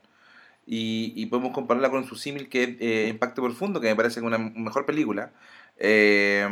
Y, 0.65 1.13
y 1.15 1.27
podemos 1.27 1.53
compararla 1.53 1.89
con 1.89 2.07
su 2.07 2.15
símil 2.15 2.49
que 2.49 2.63
es 2.63 2.69
eh, 2.81 3.07
Impacto 3.07 3.41
Profundo, 3.41 3.79
que 3.79 3.87
me 3.87 3.95
parece 3.95 4.19
una 4.19 4.37
mejor 4.37 4.85
película. 4.85 5.31
Eh, 5.77 6.45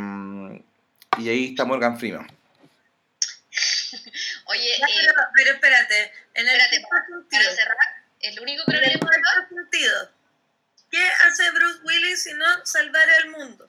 y 1.18 1.28
ahí 1.28 1.50
está 1.50 1.64
Morgan 1.64 1.98
Freeman. 1.98 2.26
Oye, 4.46 4.76
eh, 4.76 4.80
pero, 4.80 5.12
pero 5.34 5.50
espérate, 5.52 6.12
en 6.34 6.48
el 6.48 6.56
espérate, 6.56 6.86
para 7.30 7.54
cerrar, 7.54 7.76
el 8.20 8.40
único 8.40 8.62
el 8.66 8.98
problema 8.98 9.28
sentido, 9.48 10.10
¿qué 10.90 11.02
hace 11.26 11.50
Bruce 11.52 11.80
Willis 11.84 12.22
si 12.22 12.34
no 12.34 12.44
salvar 12.64 13.08
al 13.22 13.30
mundo? 13.30 13.68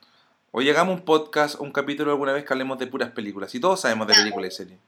O 0.52 0.62
llegamos 0.62 0.94
a 0.94 1.00
un 1.00 1.06
podcast 1.06 1.56
o 1.56 1.64
un 1.64 1.72
capítulo 1.72 2.12
alguna 2.12 2.34
vez 2.34 2.46
que 2.46 2.54
hablemos 2.54 2.80
de 2.80 2.88
puras 2.88 3.12
películas. 3.12 3.54
Y 3.54 3.60
todos 3.60 3.82
sabemos 3.82 4.08
de 4.08 4.14
películas 4.14 4.54
y 4.54 4.58
series. 4.58 4.80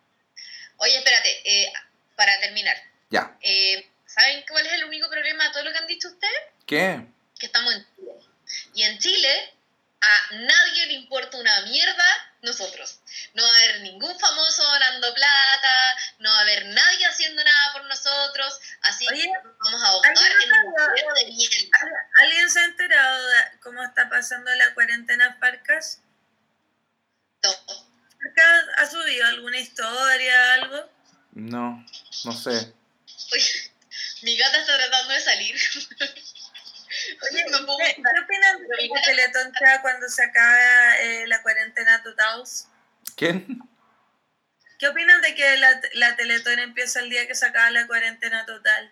Oye, 0.78 0.98
espérate, 0.98 1.30
eh, 1.44 1.72
para 2.16 2.40
terminar. 2.40 2.78
Ya. 3.10 3.38
Eh, 3.42 3.88
¿Saben 4.06 4.44
cuál 4.50 4.66
es 4.66 4.74
el 4.74 4.86
único 4.86 5.10
problema 5.10 5.44
de 5.46 5.50
todo 5.52 5.64
lo 5.64 5.72
que 5.72 5.78
han 5.78 5.88
dicho 5.88 6.08
ustedes? 6.08 6.42
¿Qué? 6.66 7.06
Que 7.38 7.46
estamos 7.46 7.74
en 7.74 7.86
Chile. 7.96 8.14
Y 8.74 8.84
en 8.84 8.98
Chile 8.98 9.54
a 10.02 10.36
nadie 10.36 10.88
le 10.88 10.94
importa 10.94 11.38
una 11.38 11.62
mierda 11.62 12.06
nosotros. 12.42 13.00
No 13.34 13.44
va 13.44 13.50
a 13.50 13.58
haber 13.58 13.82
ningún 13.82 14.18
famoso 14.18 14.64
donando 14.64 15.14
plata, 15.14 15.96
no 16.20 16.30
va 16.32 16.38
a 16.38 16.42
haber 16.42 16.66
nadie 16.68 17.06
haciendo 17.06 17.44
nada 17.44 17.74
por 17.74 17.86
nosotros, 17.86 18.60
así 18.84 19.06
Oye, 19.10 19.24
que 19.24 19.50
vamos 19.64 19.84
a 19.84 19.88
ahogar 19.88 20.12
¿alguien 20.12 20.50
en 20.54 20.68
un 20.68 21.14
de 21.14 21.26
mierda. 21.26 21.80
¿Alguien 22.22 22.50
se 22.50 22.60
ha 22.60 22.66
enterado 22.66 23.28
de 23.28 23.60
cómo 23.62 23.84
está 23.84 24.09
pasando 24.20 24.54
la 24.56 24.74
cuarentena 24.74 25.28
en 25.28 25.40
Farcas? 25.40 26.02
Todo. 27.40 27.56
¿Farcas 28.22 28.66
ha 28.80 28.86
subido 28.86 29.26
alguna 29.28 29.58
historia, 29.58 30.54
algo? 30.56 30.90
No, 31.32 31.86
no 32.26 32.32
sé. 32.34 32.74
Oye, 33.32 33.72
mi 34.24 34.36
gata 34.36 34.60
está 34.60 34.78
tratando 34.78 35.14
de 35.14 35.22
salir. 35.22 35.56
Oye, 37.32 37.46
no 37.50 37.66
puedo 37.66 37.78
¿qué, 37.78 37.96
qué 37.96 38.02
opinan 38.02 38.60
de 38.60 38.90
que 38.90 39.02
Teletón 39.06 39.54
sea 39.58 39.82
cuando 39.82 40.10
se 40.10 40.22
acaba 40.22 40.98
eh, 40.98 41.26
la 41.28 41.42
cuarentena 41.42 42.04
total? 42.04 42.44
¿Quién? 43.16 43.62
¿Qué 44.80 44.88
opinan 44.90 45.22
de 45.22 45.34
que 45.34 45.58
la, 45.58 45.82
la 45.94 46.16
Teletón 46.18 46.60
empieza 46.60 47.00
el 47.00 47.10
día 47.10 47.26
que 47.26 47.36
se 47.36 47.46
acaba 47.46 47.72
la 47.72 47.88
cuarentena 47.88 48.46
total? 48.46 48.92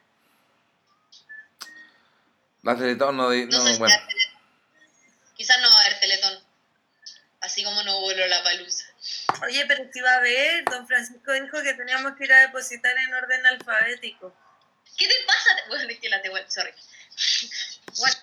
La 2.63 2.77
Teletón 2.77 3.17
no, 3.17 3.23
No, 3.29 3.45
no, 3.45 3.65
sé 3.65 3.73
si 3.73 3.79
bueno. 3.79 3.83
va 3.83 3.87
a 3.87 3.97
haber 3.97 4.07
Teletón. 4.07 4.37
Quizás 5.37 5.61
no 5.61 5.69
va 5.69 5.75
a 5.75 5.85
haber 5.85 5.99
teletón. 5.99 6.43
Así 7.41 7.63
como 7.63 7.83
no 7.83 8.01
vuelo 8.01 8.06
la 8.25 8.43
palusa. 8.43 8.85
Oye, 9.43 9.65
pero 9.67 9.83
si 9.91 9.99
va 10.01 10.13
a 10.13 10.17
haber, 10.17 10.63
don 10.65 10.87
Francisco 10.87 11.31
dijo 11.33 11.61
que 11.61 11.73
teníamos 11.73 12.15
que 12.17 12.23
ir 12.25 12.33
a 12.33 12.41
depositar 12.41 12.97
en 12.97 13.13
orden 13.13 13.45
alfabético. 13.45 14.35
¿Qué 14.97 15.07
te 15.07 15.15
pasa? 15.25 15.49
Bueno, 15.67 15.89
es 15.89 15.99
que 15.99 16.09
la 16.09 16.21
tengo, 16.21 16.37
sorry. 16.47 16.71
Bueno, 17.97 18.15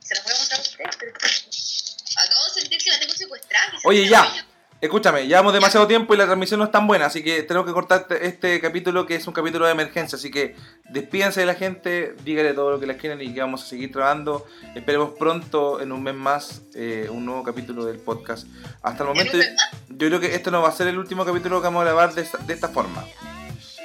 se 0.00 0.14
las 0.14 0.24
voy 0.24 0.32
a 0.32 0.36
contar 0.36 0.58
a 0.58 0.62
ustedes, 0.62 0.96
pero 0.96 1.12
acabo 1.12 2.44
de 2.44 2.60
sentir 2.60 2.78
que 2.82 2.90
la 2.90 3.00
tengo 3.00 3.14
secuestrada. 3.14 3.72
Oye, 3.84 4.08
ya. 4.08 4.46
Escúchame, 4.80 5.26
llevamos 5.26 5.54
demasiado 5.54 5.86
tiempo 5.86 6.12
y 6.12 6.18
la 6.18 6.26
transmisión 6.26 6.58
no 6.58 6.66
es 6.66 6.70
tan 6.70 6.86
buena, 6.86 7.06
así 7.06 7.24
que 7.24 7.42
tenemos 7.44 7.66
que 7.66 7.72
cortar 7.72 8.02
este- 8.02 8.26
este 8.26 8.60
capítulo 8.60 9.06
que 9.06 9.14
es 9.14 9.26
un 9.26 9.32
capítulo 9.32 9.64
de 9.64 9.72
emergencia. 9.72 10.16
Así 10.16 10.30
que 10.30 10.56
despídense 10.90 11.40
de 11.40 11.46
la 11.46 11.54
gente, 11.54 12.14
díganle 12.22 12.52
todo 12.52 12.70
lo 12.72 12.78
que 12.80 12.86
les 12.86 12.98
quieren 12.98 13.22
y 13.22 13.32
que 13.32 13.40
vamos 13.40 13.62
a 13.62 13.66
seguir 13.66 13.90
trabajando. 13.92 14.46
Esperemos 14.74 15.12
pronto, 15.18 15.80
en 15.80 15.90
un 15.90 16.02
mes 16.02 16.14
más, 16.14 16.60
eh, 16.74 17.08
un 17.10 17.24
nuevo 17.24 17.42
capítulo 17.42 17.86
del 17.86 17.96
podcast. 17.98 18.46
Hasta 18.82 19.04
el 19.04 19.08
momento, 19.08 19.38
más? 19.38 19.46
yo 19.88 20.06
creo 20.08 20.20
que 20.20 20.34
esto 20.34 20.50
no 20.50 20.60
va 20.60 20.68
a 20.68 20.72
ser 20.72 20.86
el 20.88 20.98
último 20.98 21.24
capítulo 21.24 21.60
que 21.62 21.64
vamos 21.64 21.80
a 21.80 21.84
grabar 21.84 22.12
de 22.12 22.20
esta, 22.20 22.36
de 22.38 22.52
esta 22.52 22.68
forma. 22.68 23.06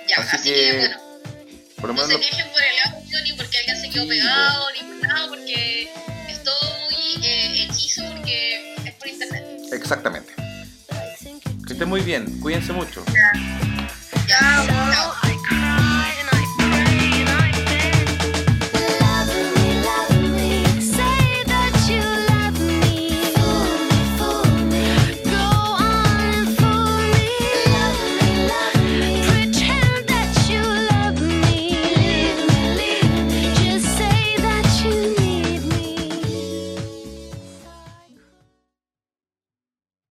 Ya, 0.05 0.17
Así 0.17 0.35
así, 0.35 0.49
que, 0.49 0.77
bueno, 0.79 0.97
Por 1.79 1.89
lo 1.91 1.95
no 1.95 2.07
menos, 2.07 2.25
se 2.25 2.29
quejen 2.29 2.51
por 2.51 2.61
el 2.61 2.93
audio 2.93 3.17
ni 3.23 3.33
porque 3.33 3.57
alguien 3.57 3.77
se 3.79 3.89
quedó 3.89 4.03
Sí, 4.03 4.09
pegado, 4.09 4.65
ni 4.73 4.79
por 4.99 5.07
nada, 5.07 5.27
porque 5.29 5.83
es 6.27 6.43
todo 6.43 6.73
muy 6.91 7.25
eh, 7.25 7.63
hechizo 7.63 8.01
porque 8.11 8.73
es 8.85 8.93
por 8.95 9.07
internet. 9.07 9.45
exactamente 9.71 10.33
esté 11.80 11.86
muy 11.86 12.01
bien. 12.01 12.25
Cuídense 12.41 12.73
mucho. 12.73 13.05